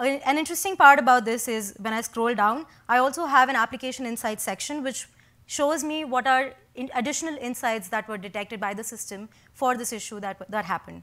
an 0.00 0.38
interesting 0.38 0.76
part 0.76 1.00
about 1.00 1.24
this 1.24 1.48
is 1.48 1.74
when 1.78 1.92
I 1.92 2.02
scroll 2.02 2.34
down, 2.34 2.66
I 2.88 2.98
also 2.98 3.24
have 3.26 3.48
an 3.48 3.56
application 3.56 4.06
insights 4.06 4.44
section 4.44 4.84
which 4.84 5.08
shows 5.46 5.82
me 5.82 6.04
what 6.04 6.26
are 6.26 6.52
in 6.76 6.88
additional 6.94 7.36
insights 7.40 7.88
that 7.88 8.06
were 8.06 8.18
detected 8.18 8.60
by 8.60 8.74
the 8.74 8.84
system 8.84 9.28
for 9.52 9.76
this 9.76 9.92
issue 9.92 10.20
that, 10.20 10.48
that 10.48 10.64
happened. 10.66 11.02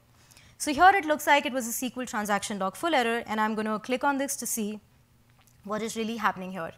So 0.56 0.72
here 0.72 0.90
it 0.94 1.04
looks 1.04 1.26
like 1.26 1.44
it 1.44 1.52
was 1.52 1.68
a 1.68 1.70
SQL 1.70 2.06
transaction 2.06 2.58
log 2.58 2.76
full 2.76 2.94
error, 2.94 3.22
and 3.26 3.38
I'm 3.38 3.54
going 3.54 3.66
to 3.66 3.78
click 3.78 4.02
on 4.02 4.16
this 4.16 4.36
to 4.36 4.46
see 4.46 4.80
what 5.64 5.82
is 5.82 5.96
really 5.96 6.16
happening 6.16 6.52
here. 6.52 6.72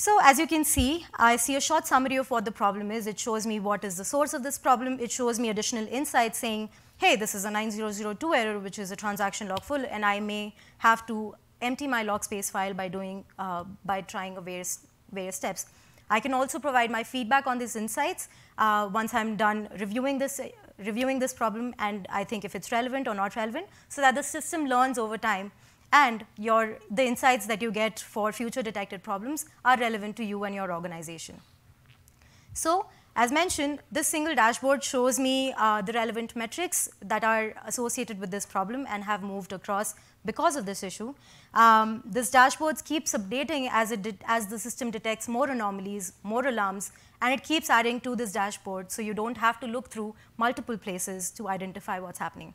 So 0.00 0.18
as 0.22 0.38
you 0.38 0.46
can 0.46 0.64
see, 0.64 1.04
I 1.18 1.36
see 1.36 1.56
a 1.56 1.60
short 1.60 1.86
summary 1.86 2.16
of 2.16 2.30
what 2.30 2.46
the 2.46 2.50
problem 2.50 2.90
is. 2.90 3.06
It 3.06 3.18
shows 3.18 3.46
me 3.46 3.60
what 3.60 3.84
is 3.84 3.98
the 3.98 4.04
source 4.06 4.32
of 4.32 4.42
this 4.42 4.56
problem. 4.56 4.98
It 4.98 5.12
shows 5.12 5.38
me 5.38 5.50
additional 5.50 5.86
insights 5.88 6.38
saying, 6.38 6.70
hey, 6.96 7.16
this 7.16 7.34
is 7.34 7.44
a 7.44 7.50
9002 7.50 8.32
error, 8.34 8.58
which 8.58 8.78
is 8.78 8.90
a 8.92 8.96
transaction 8.96 9.48
log 9.48 9.62
full, 9.62 9.84
and 9.90 10.02
I 10.02 10.18
may 10.18 10.54
have 10.78 11.06
to 11.08 11.34
empty 11.60 11.86
my 11.86 12.02
log 12.02 12.24
space 12.24 12.48
file 12.48 12.72
by 12.72 12.88
doing, 12.88 13.26
uh, 13.38 13.64
by 13.84 14.00
trying 14.00 14.42
various, 14.42 14.86
various 15.12 15.36
steps. 15.36 15.66
I 16.08 16.18
can 16.18 16.32
also 16.32 16.58
provide 16.58 16.90
my 16.90 17.04
feedback 17.04 17.46
on 17.46 17.58
these 17.58 17.76
insights 17.76 18.30
uh, 18.56 18.88
once 18.90 19.12
I'm 19.12 19.36
done 19.36 19.68
reviewing 19.78 20.18
this, 20.18 20.40
reviewing 20.78 21.18
this 21.18 21.34
problem, 21.34 21.74
and 21.78 22.08
I 22.10 22.24
think 22.24 22.46
if 22.46 22.54
it's 22.54 22.72
relevant 22.72 23.06
or 23.06 23.12
not 23.12 23.36
relevant, 23.36 23.66
so 23.90 24.00
that 24.00 24.14
the 24.14 24.22
system 24.22 24.64
learns 24.64 24.96
over 24.96 25.18
time 25.18 25.52
and 25.92 26.24
your, 26.38 26.78
the 26.90 27.04
insights 27.04 27.46
that 27.46 27.60
you 27.62 27.70
get 27.72 27.98
for 27.98 28.32
future 28.32 28.62
detected 28.62 29.02
problems 29.02 29.46
are 29.64 29.76
relevant 29.78 30.16
to 30.16 30.24
you 30.24 30.44
and 30.44 30.54
your 30.54 30.72
organization. 30.72 31.40
So 32.52 32.86
as 33.16 33.32
mentioned, 33.32 33.80
this 33.90 34.06
single 34.06 34.34
dashboard 34.34 34.84
shows 34.84 35.18
me 35.18 35.52
uh, 35.58 35.82
the 35.82 35.92
relevant 35.92 36.36
metrics 36.36 36.88
that 37.02 37.24
are 37.24 37.54
associated 37.66 38.20
with 38.20 38.30
this 38.30 38.46
problem 38.46 38.86
and 38.88 39.02
have 39.04 39.22
moved 39.22 39.52
across 39.52 39.94
because 40.24 40.54
of 40.54 40.64
this 40.64 40.82
issue. 40.82 41.12
Um, 41.52 42.04
this 42.06 42.30
dashboard 42.30 42.84
keeps 42.84 43.12
updating 43.12 43.68
as, 43.72 43.90
it 43.90 44.14
as 44.26 44.46
the 44.46 44.58
system 44.58 44.90
detects 44.90 45.26
more 45.26 45.50
anomalies, 45.50 46.12
more 46.22 46.46
alarms, 46.46 46.92
and 47.20 47.34
it 47.34 47.42
keeps 47.42 47.68
adding 47.68 48.00
to 48.02 48.14
this 48.14 48.32
dashboard 48.32 48.92
so 48.92 49.02
you 49.02 49.12
don't 49.12 49.36
have 49.36 49.58
to 49.60 49.66
look 49.66 49.88
through 49.88 50.14
multiple 50.36 50.78
places 50.78 51.30
to 51.32 51.48
identify 51.48 51.98
what's 51.98 52.18
happening. 52.18 52.54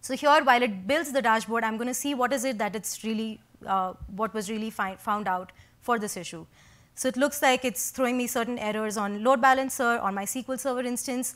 So 0.00 0.16
here, 0.16 0.42
while 0.44 0.62
it 0.62 0.86
builds 0.86 1.12
the 1.12 1.22
dashboard, 1.22 1.62
I'm 1.62 1.76
going 1.76 1.88
to 1.88 1.94
see 1.94 2.14
what 2.14 2.32
is 2.32 2.44
it 2.44 2.58
that 2.58 2.74
it's 2.74 3.04
really, 3.04 3.40
uh, 3.66 3.94
what 4.16 4.32
was 4.32 4.50
really 4.50 4.70
found 4.70 5.28
out 5.28 5.52
for 5.82 5.98
this 5.98 6.16
issue. 6.16 6.46
So 6.94 7.08
it 7.08 7.16
looks 7.16 7.42
like 7.42 7.64
it's 7.64 7.90
throwing 7.90 8.16
me 8.16 8.26
certain 8.26 8.58
errors 8.58 8.96
on 8.96 9.22
load 9.24 9.40
balancer, 9.40 9.98
on 9.98 10.14
my 10.14 10.24
SQL 10.24 10.58
Server 10.58 10.80
instance. 10.80 11.34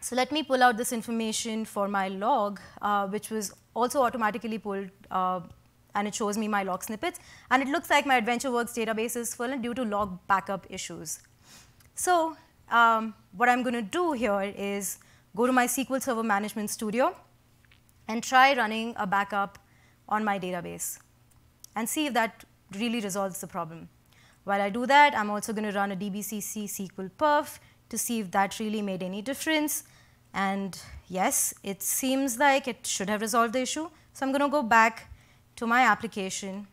So 0.00 0.16
let 0.16 0.32
me 0.32 0.42
pull 0.42 0.62
out 0.62 0.76
this 0.76 0.92
information 0.92 1.64
for 1.64 1.88
my 1.88 2.08
log, 2.08 2.60
uh, 2.80 3.06
which 3.06 3.30
was 3.30 3.54
also 3.74 4.02
automatically 4.02 4.58
pulled, 4.58 4.90
uh, 5.10 5.40
and 5.94 6.08
it 6.08 6.14
shows 6.14 6.36
me 6.36 6.48
my 6.48 6.62
log 6.64 6.82
snippets. 6.82 7.20
And 7.50 7.62
it 7.62 7.68
looks 7.68 7.88
like 7.88 8.04
my 8.04 8.20
AdventureWorks 8.20 8.74
database 8.74 9.16
is 9.16 9.34
full 9.34 9.56
due 9.58 9.74
to 9.74 9.84
log 9.84 10.18
backup 10.26 10.66
issues. 10.70 11.20
So 11.94 12.36
um, 12.70 13.14
what 13.36 13.48
I'm 13.48 13.62
going 13.62 13.74
to 13.74 13.82
do 13.82 14.12
here 14.12 14.52
is 14.56 14.98
go 15.36 15.46
to 15.46 15.52
my 15.52 15.66
SQL 15.66 16.02
Server 16.02 16.22
Management 16.22 16.70
Studio, 16.70 17.14
and 18.08 18.22
try 18.22 18.54
running 18.54 18.94
a 18.96 19.06
backup 19.06 19.58
on 20.08 20.24
my 20.24 20.38
database 20.38 20.98
and 21.74 21.88
see 21.88 22.06
if 22.06 22.14
that 22.14 22.44
really 22.76 23.00
resolves 23.00 23.40
the 23.40 23.46
problem. 23.46 23.88
While 24.44 24.60
I 24.60 24.70
do 24.70 24.86
that, 24.86 25.14
I'm 25.16 25.30
also 25.30 25.52
going 25.52 25.70
to 25.70 25.78
run 25.78 25.92
a 25.92 25.96
dbcc 25.96 26.64
SQL 26.64 27.10
perf 27.18 27.58
to 27.88 27.98
see 27.98 28.20
if 28.20 28.30
that 28.32 28.58
really 28.58 28.82
made 28.82 29.02
any 29.02 29.22
difference. 29.22 29.84
And 30.34 30.78
yes, 31.08 31.54
it 31.62 31.82
seems 31.82 32.38
like 32.38 32.66
it 32.66 32.86
should 32.86 33.08
have 33.08 33.20
resolved 33.20 33.52
the 33.52 33.60
issue. 33.60 33.88
So 34.12 34.26
I'm 34.26 34.32
going 34.32 34.42
to 34.42 34.48
go 34.48 34.62
back 34.62 35.08
to 35.56 35.66
my 35.66 35.82
application 35.82 36.66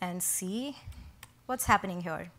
and 0.00 0.22
see 0.22 0.76
what's 1.46 1.64
happening 1.64 2.02
here. 2.02 2.30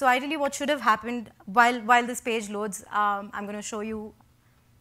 So 0.00 0.06
ideally 0.06 0.38
what 0.38 0.54
should 0.54 0.70
have 0.70 0.80
happened 0.80 1.30
while, 1.44 1.78
while 1.80 2.06
this 2.06 2.22
page 2.22 2.48
loads, 2.48 2.82
um, 2.90 3.30
I'm 3.34 3.44
going 3.44 3.56
to 3.56 3.60
show 3.60 3.80
you 3.80 4.14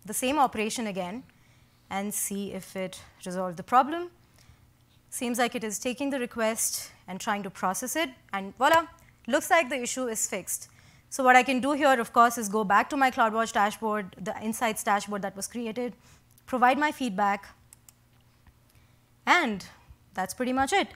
the 0.05 0.13
same 0.13 0.39
operation 0.39 0.87
again 0.87 1.23
and 1.89 2.13
see 2.13 2.53
if 2.53 2.73
it 2.77 3.01
resolved 3.25 3.57
the 3.57 3.63
problem. 3.63 4.11
Seems 5.09 5.37
like 5.37 5.55
it 5.55 5.63
is 5.65 5.77
taking 5.77 6.09
the 6.09 6.19
request 6.21 6.91
and 7.05 7.19
trying 7.19 7.43
to 7.43 7.49
process 7.49 7.97
it, 7.97 8.09
and 8.31 8.55
voila, 8.57 8.85
looks 9.27 9.49
like 9.49 9.67
the 9.67 9.81
issue 9.81 10.07
is 10.07 10.25
fixed. 10.25 10.69
So 11.09 11.21
what 11.21 11.35
I 11.35 11.43
can 11.43 11.59
do 11.59 11.73
here, 11.73 11.99
of 11.99 12.13
course, 12.13 12.37
is 12.37 12.47
go 12.47 12.63
back 12.63 12.89
to 12.91 12.95
my 12.95 13.11
CloudWatch 13.11 13.51
dashboard, 13.51 14.15
the 14.21 14.41
insights 14.41 14.85
dashboard 14.85 15.21
that 15.23 15.35
was 15.35 15.47
created, 15.47 15.95
provide 16.45 16.79
my 16.79 16.93
feedback, 16.93 17.49
and 19.25 19.65
that's 20.13 20.33
pretty 20.33 20.53
much 20.53 20.71
it. 20.71 20.87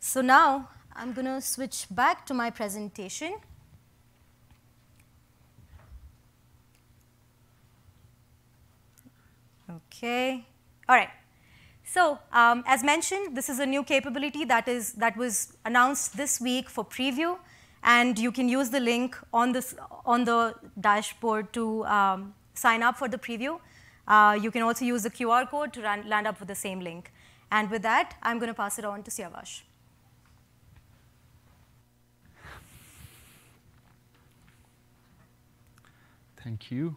So 0.00 0.22
now 0.22 0.70
I'm 0.96 1.12
going 1.12 1.26
to 1.26 1.42
switch 1.42 1.84
back 1.90 2.24
to 2.28 2.32
my 2.32 2.48
presentation. 2.48 3.34
Okay, 9.70 10.46
all 10.88 10.96
right. 10.96 11.10
So 11.84 12.18
um, 12.32 12.64
as 12.66 12.84
mentioned, 12.84 13.36
this 13.36 13.48
is 13.48 13.58
a 13.58 13.66
new 13.66 13.82
capability 13.82 14.44
that, 14.44 14.68
is, 14.68 14.92
that 14.94 15.16
was 15.16 15.54
announced 15.64 16.16
this 16.16 16.40
week 16.40 16.68
for 16.68 16.84
preview. 16.84 17.38
And 17.82 18.18
you 18.18 18.32
can 18.32 18.48
use 18.48 18.70
the 18.70 18.80
link 18.80 19.16
on, 19.32 19.52
this, 19.52 19.74
on 20.04 20.24
the 20.24 20.54
dashboard 20.80 21.52
to 21.52 21.84
um, 21.86 22.34
sign 22.54 22.82
up 22.82 22.96
for 22.96 23.08
the 23.08 23.18
preview. 23.18 23.60
Uh, 24.06 24.38
you 24.40 24.50
can 24.50 24.62
also 24.62 24.84
use 24.84 25.02
the 25.02 25.10
QR 25.10 25.48
code 25.48 25.72
to 25.74 25.82
run, 25.82 26.08
land 26.08 26.26
up 26.26 26.40
with 26.40 26.48
the 26.48 26.54
same 26.54 26.80
link. 26.80 27.12
And 27.50 27.70
with 27.70 27.82
that, 27.82 28.16
I'm 28.22 28.38
going 28.38 28.48
to 28.48 28.54
pass 28.54 28.78
it 28.78 28.84
on 28.84 29.02
to 29.04 29.10
Siavash. 29.10 29.62
Thank 36.42 36.70
you. 36.70 36.96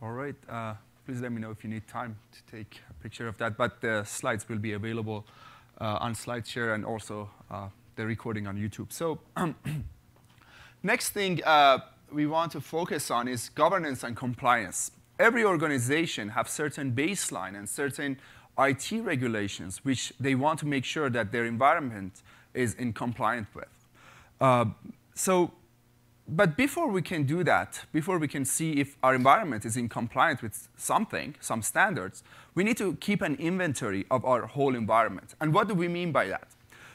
All 0.00 0.12
right. 0.12 0.36
Uh, 0.48 0.74
please 1.08 1.22
let 1.22 1.32
me 1.32 1.40
know 1.40 1.50
if 1.50 1.64
you 1.64 1.70
need 1.70 1.88
time 1.88 2.18
to 2.30 2.54
take 2.54 2.82
a 2.90 2.92
picture 3.02 3.26
of 3.26 3.38
that. 3.38 3.56
But 3.56 3.80
the 3.80 4.04
slides 4.04 4.46
will 4.46 4.58
be 4.58 4.74
available 4.74 5.24
uh, 5.80 5.96
on 6.02 6.12
SlideShare 6.12 6.74
and 6.74 6.84
also 6.84 7.30
uh, 7.50 7.68
the 7.96 8.04
recording 8.04 8.46
on 8.46 8.58
YouTube. 8.58 8.92
So 8.92 9.18
next 10.82 11.08
thing 11.10 11.42
uh, 11.46 11.78
we 12.12 12.26
want 12.26 12.52
to 12.52 12.60
focus 12.60 13.10
on 13.10 13.26
is 13.26 13.48
governance 13.48 14.04
and 14.04 14.14
compliance. 14.14 14.90
Every 15.18 15.44
organization 15.44 16.28
have 16.28 16.46
certain 16.46 16.92
baseline 16.92 17.56
and 17.56 17.66
certain 17.66 18.18
IT 18.58 18.92
regulations 19.00 19.82
which 19.86 20.12
they 20.20 20.34
want 20.34 20.58
to 20.58 20.66
make 20.66 20.84
sure 20.84 21.08
that 21.08 21.32
their 21.32 21.46
environment 21.46 22.20
is 22.52 22.74
in 22.74 22.92
compliant 22.92 23.46
with. 23.54 23.64
Uh, 24.42 24.66
so 25.14 25.52
but 26.28 26.56
before 26.56 26.88
we 26.88 27.00
can 27.00 27.24
do 27.24 27.42
that, 27.44 27.84
before 27.90 28.18
we 28.18 28.28
can 28.28 28.44
see 28.44 28.72
if 28.72 28.96
our 29.02 29.14
environment 29.14 29.64
is 29.64 29.76
in 29.76 29.88
compliance 29.88 30.42
with 30.42 30.68
something, 30.76 31.34
some 31.40 31.62
standards, 31.62 32.22
we 32.54 32.64
need 32.64 32.76
to 32.76 32.94
keep 32.96 33.22
an 33.22 33.34
inventory 33.36 34.04
of 34.10 34.24
our 34.26 34.46
whole 34.46 34.74
environment. 34.74 35.34
And 35.40 35.54
what 35.54 35.68
do 35.68 35.74
we 35.74 35.88
mean 35.88 36.12
by 36.12 36.26
that? 36.28 36.48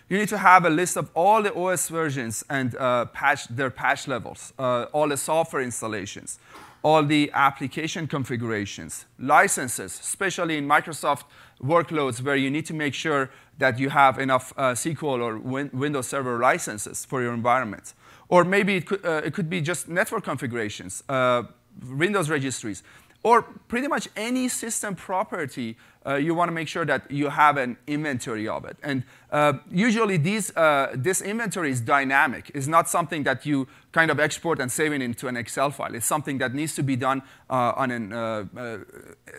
You 0.07 0.19
need 0.19 0.29
to 0.29 0.37
have 0.37 0.65
a 0.65 0.69
list 0.69 0.97
of 0.97 1.09
all 1.15 1.41
the 1.41 1.53
OS 1.55 1.89
versions 1.89 2.43
and 2.49 2.75
uh, 2.75 3.05
patch, 3.05 3.47
their 3.47 3.71
patch 3.71 4.07
levels, 4.07 4.53
uh, 4.59 4.85
all 4.91 5.07
the 5.07 5.17
software 5.17 5.63
installations, 5.63 6.37
all 6.83 7.03
the 7.03 7.31
application 7.33 8.05
configurations, 8.05 9.05
licenses, 9.17 9.99
especially 9.99 10.57
in 10.57 10.67
Microsoft 10.67 11.23
workloads 11.63 12.21
where 12.21 12.35
you 12.35 12.51
need 12.51 12.65
to 12.67 12.73
make 12.73 12.93
sure 12.93 13.31
that 13.57 13.79
you 13.79 13.89
have 13.89 14.19
enough 14.19 14.53
uh, 14.57 14.73
SQL 14.73 15.21
or 15.21 15.37
win 15.39 15.69
Windows 15.73 16.07
Server 16.07 16.37
licenses 16.37 17.05
for 17.05 17.21
your 17.21 17.33
environment. 17.33 17.93
Or 18.29 18.43
maybe 18.43 18.77
it 18.77 18.85
could, 18.85 19.05
uh, 19.05 19.21
it 19.25 19.33
could 19.33 19.49
be 19.49 19.61
just 19.61 19.87
network 19.87 20.23
configurations, 20.23 21.03
uh, 21.09 21.43
Windows 21.87 22.29
registries, 22.29 22.83
or 23.23 23.41
pretty 23.41 23.87
much 23.87 24.09
any 24.15 24.49
system 24.49 24.95
property 24.95 25.77
uh, 26.05 26.15
you 26.15 26.35
want 26.35 26.49
to 26.49 26.53
make 26.53 26.67
sure 26.67 26.85
that 26.85 27.09
you 27.09 27.29
have 27.29 27.55
an 27.55 27.77
inventory 27.87 28.47
of 28.47 28.65
it. 28.65 28.75
And 28.83 29.03
uh, 29.31 29.53
usually 29.71 30.17
these, 30.17 30.55
uh, 30.57 30.91
this 30.93 31.21
inventory 31.21 31.71
is 31.71 31.79
dynamic. 31.79 32.51
It's 32.53 32.67
not 32.67 32.89
something 32.89 33.23
that 33.23 33.45
you 33.45 33.67
kind 33.93 34.11
of 34.11 34.19
export 34.19 34.59
and 34.59 34.69
save 34.69 34.91
it 34.91 35.01
into 35.01 35.29
an 35.29 35.37
Excel 35.37 35.71
file. 35.71 35.95
It's 35.95 36.05
something 36.05 36.39
that 36.39 36.53
needs 36.53 36.75
to 36.75 36.83
be 36.83 36.97
done 36.97 37.21
uh, 37.49 37.73
on 37.77 37.91
a 37.91 38.79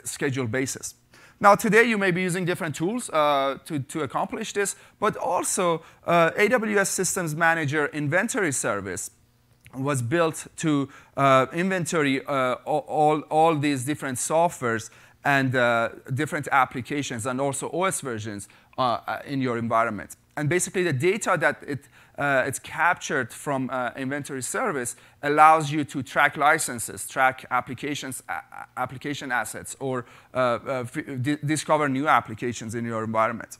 scheduled 0.05 0.51
basis. 0.51 0.95
Now, 1.41 1.55
today 1.55 1.83
you 1.85 1.99
may 1.99 2.11
be 2.11 2.23
using 2.23 2.45
different 2.45 2.75
tools 2.75 3.11
uh, 3.11 3.59
to, 3.65 3.81
to 3.81 4.03
accomplish 4.03 4.53
this, 4.53 4.77
but 5.01 5.17
also 5.17 5.83
uh, 6.07 6.31
AWS 6.31 6.87
Systems 6.87 7.35
Manager 7.35 7.87
Inventory 7.87 8.53
Service 8.53 9.11
was 9.75 10.03
built 10.03 10.47
to 10.57 10.89
uh, 11.17 11.47
inventory 11.53 12.25
uh, 12.25 12.55
all, 12.65 13.21
all 13.31 13.57
these 13.57 13.85
different 13.85 14.19
softwares 14.19 14.91
and 15.25 15.57
uh, 15.57 15.89
different 16.13 16.49
applications 16.53 17.27
and 17.27 17.41
also 17.41 17.71
OS 17.71 18.01
versions 18.01 18.49
uh, 18.79 19.19
in 19.27 19.41
your 19.41 19.59
environment. 19.59 20.17
And 20.37 20.49
basically 20.49 20.83
the 20.83 20.93
data 20.93 21.37
that 21.41 21.63
it 21.67 21.89
uh, 22.19 22.45
it's 22.47 22.59
captured 22.59 23.33
from 23.33 23.69
uh, 23.71 23.91
inventory 23.97 24.43
service 24.43 24.97
allows 25.23 25.71
you 25.71 25.85
to 25.85 26.03
track 26.03 26.37
licenses, 26.37 27.07
track 27.09 27.45
applications, 27.51 28.23
application 28.77 29.33
assets, 29.33 29.77
or 29.81 30.07
uh, 30.33 30.37
uh 30.37 30.85
discover 31.45 31.89
new 31.89 32.07
applications 32.07 32.75
in 32.75 32.85
your 32.85 33.05
environment. 33.05 33.59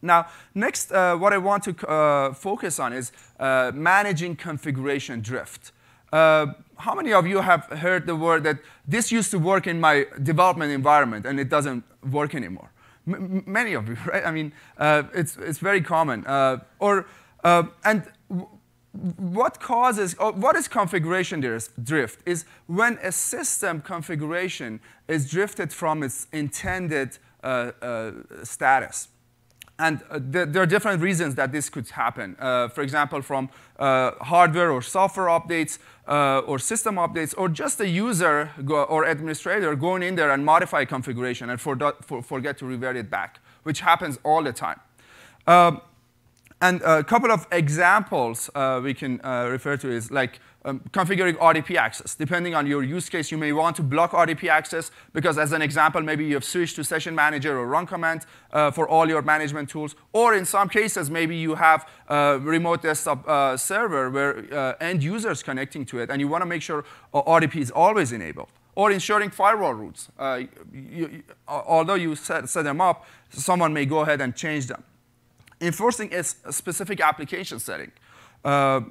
Now, 0.00 0.26
next, 0.54 0.92
uh, 0.92 1.16
what 1.16 1.32
I 1.32 1.38
want 1.38 1.64
to 1.64 1.86
uh, 1.86 2.34
focus 2.34 2.78
on 2.78 2.92
is 2.92 3.12
managing 3.38 4.36
configuration 4.36 5.20
drift. 5.20 5.72
how 6.12 6.94
many 6.94 7.12
of 7.12 7.26
you 7.26 7.40
have 7.40 7.64
heard 7.84 8.06
the 8.06 8.16
word 8.16 8.44
that 8.44 8.58
this 8.88 9.12
used 9.12 9.30
to 9.30 9.38
work 9.38 9.66
in 9.66 9.80
my 9.80 10.06
development 10.22 10.72
environment 10.72 11.26
and 11.26 11.40
it 11.40 11.48
doesn't 11.48 11.84
work 12.10 12.34
anymore. 12.34 12.70
M 13.06 13.42
many 13.46 13.74
of 13.74 13.88
you, 13.88 13.96
right? 14.06 14.24
I 14.26 14.30
mean, 14.30 14.52
uh, 14.78 15.02
it's, 15.14 15.36
it's 15.36 15.58
very 15.58 15.80
common. 15.80 16.26
Uh, 16.26 16.58
or, 16.78 17.06
uh, 17.44 17.64
and 17.84 18.10
what 19.16 19.60
causes, 19.60 20.14
what 20.18 20.56
is 20.56 20.68
configuration 20.68 21.40
drift? 21.40 22.20
Is 22.26 22.44
when 22.66 22.98
a 23.02 23.12
system 23.12 23.80
configuration 23.80 24.80
is 25.08 25.28
drifted 25.28 25.72
from 25.72 26.02
its 26.02 26.26
intended 26.32 27.18
uh, 27.42 27.72
uh, 27.82 28.12
status. 28.42 29.08
And 29.78 30.00
uh, 30.08 30.20
there, 30.22 30.46
there, 30.46 30.62
are 30.62 30.66
different 30.66 31.02
reasons 31.02 31.34
that 31.34 31.50
this 31.50 31.68
could 31.68 31.88
happen. 31.90 32.36
Uh, 32.38 32.68
for 32.68 32.82
example, 32.82 33.20
from 33.20 33.50
uh, 33.78 34.12
hardware 34.20 34.70
or 34.70 34.80
software 34.80 35.26
updates 35.26 35.78
or 36.06 36.58
system 36.58 36.94
updates, 36.94 37.34
or 37.36 37.48
just 37.48 37.80
a 37.80 37.88
user 37.88 38.50
or 38.70 39.04
administrator 39.04 39.74
going 39.74 40.02
in 40.02 40.14
there 40.14 40.30
and 40.30 40.44
modify 40.44 40.84
configuration 40.84 41.50
and 41.50 41.60
for, 41.60 41.76
for, 42.02 42.22
forget 42.22 42.56
to 42.58 42.66
revert 42.66 42.96
it 42.96 43.10
back, 43.10 43.40
which 43.64 43.80
happens 43.80 44.18
all 44.22 44.42
the 44.42 44.52
time. 44.52 44.80
Um, 45.46 45.82
and 46.64 46.80
a 46.80 47.04
couple 47.04 47.30
of 47.30 47.46
examples 47.52 48.48
uh, 48.54 48.80
we 48.82 48.94
can 48.94 49.20
uh, 49.22 49.48
refer 49.50 49.76
to 49.76 49.90
is 49.90 50.10
like 50.10 50.40
um, 50.64 50.80
configuring 50.92 51.34
RDP 51.34 51.76
access. 51.76 52.14
Depending 52.14 52.54
on 52.54 52.66
your 52.66 52.82
use 52.82 53.10
case, 53.10 53.30
you 53.30 53.36
may 53.36 53.52
want 53.52 53.76
to 53.76 53.82
block 53.82 54.12
RDP 54.12 54.48
access 54.48 54.90
because, 55.12 55.36
as 55.36 55.52
an 55.52 55.60
example, 55.60 56.00
maybe 56.00 56.24
you 56.24 56.34
have 56.34 56.44
switched 56.44 56.76
to 56.76 56.84
Session 56.84 57.14
Manager 57.14 57.58
or 57.58 57.66
Run 57.66 57.86
Command 57.86 58.24
uh, 58.50 58.70
for 58.70 58.88
all 58.88 59.06
your 59.06 59.20
management 59.20 59.68
tools. 59.68 59.94
Or 60.14 60.34
in 60.34 60.46
some 60.46 60.70
cases, 60.70 61.10
maybe 61.10 61.36
you 61.36 61.54
have 61.54 61.86
a 62.08 62.38
remote 62.40 62.80
desktop 62.80 63.28
uh, 63.28 63.58
server 63.58 64.08
where 64.08 64.32
uh, 64.50 64.72
end 64.80 65.02
users 65.02 65.42
connecting 65.42 65.84
to 65.86 65.98
it, 65.98 66.08
and 66.08 66.18
you 66.18 66.28
want 66.28 66.40
to 66.40 66.46
make 66.46 66.62
sure 66.62 66.86
uh, 67.12 67.20
RDP 67.24 67.56
is 67.56 67.70
always 67.70 68.10
enabled. 68.10 68.48
Or 68.74 68.90
ensuring 68.90 69.30
firewall 69.30 69.74
routes. 69.74 70.08
Uh, 70.18 70.44
you, 70.72 71.08
you, 71.12 71.22
although 71.46 71.94
you 71.94 72.16
set, 72.16 72.48
set 72.48 72.62
them 72.64 72.80
up, 72.80 73.04
someone 73.28 73.74
may 73.74 73.84
go 73.84 73.98
ahead 74.00 74.22
and 74.22 74.34
change 74.34 74.66
them. 74.66 74.82
Enforcing 75.60 76.12
a 76.14 76.22
specific 76.24 77.00
application 77.00 77.58
setting. 77.58 77.92
Uh, 78.44 78.82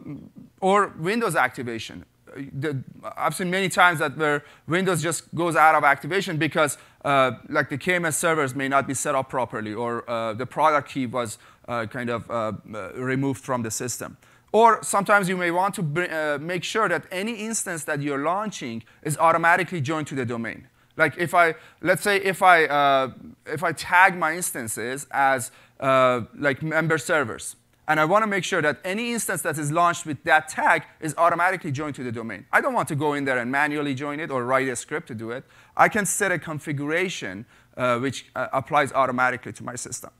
or 0.61 0.87
Windows 0.97 1.35
activation. 1.35 2.05
The, 2.35 2.81
I've 3.15 3.35
seen 3.35 3.51
many 3.51 3.69
times 3.69 3.99
that 3.99 4.17
where 4.17 4.43
Windows 4.65 5.03
just 5.03 5.33
goes 5.35 5.55
out 5.55 5.75
of 5.75 5.83
activation 5.83 6.37
because 6.37 6.79
uh, 7.05 7.33
like 7.49 7.69
the 7.69 7.77
KMS 7.77 8.15
servers 8.15 8.55
may 8.55 8.67
not 8.67 8.87
be 8.87 8.95
set 8.95 9.13
up 9.13 9.29
properly 9.29 9.71
or 9.71 10.09
uh, 10.09 10.33
the 10.33 10.47
product 10.47 10.89
key 10.89 11.05
was 11.05 11.37
uh, 11.67 11.85
kind 11.85 12.09
of 12.09 12.29
uh, 12.31 12.53
removed 12.95 13.43
from 13.43 13.61
the 13.61 13.69
system. 13.69 14.17
Or 14.51 14.81
sometimes 14.83 15.29
you 15.29 15.37
may 15.37 15.51
want 15.51 15.75
to 15.75 15.81
uh, 15.81 16.39
make 16.39 16.63
sure 16.63 16.89
that 16.89 17.05
any 17.11 17.33
instance 17.33 17.83
that 17.83 18.01
you're 18.01 18.23
launching 18.23 18.83
is 19.03 19.15
automatically 19.19 19.81
joined 19.81 20.07
to 20.07 20.15
the 20.15 20.25
domain. 20.25 20.67
Like 20.97 21.15
if 21.17 21.35
I, 21.35 21.53
let's 21.81 22.01
say 22.01 22.17
if 22.17 22.41
I, 22.41 23.11
if 23.45 23.63
I 23.63 23.71
tag 23.73 24.15
my 24.15 24.35
instances 24.35 25.05
as 25.11 25.51
like 25.83 26.63
member 26.63 26.97
servers, 26.97 27.55
and 27.87 27.99
I 27.99 28.05
want 28.05 28.23
to 28.23 28.27
make 28.27 28.45
sure 28.45 28.61
that 28.61 28.79
any 28.85 29.11
instance 29.11 29.41
that 29.41 29.57
is 29.57 29.71
launched 29.71 30.05
with 30.05 30.23
that 30.23 30.47
tag 30.47 30.83
is 31.01 31.13
automatically 31.17 31.71
joined 31.71 31.95
to 31.95 32.03
the 32.03 32.11
domain. 32.11 32.45
I 32.51 32.61
don't 32.61 32.73
want 32.73 32.87
to 32.87 32.95
go 32.95 33.13
in 33.13 33.25
there 33.25 33.37
and 33.37 33.51
manually 33.51 33.93
join 33.93 34.21
it 34.21 34.31
or 34.31 34.45
write 34.45 34.69
a 34.69 34.75
script 34.75 35.07
to 35.07 35.15
do 35.15 35.31
it. 35.31 35.43
I 35.75 35.89
can 35.89 36.05
set 36.05 36.31
a 36.31 36.39
configuration 36.39 37.45
uh, 37.75 37.99
which 37.99 38.27
uh, 38.35 38.47
applies 38.53 38.93
automatically 38.93 39.51
to 39.53 39.63
my 39.63 39.75
system. 39.75 40.11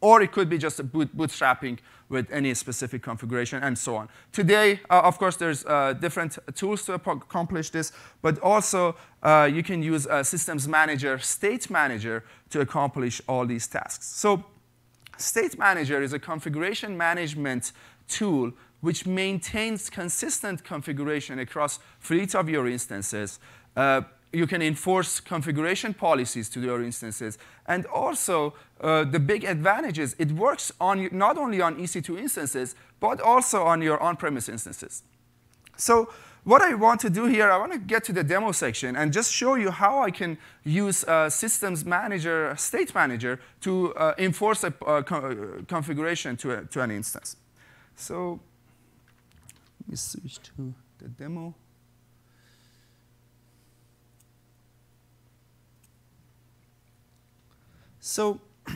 Or 0.00 0.22
it 0.22 0.30
could 0.30 0.48
be 0.48 0.58
just 0.58 0.78
a 0.78 0.84
boot 0.84 1.16
bootstrapping 1.16 1.78
with 2.08 2.30
any 2.30 2.54
specific 2.54 3.02
configuration 3.02 3.62
and 3.64 3.76
so 3.76 3.96
on. 3.96 4.08
Today, 4.30 4.78
uh, 4.88 5.00
of 5.00 5.18
course, 5.18 5.36
there's 5.36 5.64
uh, 5.64 5.94
different 5.94 6.38
tools 6.54 6.84
to 6.84 6.92
accomplish 6.92 7.70
this, 7.70 7.90
but 8.22 8.38
also 8.40 8.94
uh, 9.24 9.50
you 9.52 9.64
can 9.64 9.82
use 9.82 10.06
systems 10.22 10.68
manager, 10.68 11.18
state 11.18 11.68
manager 11.68 12.22
to 12.50 12.60
accomplish 12.60 13.20
all 13.26 13.44
these 13.44 13.66
tasks. 13.66 14.06
So 14.06 14.44
State 15.16 15.58
Manager 15.58 16.02
is 16.02 16.12
a 16.12 16.18
configuration 16.18 16.96
management 16.96 17.72
tool 18.08 18.52
which 18.80 19.06
maintains 19.06 19.90
consistent 19.90 20.62
configuration 20.62 21.38
across 21.38 21.78
fleets 21.98 22.34
of 22.34 22.48
your 22.48 22.68
instances. 22.68 23.38
Uh, 23.74 24.02
you 24.32 24.46
can 24.46 24.60
enforce 24.60 25.18
configuration 25.18 25.94
policies 25.94 26.48
to 26.50 26.60
your 26.60 26.82
instances. 26.82 27.38
And 27.66 27.86
also, 27.86 28.54
uh, 28.80 29.04
the 29.04 29.18
big 29.18 29.44
advantage 29.44 29.98
is 29.98 30.14
it 30.18 30.32
works 30.32 30.72
on 30.80 31.08
not 31.10 31.38
only 31.38 31.60
on 31.60 31.76
EC2 31.76 32.18
instances, 32.18 32.74
but 33.00 33.20
also 33.20 33.62
on 33.62 33.80
your 33.82 34.00
on-premise 34.02 34.48
instances. 34.48 35.02
So 35.76 36.12
what 36.46 36.62
I 36.62 36.74
want 36.74 37.00
to 37.00 37.10
do 37.10 37.24
here, 37.24 37.50
I 37.50 37.58
want 37.58 37.72
to 37.72 37.78
get 37.78 38.04
to 38.04 38.12
the 38.12 38.22
demo 38.22 38.52
section 38.52 38.94
and 38.94 39.12
just 39.12 39.32
show 39.32 39.56
you 39.56 39.72
how 39.72 40.04
I 40.04 40.12
can 40.12 40.38
use 40.62 41.02
a 41.08 41.28
systems 41.28 41.84
manager, 41.84 42.54
state 42.56 42.94
manager, 42.94 43.40
to 43.62 43.92
uh, 43.96 44.14
enforce 44.16 44.62
a 44.62 44.72
uh, 44.86 45.02
co 45.02 45.16
uh, 45.16 45.64
configuration 45.66 46.36
to, 46.36 46.52
a, 46.52 46.64
to 46.66 46.82
an 46.82 46.92
instance. 46.92 47.36
So 47.96 48.38
let 49.80 49.88
me 49.90 49.96
switch 49.96 50.38
to 50.56 50.72
the 50.98 51.08
demo. 51.08 51.52
So 57.98 58.40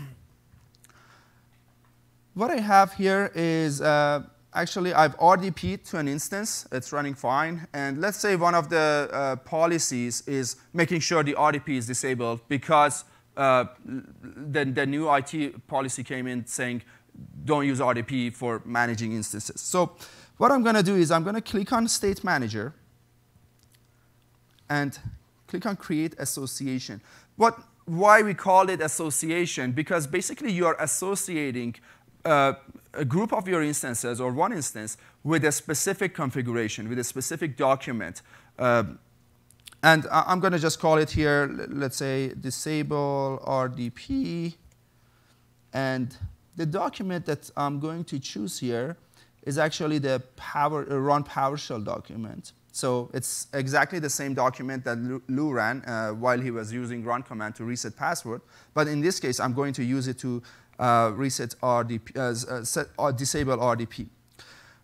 what 2.35 2.51
I 2.51 2.59
have 2.59 2.95
here 2.95 3.31
is 3.33 3.81
uh, 3.81 4.25
actually 4.55 4.93
I've 4.93 5.17
RDP'd 5.19 5.85
to 5.87 5.99
an 5.99 6.09
instance, 6.09 6.67
it's 6.73 6.93
running 6.93 7.15
fine, 7.15 7.67
and 7.73 8.01
let's 8.01 8.19
say 8.19 8.37
one 8.37 8.55
of 8.55 8.69
the 8.69 9.09
uh, 9.13 9.37
policies 9.37 10.23
is 10.27 10.57
making 10.73 11.01
sure 11.01 11.23
the 11.23 11.35
RDP 11.35 11.77
is 11.77 11.87
disabled 11.87 12.41
because 12.49 13.05
uh, 13.37 13.65
the, 13.85 14.65
the 14.65 14.87
new 14.87 15.13
IT 15.13 15.67
policy 15.67 16.03
came 16.03 16.27
in 16.27 16.47
saying 16.47 16.83
don't 17.45 17.67
use 17.67 17.81
RDP 17.81 18.35
for 18.35 18.63
managing 18.65 19.13
instances. 19.13 19.61
So 19.61 19.93
what 20.37 20.51
I'm 20.51 20.63
going 20.63 20.75
to 20.75 20.83
do 20.83 20.97
is 20.97 21.11
I'm 21.11 21.23
going 21.23 21.35
to 21.35 21.43
click 21.43 21.73
on 21.73 21.87
State 21.89 22.25
Manager 22.25 22.75
and 24.69 24.99
click 25.47 25.67
on 25.67 25.77
Create 25.77 26.15
Association. 26.19 27.01
What, 27.37 27.59
why 27.85 28.23
we 28.23 28.35
call 28.35 28.69
it 28.71 28.81
association? 28.81 29.73
Because 29.73 30.07
basically 30.07 30.53
you 30.53 30.67
are 30.67 30.77
associating 30.81 31.75
uh, 32.25 32.55
a 32.95 33.05
group 33.05 33.33
of 33.33 33.47
your 33.47 33.63
instances 33.63 34.21
or 34.21 34.33
one 34.33 34.53
instance 34.53 34.97
with 35.23 35.45
a 35.45 35.53
specific 35.53 36.15
configuration, 36.15 36.89
with 36.89 36.99
a 36.99 37.05
specific 37.05 37.57
document. 37.57 38.23
Um, 38.59 38.99
and 39.83 40.07
I'm 40.11 40.41
going 40.41 40.53
to 40.53 40.59
just 40.59 40.79
call 40.79 40.99
it 40.99 41.11
here, 41.11 41.67
let's 41.69 41.97
say, 41.97 42.35
disable 42.35 43.43
RDP. 43.47 44.55
And 45.73 46.15
the 46.57 46.67
document 46.67 47.25
that 47.27 47.51
I'm 47.57 47.81
going 47.81 48.05
to 48.05 48.19
choose 48.19 48.59
here 48.59 48.97
is 49.43 49.57
actually 49.57 49.99
the 49.99 50.23
power, 50.37 50.87
uh, 50.91 50.99
run 50.99 51.25
PowerShell 51.25 51.85
document. 51.85 52.53
So 52.73 53.11
it's 53.15 53.49
exactly 53.55 53.99
the 53.99 54.11
same 54.11 54.35
document 54.35 54.85
that 54.85 54.99
Lou 55.29 55.51
ran 55.51 55.83
uh, 55.87 56.11
while 56.11 56.39
he 56.39 56.51
was 56.51 56.73
using 56.73 57.03
run 57.03 57.23
command 57.23 57.57
to 57.57 57.65
reset 57.65 57.97
password. 57.97 58.43
But 58.75 58.87
in 58.87 59.01
this 59.01 59.19
case, 59.19 59.41
I'm 59.41 59.55
going 59.55 59.73
to 59.75 59.85
use 59.85 60.07
it 60.09 60.19
to 60.19 60.43
reset 61.15 61.55
RDP, 61.63 62.17
uh, 62.17 62.81
uh, 62.81 63.07
uh, 63.09 63.13
disable 63.13 63.57
RDP. 63.59 64.09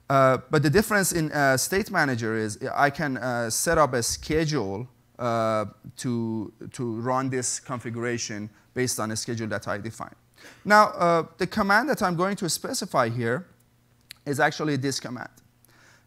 Uh, 0.09 0.39
but 0.51 0.63
the 0.63 0.71
difference 0.71 1.13
in 1.13 1.33
uh, 1.33 1.57
State 1.57 1.91
Manager 1.91 2.37
is 2.37 2.59
I 2.75 2.91
can 2.91 3.51
set 3.51 3.79
up 3.79 3.95
a 3.95 4.03
schedule 4.03 4.89
to, 5.19 6.53
to 6.73 6.95
run 7.01 7.31
this 7.31 7.59
configuration 7.59 8.51
based 8.75 9.01
on 9.01 9.11
a 9.11 9.17
schedule 9.17 9.49
that 9.49 9.67
I 9.67 9.79
define. 9.79 10.15
Now, 10.65 11.29
the 11.39 11.47
command 11.47 11.89
that 11.89 12.03
I'm 12.03 12.15
going 12.15 12.37
to 12.37 12.49
specify 12.49 13.09
here 13.09 13.47
is 14.27 14.39
actually 14.39 14.77
this 14.77 15.01
command. 15.01 15.31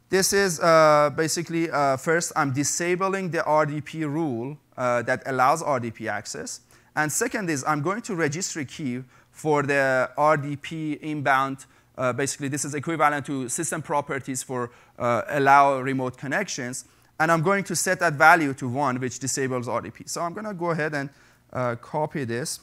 This 0.09 0.33
is 0.33 0.59
uh, 0.59 1.11
basically, 1.15 1.69
uh, 1.69 1.95
first, 1.95 2.31
I'm 2.35 2.51
disabling 2.51 3.29
the 3.29 3.39
RDP 3.39 4.11
rule 4.11 4.57
uh, 4.75 5.03
that 5.03 5.21
allows 5.27 5.61
RDP 5.61 6.09
access. 6.09 6.61
And 6.95 7.11
second 7.11 7.47
is 7.49 7.63
I'm 7.63 7.83
going 7.83 8.01
to 8.03 8.15
registry 8.15 8.65
key 8.65 9.03
for 9.39 9.63
the 9.63 10.11
RDP 10.17 10.99
inbound. 10.99 11.65
Uh, 11.97 12.11
basically, 12.11 12.49
this 12.49 12.65
is 12.65 12.73
equivalent 12.73 13.25
to 13.25 13.47
system 13.47 13.81
properties 13.81 14.43
for 14.43 14.69
uh, 14.97 15.21
allow 15.29 15.79
remote 15.79 16.17
connections. 16.17 16.83
And 17.21 17.31
I'm 17.31 17.41
going 17.41 17.63
to 17.65 17.75
set 17.75 18.01
that 18.01 18.13
value 18.13 18.53
to 18.55 18.67
1, 18.67 18.99
which 18.99 19.17
disables 19.19 19.67
RDP. 19.67 20.09
So 20.09 20.21
I'm 20.21 20.33
going 20.33 20.45
to 20.45 20.53
go 20.53 20.71
ahead 20.71 20.93
and 20.93 21.09
uh, 21.53 21.75
copy 21.75 22.25
this 22.25 22.59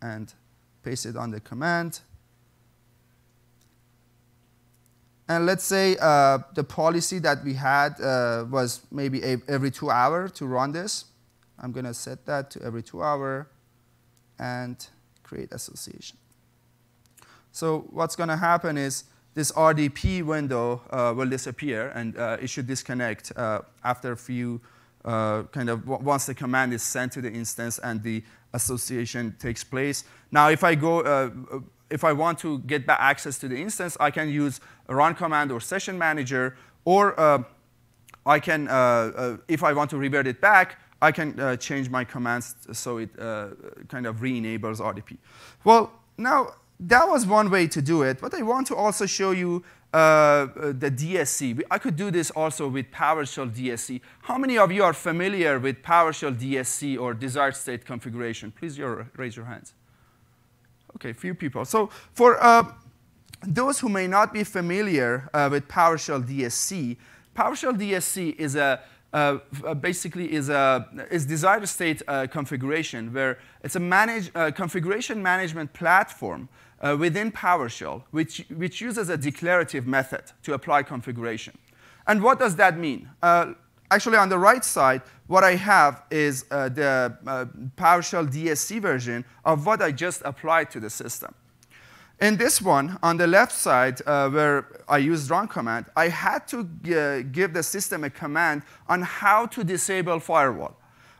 and 0.00 0.32
paste 0.84 1.06
it 1.06 1.16
on 1.16 1.32
the 1.32 1.40
command. 1.40 2.00
And 5.28 5.44
let's 5.44 5.64
say 5.64 5.96
uh, 6.00 6.38
the 6.54 6.62
policy 6.62 7.18
that 7.20 7.42
we 7.42 7.54
had 7.54 8.00
uh, 8.00 8.44
was 8.48 8.82
maybe 8.92 9.22
every 9.48 9.72
two 9.72 9.90
hours 9.90 10.30
to 10.32 10.46
run 10.46 10.70
this. 10.70 11.06
I'm 11.58 11.72
going 11.72 11.86
to 11.86 11.94
set 11.94 12.26
that 12.26 12.50
to 12.52 12.62
every 12.62 12.82
two 12.82 13.02
hour 13.02 13.48
and 14.38 14.76
create 15.34 15.52
association. 15.52 16.16
So 17.50 17.86
what's 17.90 18.16
going 18.16 18.28
to 18.28 18.36
happen 18.36 18.78
is 18.78 19.04
this 19.34 19.50
RDP 19.52 20.22
window 20.22 20.82
uh, 20.90 21.12
will 21.16 21.28
disappear, 21.28 21.90
and 21.94 22.16
uh, 22.16 22.36
it 22.40 22.48
should 22.48 22.68
disconnect 22.68 23.32
uh, 23.36 23.62
after 23.82 24.12
a 24.12 24.16
few 24.16 24.60
uh, 25.04 25.42
kind 25.56 25.68
of 25.68 25.86
once 25.86 26.24
the 26.26 26.34
command 26.34 26.72
is 26.72 26.82
sent 26.82 27.12
to 27.12 27.20
the 27.20 27.30
instance 27.30 27.78
and 27.82 28.02
the 28.02 28.22
association 28.52 29.34
takes 29.38 29.62
place. 29.64 30.04
Now, 30.30 30.50
if 30.50 30.62
I 30.64 30.74
go, 30.76 31.00
uh, 31.00 31.30
if 31.90 32.04
I 32.04 32.12
want 32.12 32.38
to 32.38 32.60
get 32.60 32.86
back 32.86 33.00
access 33.00 33.38
to 33.38 33.48
the 33.48 33.56
instance, 33.56 33.96
I 34.00 34.10
can 34.10 34.28
use 34.28 34.60
run 34.88 35.14
command 35.14 35.50
or 35.52 35.60
session 35.60 35.98
manager, 35.98 36.56
or 36.84 37.18
uh, 37.18 37.42
I 38.24 38.38
can, 38.40 38.68
uh, 38.68 38.72
uh, 38.72 39.36
if 39.48 39.62
I 39.62 39.72
want 39.72 39.90
to 39.90 39.98
revert 39.98 40.26
it 40.26 40.40
back, 40.40 40.78
I 41.04 41.12
can 41.12 41.38
uh, 41.38 41.56
change 41.56 41.90
my 41.90 42.04
commands 42.04 42.56
so 42.72 42.98
it 42.98 43.10
kind 43.88 44.06
of 44.06 44.22
re-enables 44.22 44.80
RDP. 44.80 45.18
Well, 45.62 45.92
now 46.16 46.54
that 46.80 47.08
was 47.08 47.26
one 47.26 47.50
way 47.50 47.66
to 47.68 47.82
do 47.82 48.02
it, 48.02 48.20
but 48.20 48.34
I 48.34 48.42
want 48.42 48.66
to 48.68 48.76
also 48.76 49.06
show 49.06 49.30
you 49.30 49.62
uh, 49.92 50.46
the 50.72 50.90
DSC. 50.90 51.62
I 51.70 51.78
could 51.78 51.96
do 51.96 52.10
this 52.10 52.30
also 52.32 52.68
with 52.68 52.90
PowerShell 52.90 53.50
DSC. 53.54 54.00
How 54.22 54.36
many 54.38 54.58
of 54.58 54.72
you 54.72 54.82
are 54.82 54.92
familiar 54.92 55.58
with 55.58 55.82
PowerShell 55.82 56.36
DSC 56.36 56.98
or 56.98 57.14
desired 57.14 57.54
state 57.54 57.84
configuration? 57.84 58.50
Please 58.50 58.76
your, 58.76 59.08
raise 59.16 59.36
your 59.36 59.44
hands. 59.44 59.74
Okay, 60.96 61.12
few 61.12 61.34
people. 61.34 61.64
So 61.64 61.90
for 62.12 62.42
uh, 62.42 62.72
those 63.46 63.78
who 63.78 63.88
may 63.88 64.06
not 64.06 64.32
be 64.32 64.42
familiar 64.42 65.28
uh, 65.32 65.48
with 65.50 65.68
PowerShell 65.68 66.26
DSC, 66.26 66.96
PowerShell 67.36 67.78
DSC 67.78 68.36
is 68.36 68.56
a 68.56 68.80
uh, 69.14 69.38
uh, 69.64 69.74
basically 69.74 70.32
is 70.32 70.48
a 70.48 70.88
is 71.08 71.24
desired 71.24 71.68
state 71.68 72.02
uh, 72.08 72.26
configuration 72.26 73.12
where 73.12 73.38
it's 73.62 73.76
a 73.76 73.80
manage, 73.80 74.28
uh, 74.34 74.50
configuration 74.50 75.22
management 75.22 75.72
platform 75.72 76.48
uh, 76.80 76.96
within 76.98 77.30
PowerShell 77.30 78.02
which, 78.10 78.44
which 78.56 78.80
uses 78.80 79.08
a 79.10 79.16
declarative 79.16 79.86
method 79.86 80.24
to 80.42 80.54
apply 80.54 80.82
configuration. 80.82 81.56
And 82.08 82.24
what 82.24 82.40
does 82.40 82.56
that 82.56 82.76
mean? 82.76 83.08
Uh, 83.22 83.54
actually, 83.88 84.16
on 84.16 84.30
the 84.30 84.38
right 84.38 84.64
side, 84.64 85.02
what 85.28 85.44
I 85.44 85.54
have 85.54 86.02
is 86.10 86.42
the 86.42 87.16
PowerShell 87.76 88.26
DSC 88.30 88.80
version 88.80 89.24
of 89.44 89.64
what 89.64 89.80
I 89.80 89.92
just 89.92 90.22
applied 90.24 90.72
to 90.72 90.80
the 90.80 90.90
system. 90.90 91.34
In 92.24 92.38
this 92.38 92.62
one, 92.62 92.98
on 93.02 93.18
the 93.18 93.26
left 93.26 93.52
side, 93.52 94.00
uh, 94.06 94.30
where 94.30 94.66
I 94.88 94.96
used 94.96 95.28
run 95.28 95.46
command, 95.46 95.84
I 95.94 96.08
had 96.08 96.48
to 96.48 96.60
uh, 96.60 97.20
give 97.30 97.52
the 97.52 97.62
system 97.62 98.02
a 98.02 98.08
command 98.08 98.62
on 98.88 99.02
how 99.02 99.44
to 99.44 99.62
disable 99.62 100.18
firewall 100.20 100.74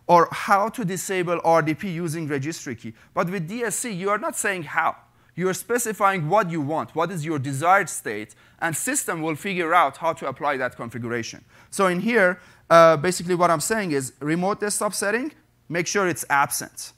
or 0.07 0.30
how 0.32 0.70
to 0.70 0.82
disable 0.82 1.40
RDP 1.40 1.92
using 1.92 2.26
registry 2.26 2.74
key. 2.74 2.94
But 3.12 3.28
with 3.28 3.50
DSC, 3.50 3.94
you 3.94 4.09
are 4.09 4.16
not 4.16 4.34
saying 4.34 4.62
how. 4.62 4.96
You 5.34 5.46
are 5.50 5.52
specifying 5.52 6.26
what 6.26 6.50
you 6.50 6.62
want, 6.62 6.94
what 6.94 7.11
is 7.11 7.22
your 7.22 7.38
desired 7.38 7.90
state, 7.90 8.34
and 8.62 8.74
system 8.74 9.20
will 9.20 9.36
figure 9.36 9.74
out 9.74 9.98
how 9.98 10.14
to 10.14 10.26
apply 10.26 10.57
that 10.57 10.74
configuration. 10.74 11.44
So 11.68 11.88
in 11.88 12.00
here, 12.00 12.40
uh, 12.70 12.96
basically 12.96 13.34
what 13.34 13.50
I'm 13.50 13.61
saying 13.61 13.92
is 13.92 14.14
remote 14.20 14.59
desktop 14.59 14.94
setting, 14.94 15.32
make 15.68 15.86
sure 15.86 16.09
it's 16.09 16.24
absent. 16.30 16.94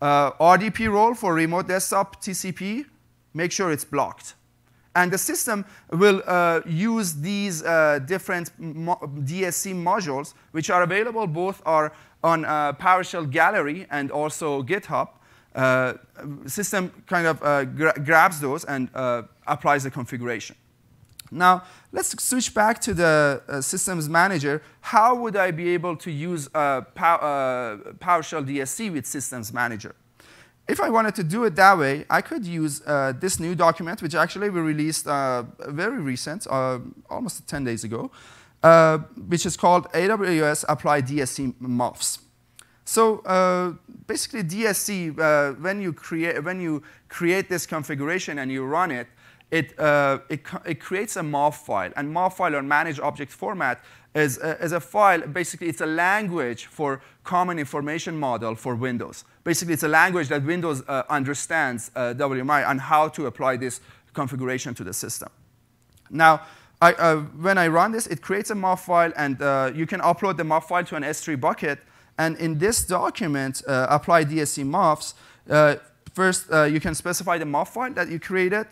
Uh, 0.00 0.30
RDP 0.40 0.90
role 0.90 1.14
for 1.14 1.34
remote 1.34 1.68
desktop 1.68 2.22
TCP, 2.22 2.86
make 3.34 3.52
sure 3.52 3.72
it's 3.72 3.84
blocked. 3.84 4.34
And 4.94 5.10
the 5.10 5.18
system 5.18 5.64
will 5.90 6.22
uh, 6.26 6.60
use 6.66 7.14
these 7.14 7.62
uh, 7.62 7.98
different 8.04 8.50
mo 8.58 8.96
DSC 9.02 9.74
modules, 9.74 10.34
which 10.50 10.68
are 10.68 10.82
available 10.82 11.26
both 11.26 11.62
are 11.64 11.92
on 12.22 12.44
uh, 12.44 12.74
PowerShell 12.74 13.30
Gallery 13.30 13.86
and 13.90 14.10
also 14.10 14.62
GitHub. 14.62 15.08
Uh, 15.54 15.94
system 16.46 16.90
kind 17.06 17.26
of 17.26 17.42
uh, 17.42 17.64
gra 17.64 17.92
grabs 18.04 18.40
those 18.40 18.64
and 18.64 18.88
uh, 18.94 19.22
applies 19.46 19.84
the 19.84 19.90
configuration. 19.90 20.56
Now, 21.30 21.64
let's 21.92 22.22
switch 22.22 22.52
back 22.54 22.78
to 22.82 22.94
the 22.94 23.60
systems 23.62 24.08
manager. 24.08 24.62
How 24.80 25.14
would 25.14 25.36
I 25.36 25.50
be 25.50 25.70
able 25.70 25.96
to 25.96 26.10
use 26.10 26.48
Pow 26.48 27.78
PowerShell 27.98 28.46
DSC 28.46 28.92
with 28.92 29.06
systems 29.06 29.52
manager? 29.52 29.94
If 30.68 30.80
I 30.80 30.88
wanted 30.90 31.14
to 31.16 31.24
do 31.24 31.44
it 31.44 31.56
that 31.56 31.78
way, 31.78 32.04
I 32.08 32.20
could 32.20 32.44
use 32.46 32.82
uh, 32.86 33.12
this 33.18 33.40
new 33.40 33.54
document, 33.54 34.00
which 34.00 34.14
actually 34.14 34.48
we 34.48 34.60
released 34.60 35.06
uh, 35.06 35.42
very 35.68 36.00
recent, 36.00 36.46
uh, 36.48 36.78
almost 37.10 37.46
10 37.48 37.64
days 37.64 37.84
ago, 37.84 38.10
uh, 38.62 38.98
which 39.26 39.44
is 39.44 39.56
called 39.56 39.90
AWS 39.92 40.64
Apply 40.68 41.02
DSC 41.02 41.54
MOFs. 41.60 42.20
So 42.84 43.18
uh, 43.20 43.72
basically, 44.06 44.42
DSC, 44.44 45.18
uh, 45.18 45.54
when, 45.54 45.80
you 45.80 45.92
create, 45.92 46.42
when 46.44 46.60
you 46.60 46.82
create 47.08 47.48
this 47.48 47.66
configuration 47.66 48.38
and 48.38 48.50
you 48.50 48.64
run 48.64 48.90
it, 48.90 49.06
it, 49.52 49.74
it, 49.78 50.40
it 50.66 50.80
creates 50.80 51.16
a 51.16 51.20
MOF 51.20 51.54
file. 51.54 51.92
And 51.94 52.12
MOF 52.12 52.32
file 52.32 52.56
or 52.56 52.62
managed 52.62 52.98
object 52.98 53.30
format 53.30 53.84
is 54.14 54.38
a, 54.38 54.62
is 54.62 54.72
a 54.72 54.80
file, 54.80 55.20
basically 55.20 55.68
it's 55.68 55.80
a 55.80 55.86
language 55.86 56.66
for 56.66 57.00
common 57.24 57.58
information 57.58 58.18
model 58.18 58.54
for 58.54 58.74
Windows. 58.74 59.24
Basically 59.44 59.74
it's 59.74 59.82
a 59.82 59.88
language 59.88 60.28
that 60.28 60.44
Windows 60.44 60.82
uh, 60.86 61.04
understands 61.08 61.90
uh, 61.96 62.14
WMI 62.14 62.68
and 62.68 62.80
how 62.80 63.08
to 63.08 63.26
apply 63.26 63.56
this 63.56 63.80
configuration 64.12 64.74
to 64.74 64.84
the 64.84 64.92
system. 64.92 65.30
Now, 66.10 66.42
I, 66.82 66.92
uh, 66.94 67.16
when 67.40 67.58
I 67.58 67.68
run 67.68 67.92
this, 67.92 68.06
it 68.06 68.20
creates 68.20 68.50
a 68.50 68.54
MOF 68.54 68.80
file 68.80 69.12
and 69.16 69.40
uh, 69.40 69.70
you 69.74 69.86
can 69.86 70.00
upload 70.00 70.36
the 70.36 70.42
MOF 70.42 70.64
file 70.64 70.84
to 70.84 70.96
an 70.96 71.04
S3 71.04 71.40
bucket. 71.40 71.78
And 72.18 72.36
in 72.36 72.58
this 72.58 72.84
document, 72.84 73.62
uh, 73.66 73.86
apply 73.88 74.24
DSC 74.24 75.14
uh, 75.48 75.76
first 76.12 76.48
you 76.70 76.80
can 76.80 76.94
specify 76.94 77.38
the 77.38 77.44
MOF 77.44 77.68
file 77.68 77.92
that 77.94 78.08
you 78.08 78.20
created. 78.20 78.66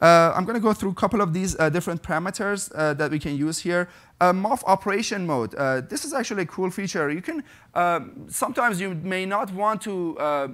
Uh, 0.00 0.32
I'm 0.34 0.44
going 0.46 0.54
to 0.54 0.60
go 0.60 0.72
through 0.72 0.92
a 0.92 0.94
couple 0.94 1.20
of 1.20 1.34
these 1.34 1.58
uh, 1.58 1.68
different 1.68 2.02
parameters 2.02 2.72
uh, 2.74 2.94
that 2.94 3.10
we 3.10 3.18
can 3.18 3.36
use 3.36 3.58
here. 3.58 3.88
Uh, 4.18 4.32
MOF 4.32 4.62
operation 4.66 5.26
mode. 5.26 5.54
Uh, 5.54 5.82
this 5.82 6.04
is 6.04 6.14
actually 6.14 6.42
a 6.42 6.46
cool 6.46 6.70
feature. 6.70 7.10
You 7.10 7.20
can 7.20 7.44
um, 7.74 8.26
sometimes 8.28 8.80
you 8.80 8.94
may 8.94 9.26
not 9.26 9.52
want 9.52 9.82
to 9.82 10.18
uh, 10.18 10.48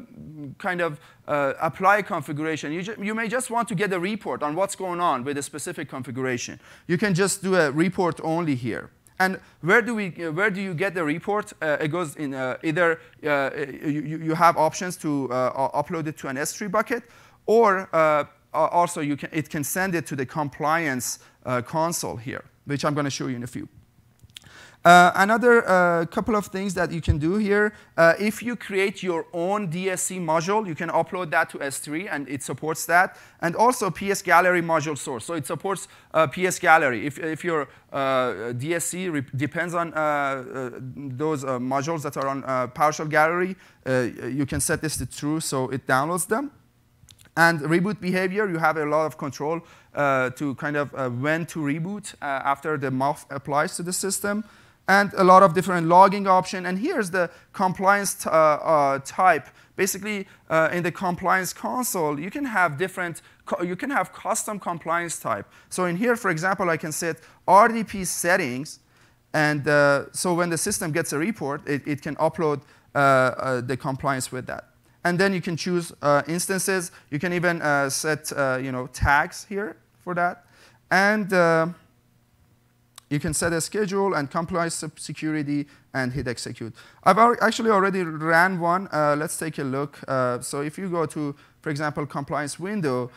kind 0.59 0.81
of 0.81 0.99
apply 1.29 1.99
a 1.99 2.03
configuration. 2.03 2.73
You, 2.73 2.83
you, 3.01 3.15
may 3.15 3.27
just 3.29 3.51
want 3.51 3.69
to 3.69 3.75
get 3.75 3.93
a 3.93 3.99
report 3.99 4.43
on 4.43 4.55
what's 4.55 4.77
going 4.77 5.01
on 5.01 5.25
with 5.25 5.37
a 5.39 5.43
specific 5.43 5.89
configuration. 5.89 6.61
You 6.87 6.99
can 6.99 7.15
just 7.15 7.43
do 7.43 7.57
a 7.57 7.71
report 7.71 8.21
only 8.23 8.55
here. 8.55 8.91
And 9.19 9.41
where 9.63 9.83
do, 9.83 9.95
we, 9.95 10.11
where 10.11 10.51
do 10.51 10.61
you 10.61 10.75
get 10.75 10.95
the 10.95 11.03
report? 11.03 11.53
it 11.61 11.89
goes 11.89 12.15
in 12.17 12.35
either 12.63 13.01
you, 13.23 14.21
you 14.23 14.35
have 14.35 14.57
options 14.57 14.97
to 14.99 15.29
upload 15.31 16.07
it 16.07 16.17
to 16.19 16.29
an 16.29 16.37
S3 16.37 16.71
bucket, 16.71 17.03
or 17.47 17.89
also 18.57 19.03
can, 19.17 19.29
it 19.33 19.51
can 19.51 19.65
send 19.65 19.95
it 19.95 20.07
to 20.07 20.17
the 20.17 20.27
compliance 20.27 21.19
uh, 21.45 21.63
console 21.63 22.17
here, 22.17 22.45
which 22.65 22.85
I'm 22.85 22.95
going 22.95 23.05
to 23.05 23.11
show 23.11 23.27
you 23.27 23.37
in 23.37 23.43
a 23.43 23.47
few. 23.47 23.69
Uh, 24.87 25.11
another 25.17 25.69
uh, 25.69 26.07
couple 26.07 26.37
of 26.37 26.47
things 26.47 26.73
that 26.73 26.93
you 26.93 27.01
can 27.01 27.19
do 27.19 27.39
here, 27.39 27.73
uh, 27.97 28.15
if 28.21 28.41
you 28.41 28.55
create 28.55 29.03
your 29.03 29.27
own 29.33 29.69
DSC 29.69 30.21
module, 30.21 30.65
you 30.65 30.77
can 30.77 30.91
upload 30.91 31.29
that 31.29 31.51
to 31.51 31.59
S3 31.59 32.07
and 32.09 32.29
it 32.29 32.41
supports 32.41 32.87
that. 32.87 33.17
And 33.41 33.57
also 33.57 33.91
PS 33.91 34.23
Gallery 34.23 34.63
module 34.63 34.97
source. 34.97 35.25
So 35.25 35.35
it 35.35 35.45
supports 35.45 35.89
uh, 36.15 36.29
PS 36.29 36.61
Gallery. 36.61 37.05
If, 37.05 37.19
if 37.19 37.43
your 37.43 37.63
uh, 37.93 38.53
DSC 38.55 39.37
depends 39.37 39.75
on 39.75 39.93
uh, 39.93 40.71
those 40.95 41.43
modules 41.43 42.03
that 42.03 42.17
are 42.17 42.29
on 42.29 42.45
PowerShell 42.45 43.11
Gallery, 43.11 43.57
you 44.33 44.47
can 44.47 44.61
set 44.61 44.81
this 44.83 44.97
to 44.99 45.07
true 45.07 45.41
so 45.41 45.69
it 45.71 45.85
downloads 45.89 46.29
them. 46.29 46.53
And 47.37 47.61
reboot 47.61 48.01
behavior, 48.01 48.49
you 48.49 48.59
have 48.59 48.79
a 48.79 48.87
lot 48.87 49.05
of 49.05 49.19
control 49.19 49.61
uh, 49.95 50.31
to 50.31 50.55
kind 50.55 50.77
of 50.77 50.95
uh, 50.95 51.11
when 51.11 51.45
to 51.47 51.59
reboot 51.59 52.15
uh, 52.15 52.25
after 52.25 52.79
the 52.79 52.91
MOF 52.91 53.27
applies 53.31 53.77
to 53.77 53.83
the 53.83 53.93
system. 53.93 54.45
And 54.89 55.13
a 55.15 55.25
lot 55.25 55.43
of 55.43 55.53
different 55.53 55.89
logging 55.89 56.27
option. 56.27 56.65
And 56.65 56.79
here's 56.79 57.11
the 57.11 57.29
compliance 57.53 58.27
uh, 58.27 58.31
uh, 58.31 58.99
type. 59.01 59.49
Basically, 59.75 60.27
uh, 60.49 60.71
in 60.73 60.83
the 60.83 60.93
compliance 60.93 61.53
console, 61.53 62.19
you 62.19 62.31
can 62.31 62.45
have 62.45 62.79
different, 62.79 63.21
you 63.63 63.77
can 63.77 63.91
have 63.91 64.13
custom 64.13 64.59
compliance 64.59 65.19
type. 65.19 65.47
So 65.69 65.85
in 65.85 65.97
here, 65.97 66.17
for 66.17 66.31
example, 66.31 66.71
I 66.71 66.77
can 66.77 66.93
set 66.93 67.17
RDP 67.47 68.07
settings. 68.07 68.79
And 69.35 69.67
so 70.15 70.33
when 70.33 70.49
the 70.49 70.57
system 70.57 70.93
gets 70.93 71.13
a 71.13 71.19
report, 71.19 71.69
it, 71.69 71.87
it 71.87 72.01
can 72.01 72.17
upload 72.17 72.63
the 72.95 73.77
compliance 73.79 74.33
with 74.33 74.47
that. 74.47 74.76
And 75.07 75.21
then 75.21 75.33
you 75.33 75.41
can 75.41 75.57
choose 75.57 75.93
uh, 76.03 76.23
instances. 76.27 76.91
You 77.13 77.21
can 77.21 77.33
even 77.33 77.63
uh, 77.63 77.89
set 77.91 78.33
uh, 78.33 78.59
you 78.61 78.73
know, 78.73 78.89
tags 78.89 79.47
here 79.49 79.77
for 80.03 80.15
that. 80.15 80.45
And 80.91 81.33
uh, 81.33 81.69
you 83.09 83.21
can 83.21 83.33
set 83.33 83.53
a 83.53 83.61
schedule 83.61 84.15
and 84.15 84.29
compliance 84.29 84.83
security 84.97 85.69
and 85.95 86.13
hit 86.13 86.27
execute. 86.27 86.75
I've 87.05 87.19
actually 87.41 87.71
already 87.71 88.03
ran 88.03 88.59
one. 88.59 88.89
Uh, 88.93 89.15
let's 89.17 89.39
take 89.39 89.59
a 89.59 89.63
look. 89.63 89.97
So 90.43 90.63
if 90.63 90.77
you 90.77 90.89
go 90.89 91.07
to, 91.07 91.37
for 91.63 91.71
example, 91.71 92.05
compliance 92.05 92.59
window, 92.59 93.13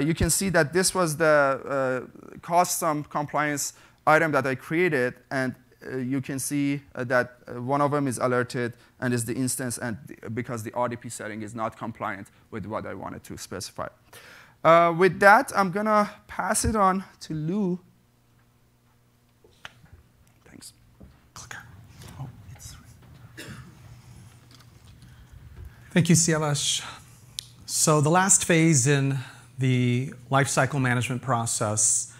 you 0.00 0.14
can 0.14 0.30
see 0.30 0.48
that 0.50 0.72
this 0.72 0.94
was 0.94 1.16
the 1.16 2.06
custom 2.40 3.02
compliance 3.02 3.72
item 4.06 4.30
that 4.30 4.46
I 4.46 4.54
created. 4.54 5.14
And 5.32 5.56
you 5.98 6.20
can 6.20 6.38
see 6.38 6.80
uh, 6.94 7.04
that 7.04 7.38
uh, 7.46 7.60
one 7.60 7.80
of 7.80 7.90
them 7.90 8.06
is 8.06 8.18
alerted 8.18 8.74
and 9.00 9.12
is 9.12 9.24
the 9.24 9.34
instance 9.34 9.78
and 9.78 9.96
because 10.34 10.62
the 10.62 10.70
RDP 10.72 11.10
setting 11.10 11.42
is 11.42 11.54
not 11.54 11.76
compliant 11.76 12.28
with 12.50 12.66
what 12.66 12.86
I 12.86 12.94
wanted 12.94 13.24
to 13.24 13.36
specify. 13.36 13.88
Uh, 14.64 14.94
with 14.96 15.18
that, 15.20 15.52
I'm 15.56 15.72
going 15.72 15.86
to 15.86 16.08
pass 16.28 16.64
it 16.64 16.76
on 16.76 17.04
to 17.20 17.34
Lou. 17.34 17.80
Oh, 22.20 22.28
Thank 25.90 26.08
you, 26.08 26.14
Siavash. 26.14 26.84
So 27.66 28.00
the 28.00 28.10
last 28.10 28.44
phase 28.44 28.86
in 28.86 29.18
the 29.58 30.12
lifecycle 30.30 30.80
management 30.80 31.22
process 31.22 32.12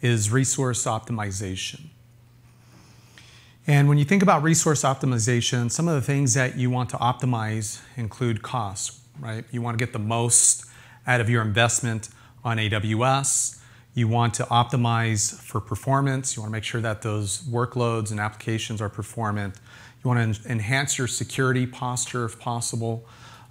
is 0.00 0.30
resource 0.30 0.84
optimization. 0.84 1.88
And 3.68 3.86
when 3.86 3.98
you 3.98 4.06
think 4.06 4.22
about 4.22 4.42
resource 4.42 4.82
optimization, 4.82 5.70
some 5.70 5.88
of 5.88 5.94
the 5.94 6.00
things 6.00 6.32
that 6.32 6.56
you 6.56 6.70
want 6.70 6.88
to 6.88 6.96
optimize 6.96 7.82
include 7.98 8.40
costs, 8.40 8.98
right? 9.20 9.44
You 9.50 9.60
want 9.60 9.78
to 9.78 9.84
get 9.84 9.92
the 9.92 9.98
most 9.98 10.64
out 11.06 11.20
of 11.20 11.28
your 11.28 11.42
investment 11.42 12.08
on 12.42 12.56
AWS. 12.56 13.60
You 13.92 14.08
want 14.08 14.32
to 14.34 14.44
optimize 14.44 15.38
for 15.38 15.60
performance. 15.60 16.34
You 16.34 16.40
want 16.40 16.50
to 16.50 16.52
make 16.54 16.64
sure 16.64 16.80
that 16.80 17.02
those 17.02 17.42
workloads 17.42 18.10
and 18.10 18.18
applications 18.18 18.80
are 18.80 18.88
performant. 18.88 19.56
You 20.02 20.08
want 20.08 20.34
to 20.34 20.50
enhance 20.50 20.96
your 20.96 21.06
security 21.06 21.66
posture 21.66 22.24
if 22.24 22.38
possible. 22.38 23.04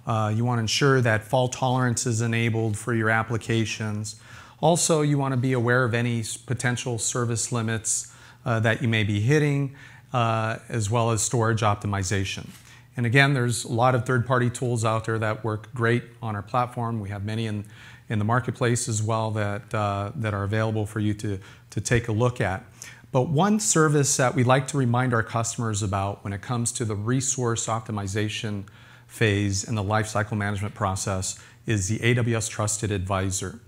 Uh, 0.04 0.32
you 0.34 0.44
want 0.44 0.58
to 0.58 0.62
ensure 0.62 1.00
that 1.00 1.22
fault 1.22 1.52
tolerance 1.52 2.06
is 2.06 2.22
enabled 2.22 2.76
for 2.76 2.92
your 2.92 3.08
applications. 3.08 4.20
Also, 4.60 5.02
you 5.02 5.16
want 5.16 5.30
to 5.30 5.38
be 5.38 5.52
aware 5.52 5.84
of 5.84 5.94
any 5.94 6.24
potential 6.46 6.98
service 6.98 7.52
limits 7.52 8.12
uh, 8.44 8.58
that 8.58 8.82
you 8.82 8.88
may 8.88 9.04
be 9.04 9.20
hitting 9.20 9.76
uh, 10.12 10.58
as 10.68 10.90
well 10.90 11.10
as 11.10 11.22
storage 11.22 11.60
optimization. 11.60 12.48
And 12.96 13.06
again, 13.06 13.32
there's 13.32 13.64
a 13.64 13.72
lot 13.72 13.94
of 13.94 14.04
third-party 14.06 14.50
tools 14.50 14.84
out 14.84 15.04
there 15.04 15.18
that 15.18 15.44
work 15.44 15.72
great 15.72 16.02
on 16.20 16.34
our 16.34 16.42
platform. 16.42 16.98
We 17.00 17.10
have 17.10 17.24
many 17.24 17.46
in, 17.46 17.64
in 18.08 18.18
the 18.18 18.24
marketplace 18.24 18.88
as 18.88 19.02
well 19.02 19.30
that, 19.32 19.72
uh, 19.72 20.10
that 20.16 20.34
are 20.34 20.42
available 20.42 20.84
for 20.84 20.98
you 20.98 21.14
to, 21.14 21.38
to 21.70 21.80
take 21.80 22.08
a 22.08 22.12
look 22.12 22.40
at. 22.40 22.64
But 23.10 23.28
one 23.28 23.60
service 23.60 24.16
that 24.16 24.34
we 24.34 24.44
like 24.44 24.66
to 24.68 24.76
remind 24.76 25.14
our 25.14 25.22
customers 25.22 25.82
about 25.82 26.24
when 26.24 26.32
it 26.32 26.42
comes 26.42 26.72
to 26.72 26.84
the 26.84 26.96
resource 26.96 27.66
optimization 27.66 28.64
phase 29.06 29.64
in 29.64 29.74
the 29.74 29.82
lifecycle 29.82 30.36
management 30.36 30.74
process 30.74 31.40
is 31.66 31.88
the 31.88 31.98
AWS 32.00 32.50
Trusted 32.50 32.90
Advisor. 32.90 33.60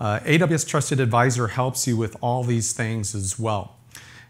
Uh, 0.00 0.18
AWS 0.20 0.66
Trusted 0.66 0.98
Advisor 0.98 1.48
helps 1.48 1.86
you 1.86 1.96
with 1.96 2.16
all 2.20 2.42
these 2.42 2.72
things 2.72 3.14
as 3.14 3.38
well. 3.38 3.76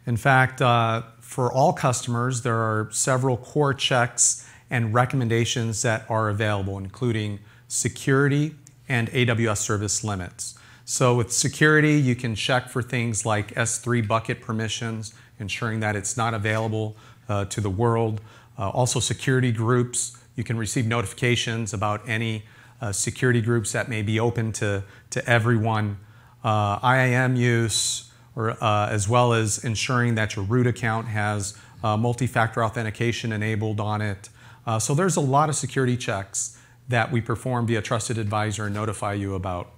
In 0.04 0.16
fact, 0.16 0.60
uh, 0.60 1.02
for 1.32 1.50
all 1.50 1.72
customers, 1.72 2.42
there 2.42 2.58
are 2.58 2.88
several 2.90 3.38
core 3.38 3.72
checks 3.72 4.46
and 4.68 4.92
recommendations 4.92 5.80
that 5.80 6.04
are 6.10 6.28
available, 6.28 6.76
including 6.76 7.38
security 7.68 8.54
and 8.86 9.10
AWS 9.12 9.56
service 9.56 10.04
limits. 10.04 10.58
So 10.84 11.14
with 11.14 11.32
security, 11.32 11.94
you 11.94 12.14
can 12.14 12.34
check 12.34 12.68
for 12.68 12.82
things 12.82 13.24
like 13.24 13.54
S3 13.54 14.06
bucket 14.06 14.42
permissions, 14.42 15.14
ensuring 15.38 15.80
that 15.80 15.96
it's 15.96 16.18
not 16.18 16.34
available 16.34 16.96
uh, 17.30 17.46
to 17.46 17.62
the 17.62 17.70
world. 17.70 18.20
Uh, 18.58 18.68
also 18.68 19.00
security 19.00 19.52
groups, 19.52 20.18
you 20.36 20.44
can 20.44 20.58
receive 20.58 20.86
notifications 20.86 21.72
about 21.72 22.06
any 22.06 22.42
uh, 22.82 22.92
security 22.92 23.40
groups 23.40 23.72
that 23.72 23.88
may 23.88 24.02
be 24.02 24.20
open 24.20 24.52
to, 24.52 24.84
to 25.08 25.26
everyone. 25.26 25.96
Uh, 26.44 26.78
IAM 26.84 27.36
use, 27.36 28.11
or, 28.36 28.62
uh, 28.62 28.88
as 28.88 29.08
well 29.08 29.32
as 29.32 29.62
ensuring 29.64 30.14
that 30.14 30.36
your 30.36 30.44
root 30.44 30.66
account 30.66 31.08
has 31.08 31.56
uh, 31.82 31.96
multi-factor 31.96 32.64
authentication 32.64 33.32
enabled 33.32 33.80
on 33.80 34.00
it. 34.00 34.28
Uh, 34.66 34.78
so 34.78 34.94
there's 34.94 35.16
a 35.16 35.20
lot 35.20 35.48
of 35.48 35.56
security 35.56 35.96
checks 35.96 36.58
that 36.88 37.10
we 37.10 37.20
perform 37.20 37.66
via 37.66 37.82
Trusted 37.82 38.18
Advisor 38.18 38.66
and 38.66 38.74
notify 38.74 39.14
you 39.14 39.34
about. 39.34 39.72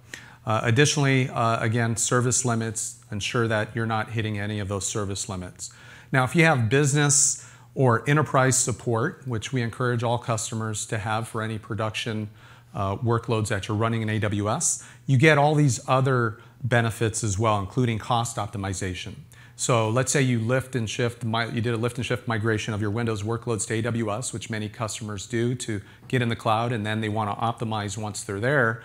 Uh, 0.46 0.60
additionally, 0.62 1.28
uh, 1.30 1.58
again, 1.60 1.96
service 1.96 2.44
limits, 2.44 2.98
ensure 3.10 3.48
that 3.48 3.74
you're 3.74 3.86
not 3.86 4.10
hitting 4.10 4.38
any 4.38 4.60
of 4.60 4.68
those 4.68 4.86
service 4.86 5.28
limits. 5.28 5.72
Now, 6.12 6.24
if 6.24 6.36
you 6.36 6.44
have 6.44 6.68
business 6.68 7.48
or 7.74 8.08
enterprise 8.08 8.58
support, 8.58 9.26
which 9.26 9.52
we 9.52 9.62
encourage 9.62 10.02
all 10.02 10.18
customers 10.18 10.86
to 10.86 10.98
have 10.98 11.26
for 11.26 11.42
any 11.42 11.58
production 11.58 12.28
uh, 12.74 12.96
workloads 12.96 13.48
that 13.48 13.68
you're 13.68 13.76
running 13.76 14.02
in 14.02 14.20
AWS, 14.20 14.84
you 15.06 15.16
get 15.16 15.38
all 15.38 15.54
these 15.54 15.80
other 15.88 16.38
benefits 16.64 17.22
as 17.22 17.38
well, 17.38 17.60
including 17.60 17.98
cost 17.98 18.36
optimization. 18.36 19.14
So 19.56 19.88
let's 19.88 20.10
say 20.10 20.20
you 20.22 20.40
lift 20.40 20.74
and 20.74 20.90
shift, 20.90 21.22
you 21.22 21.60
did 21.60 21.74
a 21.74 21.76
lift 21.76 21.96
and 21.96 22.04
shift 22.04 22.26
migration 22.26 22.74
of 22.74 22.80
your 22.80 22.90
Windows 22.90 23.22
workloads 23.22 23.66
to 23.68 23.82
AWS, 23.82 24.32
which 24.32 24.50
many 24.50 24.68
customers 24.68 25.26
do 25.26 25.54
to 25.56 25.80
get 26.08 26.22
in 26.22 26.28
the 26.28 26.36
cloud, 26.36 26.72
and 26.72 26.84
then 26.84 27.00
they 27.00 27.08
want 27.08 27.30
to 27.30 27.44
optimize 27.44 27.96
once 27.96 28.24
they're 28.24 28.40
there. 28.40 28.82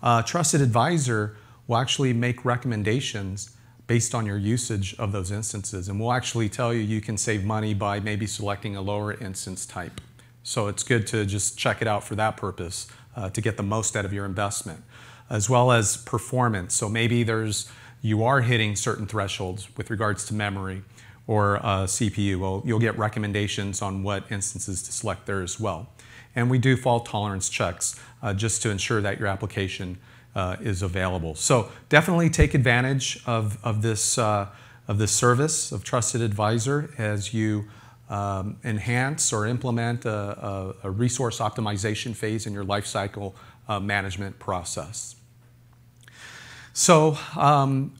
Uh, 0.00 0.22
Trusted 0.22 0.60
Advisor 0.60 1.36
will 1.66 1.76
actually 1.76 2.12
make 2.12 2.44
recommendations 2.44 3.56
based 3.88 4.14
on 4.14 4.24
your 4.24 4.38
usage 4.38 4.94
of 4.98 5.10
those 5.10 5.32
instances, 5.32 5.88
and 5.88 5.98
we'll 5.98 6.12
actually 6.12 6.48
tell 6.48 6.72
you 6.72 6.80
you 6.80 7.00
can 7.00 7.16
save 7.18 7.44
money 7.44 7.74
by 7.74 7.98
maybe 7.98 8.26
selecting 8.26 8.76
a 8.76 8.80
lower 8.80 9.12
instance 9.14 9.66
type. 9.66 10.00
So 10.44 10.68
it's 10.68 10.84
good 10.84 11.06
to 11.08 11.26
just 11.26 11.58
check 11.58 11.82
it 11.82 11.88
out 11.88 12.04
for 12.04 12.14
that 12.14 12.36
purpose 12.36 12.86
uh, 13.16 13.30
to 13.30 13.40
get 13.40 13.56
the 13.56 13.62
most 13.62 13.96
out 13.96 14.04
of 14.04 14.12
your 14.12 14.24
investment 14.24 14.82
as 15.30 15.48
well 15.48 15.72
as 15.72 15.96
performance. 15.96 16.74
So 16.74 16.88
maybe 16.88 17.22
there's 17.22 17.70
you 18.02 18.24
are 18.24 18.40
hitting 18.40 18.74
certain 18.74 19.06
thresholds 19.06 19.68
with 19.76 19.88
regards 19.88 20.26
to 20.26 20.34
memory 20.34 20.82
or 21.28 21.58
uh, 21.58 21.84
CPU. 21.84 22.38
Well, 22.38 22.62
you'll 22.64 22.80
get 22.80 22.98
recommendations 22.98 23.80
on 23.80 24.02
what 24.02 24.24
instances 24.30 24.82
to 24.82 24.92
select 24.92 25.26
there 25.26 25.40
as 25.40 25.60
well. 25.60 25.88
And 26.34 26.50
we 26.50 26.58
do 26.58 26.76
fault 26.76 27.06
tolerance 27.06 27.48
checks 27.48 27.98
uh, 28.22 28.34
just 28.34 28.60
to 28.62 28.70
ensure 28.70 29.00
that 29.00 29.18
your 29.18 29.28
application 29.28 29.98
uh, 30.34 30.56
is 30.60 30.82
available. 30.82 31.34
So 31.34 31.70
definitely 31.88 32.30
take 32.30 32.54
advantage 32.54 33.22
of, 33.26 33.58
of, 33.64 33.82
this, 33.82 34.18
uh, 34.18 34.48
of 34.88 34.98
this 34.98 35.12
service 35.12 35.72
of 35.72 35.84
Trusted 35.84 36.22
Advisor 36.22 36.90
as 36.98 37.32
you 37.32 37.66
um, 38.10 38.56
enhance 38.64 39.32
or 39.32 39.46
implement 39.46 40.04
a, 40.04 40.10
a, 40.12 40.74
a, 40.84 40.90
resource 40.90 41.38
optimization 41.38 42.14
phase 42.14 42.46
in 42.46 42.52
your 42.52 42.64
lifecycle 42.64 43.32
uh, 43.68 43.80
management 43.80 44.38
process. 44.38 45.16
So 46.72 47.18
um, 47.36 47.94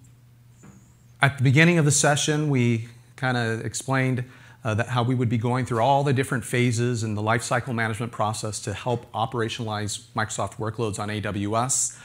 at 1.20 1.38
the 1.38 1.44
beginning 1.44 1.78
of 1.78 1.84
the 1.84 1.90
session, 1.90 2.50
we 2.50 2.88
kind 3.16 3.36
of 3.36 3.64
explained 3.64 4.24
uh, 4.64 4.84
how 4.84 5.02
we 5.02 5.14
would 5.14 5.28
be 5.28 5.38
going 5.38 5.66
through 5.66 5.80
all 5.80 6.04
the 6.04 6.12
different 6.12 6.44
phases 6.44 7.02
in 7.04 7.14
the 7.14 7.22
lifecycle 7.22 7.74
management 7.74 8.12
process 8.12 8.60
to 8.60 8.72
help 8.72 9.10
operationalize 9.12 10.06
Microsoft 10.16 10.56
workloads 10.56 10.98
on 10.98 11.08
AWS. 11.08 11.98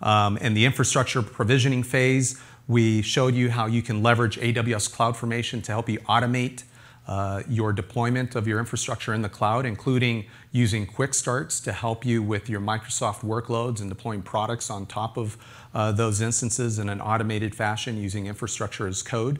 Um, 0.00 0.36
in 0.38 0.54
the 0.54 0.64
infrastructure 0.64 1.22
provisioning 1.22 1.82
phase, 1.82 2.40
we 2.68 3.02
showed 3.02 3.34
you 3.34 3.50
how 3.50 3.66
you 3.66 3.82
can 3.82 4.02
leverage 4.02 4.38
AWS 4.38 4.94
CloudFormation 4.94 5.62
to 5.64 5.72
help 5.72 5.88
you 5.88 5.98
automate 6.00 6.64
uh, 7.06 7.42
your 7.48 7.72
deployment 7.72 8.34
of 8.34 8.48
your 8.48 8.58
infrastructure 8.58 9.12
in 9.12 9.22
the 9.22 9.28
cloud, 9.28 9.66
including 9.66 10.24
using 10.52 10.86
quick 10.86 11.12
starts 11.12 11.60
to 11.60 11.72
help 11.72 12.04
you 12.06 12.22
with 12.22 12.48
your 12.48 12.60
Microsoft 12.60 13.20
workloads 13.20 13.80
and 13.80 13.90
deploying 13.90 14.22
products 14.22 14.70
on 14.70 14.86
top 14.86 15.16
of 15.18 15.36
uh, 15.74 15.92
those 15.92 16.20
instances 16.20 16.78
in 16.78 16.88
an 16.88 17.00
automated 17.00 17.54
fashion 17.54 17.96
using 17.96 18.26
infrastructure 18.26 18.86
as 18.86 19.02
code. 19.02 19.38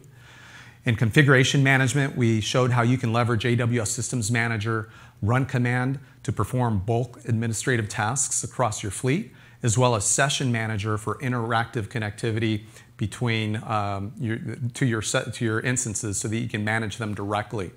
In 0.84 0.96
configuration 0.96 1.62
management, 1.62 2.14
we 2.14 2.42
showed 2.42 2.72
how 2.72 2.82
you 2.82 2.98
can 2.98 3.12
leverage 3.12 3.44
AWS 3.44 3.88
Systems 3.88 4.30
Manager 4.30 4.90
run 5.22 5.46
command 5.46 5.98
to 6.24 6.32
perform 6.32 6.80
bulk 6.80 7.20
administrative 7.26 7.88
tasks 7.88 8.44
across 8.44 8.82
your 8.82 8.92
fleet, 8.92 9.32
as 9.62 9.78
well 9.78 9.94
as 9.94 10.04
Session 10.04 10.52
Manager 10.52 10.98
for 10.98 11.14
interactive 11.20 11.88
connectivity 11.88 12.64
between 12.96 13.56
um, 13.64 14.12
your, 14.18 14.38
to, 14.74 14.86
your 14.86 15.02
set, 15.02 15.34
to 15.34 15.44
your 15.44 15.60
instances 15.60 16.18
so 16.18 16.28
that 16.28 16.36
you 16.36 16.48
can 16.48 16.64
manage 16.64 16.98
them 16.98 17.14
directly. 17.14 17.72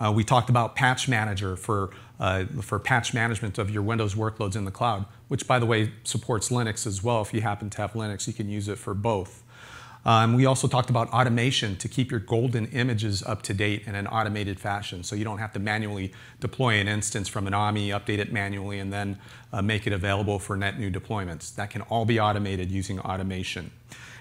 Uh, 0.00 0.12
we 0.12 0.24
talked 0.24 0.48
about 0.48 0.76
Patch 0.76 1.08
Manager 1.08 1.56
for, 1.56 1.90
uh, 2.20 2.44
for 2.62 2.78
patch 2.78 3.12
management 3.12 3.58
of 3.58 3.70
your 3.70 3.82
Windows 3.82 4.14
workloads 4.14 4.54
in 4.54 4.64
the 4.64 4.70
cloud, 4.70 5.04
which, 5.26 5.46
by 5.46 5.58
the 5.58 5.66
way, 5.66 5.92
supports 6.04 6.50
Linux 6.50 6.86
as 6.86 7.02
well. 7.02 7.20
If 7.20 7.34
you 7.34 7.40
happen 7.40 7.68
to 7.70 7.78
have 7.78 7.92
Linux, 7.94 8.26
you 8.26 8.32
can 8.32 8.48
use 8.48 8.68
it 8.68 8.78
for 8.78 8.94
both. 8.94 9.42
Um, 10.04 10.34
we 10.34 10.46
also 10.46 10.68
talked 10.68 10.90
about 10.90 11.10
automation 11.10 11.76
to 11.76 11.88
keep 11.88 12.10
your 12.10 12.20
golden 12.20 12.66
images 12.66 13.22
up 13.24 13.42
to 13.42 13.54
date 13.54 13.82
in 13.86 13.94
an 13.94 14.06
automated 14.06 14.60
fashion 14.60 15.02
so 15.02 15.16
you 15.16 15.24
don't 15.24 15.38
have 15.38 15.52
to 15.54 15.58
manually 15.58 16.12
deploy 16.40 16.74
an 16.74 16.86
instance 16.86 17.28
from 17.28 17.46
an 17.46 17.52
AMI, 17.52 17.88
update 17.88 18.18
it 18.18 18.32
manually, 18.32 18.78
and 18.78 18.92
then 18.92 19.18
uh, 19.52 19.60
make 19.60 19.86
it 19.86 19.92
available 19.92 20.38
for 20.38 20.56
net 20.56 20.78
new 20.78 20.90
deployments. 20.90 21.54
That 21.54 21.70
can 21.70 21.82
all 21.82 22.04
be 22.04 22.20
automated 22.20 22.70
using 22.70 23.00
automation. 23.00 23.72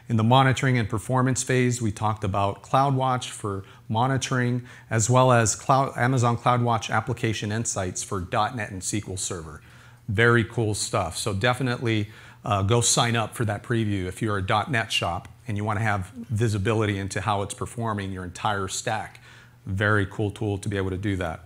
In 0.10 0.16
the 0.16 0.24
monitoring 0.24 0.78
and 0.78 0.88
performance 0.88 1.44
phase, 1.44 1.82
we 1.82 1.92
talked 1.92 2.24
about 2.24 2.64
CloudWatch 2.64 3.30
for 3.30 3.66
monitoring, 3.90 4.66
as 4.90 5.10
well 5.10 5.34
as 5.34 5.54
Cloud, 5.54 5.98
Amazon 5.98 6.38
CloudWatch 6.38 6.90
application 6.90 7.52
insights 7.52 8.04
for 8.04 8.22
.NET 8.32 8.72
and 8.72 8.82
SQL 8.82 9.20
Server. 9.20 9.62
Very 10.08 10.46
cool 10.46 10.74
stuff. 10.74 11.18
So 11.18 11.34
definitely 11.34 12.10
uh, 12.46 12.62
go 12.64 12.80
sign 12.80 13.18
up 13.18 13.36
for 13.36 13.44
that 13.46 13.64
preview 13.64 14.06
if 14.06 14.22
you're 14.22 14.38
a 14.38 14.70
.NET 14.70 14.94
shop 14.94 15.28
and 15.46 15.58
you 15.58 15.66
want 15.66 15.80
to 15.80 15.84
have 15.84 16.12
visibility 16.30 16.98
into 16.98 17.20
how 17.20 17.42
it's 17.42 17.54
performing 17.54 18.14
your 18.14 18.24
entire 18.24 18.70
stack. 18.70 19.20
Very 19.66 20.06
cool 20.06 20.32
tool 20.32 20.58
to 20.60 20.70
be 20.70 20.78
able 20.78 20.92
to 20.92 20.98
do 20.98 21.18
that. 21.18 21.42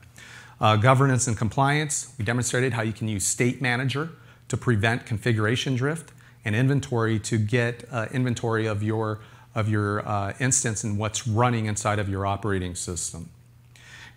Uh, 0.60 0.76
governance 0.76 1.26
and 1.26 1.36
compliance, 1.36 2.14
we 2.20 2.26
demonstrated 2.26 2.74
how 2.74 2.84
you 2.84 2.94
can 2.94 3.08
use 3.08 3.26
State 3.26 3.60
Manager 3.60 4.10
to 4.50 4.58
prevent 4.58 5.08
configuration 5.08 5.76
drift 5.76 6.12
and 6.44 6.56
inventory 6.56 7.20
to 7.20 7.38
get 7.38 7.86
uh, 7.92 8.08
inventory 8.12 8.66
of 8.66 8.82
your, 8.82 9.20
of 9.54 9.70
your 9.70 10.08
uh, 10.08 10.34
instance 10.40 10.84
and 10.84 10.98
what's 10.98 11.28
running 11.28 11.66
inside 11.66 12.00
of 12.00 12.10
your 12.10 12.26
operating 12.26 12.76
system. 12.76 13.30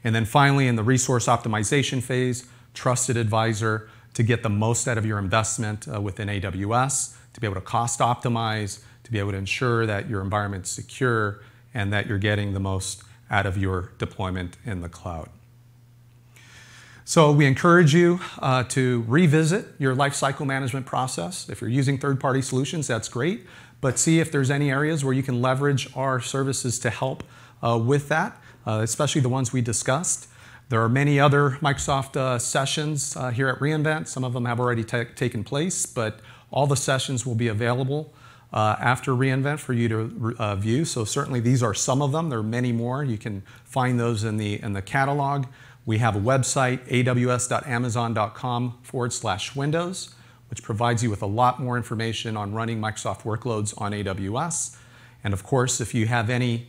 And 0.02 0.14
then 0.14 0.24
finally, 0.24 0.68
in 0.68 0.76
the 0.76 0.82
resource 0.82 1.26
optimization 1.26 2.02
phase, 2.02 2.46
Trusted 2.74 3.16
Advisor 3.16 3.88
to 4.14 4.22
get 4.22 4.42
the 4.42 4.50
most 4.50 4.86
out 4.86 4.98
of 4.98 5.04
your 5.04 5.18
investment 5.18 5.86
uh, 5.92 6.00
within 6.00 6.28
AWS, 6.28 7.16
to 7.32 7.40
be 7.40 7.46
able 7.46 7.56
to 7.56 7.60
cost 7.60 8.00
optimize, 8.00 8.80
to 9.02 9.12
be 9.12 9.18
able 9.18 9.32
to 9.32 9.36
ensure 9.36 9.86
that 9.86 10.08
your 10.08 10.20
environment's 10.20 10.70
secure 10.70 11.40
and 11.72 11.92
that 11.92 12.06
you're 12.06 12.18
getting 12.18 12.54
the 12.54 12.60
most 12.60 13.02
out 13.30 13.46
of 13.46 13.58
your 13.58 13.92
deployment 13.98 14.56
in 14.64 14.80
the 14.80 14.88
cloud. 14.88 15.28
So 17.06 17.32
we 17.32 17.44
encourage 17.44 17.94
you 17.94 18.20
uh, 18.38 18.64
to 18.64 19.04
revisit 19.06 19.66
your 19.78 19.94
lifecycle 19.94 20.46
management 20.46 20.86
process. 20.86 21.50
If 21.50 21.60
you're 21.60 21.68
using 21.68 21.98
third-party 21.98 22.40
solutions, 22.40 22.86
that's 22.86 23.10
great, 23.10 23.46
but 23.82 23.98
see 23.98 24.20
if 24.20 24.32
there's 24.32 24.50
any 24.50 24.70
areas 24.70 25.04
where 25.04 25.12
you 25.12 25.22
can 25.22 25.42
leverage 25.42 25.86
our 25.94 26.18
services 26.18 26.78
to 26.78 26.88
help 26.88 27.22
uh, 27.62 27.78
with 27.78 28.08
that, 28.08 28.40
uh, 28.66 28.80
especially 28.82 29.20
the 29.20 29.28
ones 29.28 29.52
we 29.52 29.60
discussed. 29.60 30.28
There 30.70 30.80
are 30.80 30.88
many 30.88 31.20
other 31.20 31.58
Microsoft 31.60 32.16
uh, 32.16 32.38
sessions 32.38 33.14
uh, 33.18 33.28
here 33.28 33.48
at 33.48 33.58
reInvent. 33.58 34.08
Some 34.08 34.24
of 34.24 34.32
them 34.32 34.46
have 34.46 34.58
already 34.58 34.82
taken 34.82 35.44
place, 35.44 35.84
but 35.84 36.20
all 36.50 36.66
the 36.66 36.74
sessions 36.74 37.26
will 37.26 37.34
be 37.34 37.48
available 37.48 38.14
uh, 38.50 38.76
after 38.80 39.12
reInvent 39.12 39.58
for 39.58 39.74
you 39.74 39.88
to 39.88 40.56
view. 40.56 40.86
So 40.86 41.04
certainly 41.04 41.40
these 41.40 41.62
are 41.62 41.74
some 41.74 42.00
of 42.00 42.12
them. 42.12 42.30
There 42.30 42.38
are 42.38 42.42
many 42.42 42.72
more. 42.72 43.04
You 43.04 43.18
can 43.18 43.42
find 43.64 44.00
those 44.00 44.24
in 44.24 44.38
the, 44.38 44.54
in 44.62 44.72
the 44.72 44.80
catalog. 44.80 45.44
We 45.86 45.98
have 45.98 46.16
a 46.16 46.20
website, 46.20 46.88
aws.amazon.com 46.88 48.78
forward 48.82 49.12
slash 49.12 49.54
windows, 49.54 50.14
which 50.48 50.62
provides 50.62 51.02
you 51.02 51.10
with 51.10 51.22
a 51.22 51.26
lot 51.26 51.60
more 51.60 51.76
information 51.76 52.36
on 52.36 52.54
running 52.54 52.80
Microsoft 52.80 53.22
workloads 53.22 53.78
on 53.80 53.92
AWS. 53.92 54.76
And 55.22 55.34
of 55.34 55.44
course, 55.44 55.80
if 55.80 55.94
you 55.94 56.06
have 56.06 56.30
any 56.30 56.68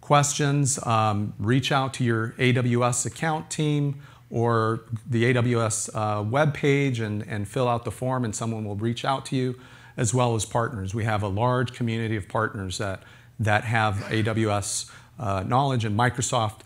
questions, 0.00 0.84
um, 0.86 1.34
reach 1.38 1.72
out 1.72 1.94
to 1.94 2.04
your 2.04 2.34
AWS 2.38 3.06
account 3.06 3.50
team 3.50 4.00
or 4.30 4.80
the 5.08 5.32
AWS 5.32 5.90
uh, 5.94 6.22
web 6.22 6.54
page 6.54 7.00
and, 7.00 7.26
and 7.28 7.46
fill 7.46 7.68
out 7.68 7.84
the 7.84 7.90
form, 7.90 8.24
and 8.24 8.34
someone 8.34 8.64
will 8.64 8.76
reach 8.76 9.04
out 9.04 9.24
to 9.26 9.36
you, 9.36 9.58
as 9.96 10.12
well 10.12 10.34
as 10.34 10.44
partners. 10.44 10.94
We 10.94 11.04
have 11.04 11.22
a 11.22 11.28
large 11.28 11.72
community 11.72 12.16
of 12.16 12.28
partners 12.28 12.78
that, 12.78 13.02
that 13.38 13.64
have 13.64 13.96
AWS 14.08 14.90
uh, 15.18 15.44
knowledge, 15.46 15.84
and 15.84 15.96
Microsoft 15.96 16.63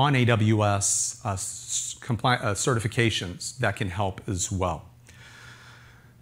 on 0.00 0.14
AWS 0.14 1.20
uh, 1.26 1.32
uh, 1.32 2.54
certifications 2.54 3.58
that 3.58 3.76
can 3.76 3.90
help 3.90 4.22
as 4.26 4.50
well. 4.50 4.86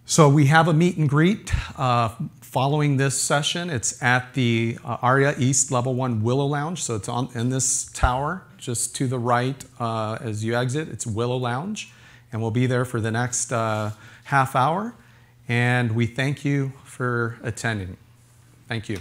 So 0.04 0.28
we 0.28 0.46
have 0.46 0.66
a 0.66 0.72
meet 0.72 0.96
and 0.96 1.08
greet 1.08 1.52
uh, 1.78 2.08
following 2.40 2.96
this 2.96 3.20
session. 3.20 3.70
It's 3.70 4.02
at 4.02 4.34
the 4.34 4.78
uh, 4.84 4.96
Aria 5.00 5.36
East 5.38 5.70
Level 5.70 5.94
1 5.94 6.24
Willow 6.24 6.46
Lounge. 6.46 6.82
So 6.82 6.96
it's 6.96 7.08
on, 7.08 7.28
in 7.36 7.50
this 7.50 7.84
tower 7.92 8.42
just 8.56 8.96
to 8.96 9.06
the 9.06 9.18
right 9.18 9.64
uh, 9.78 10.18
as 10.20 10.42
you 10.44 10.56
exit. 10.56 10.88
It's 10.88 11.06
Willow 11.06 11.36
Lounge. 11.36 11.92
And 12.32 12.42
we'll 12.42 12.50
be 12.50 12.66
there 12.66 12.84
for 12.84 13.00
the 13.00 13.12
next 13.12 13.52
uh, 13.52 13.92
half 14.24 14.56
hour. 14.56 14.94
And 15.46 15.92
we 15.92 16.06
thank 16.06 16.44
you 16.44 16.72
for 16.82 17.38
attending. 17.44 17.96
Thank 18.66 18.88
you. 18.88 18.98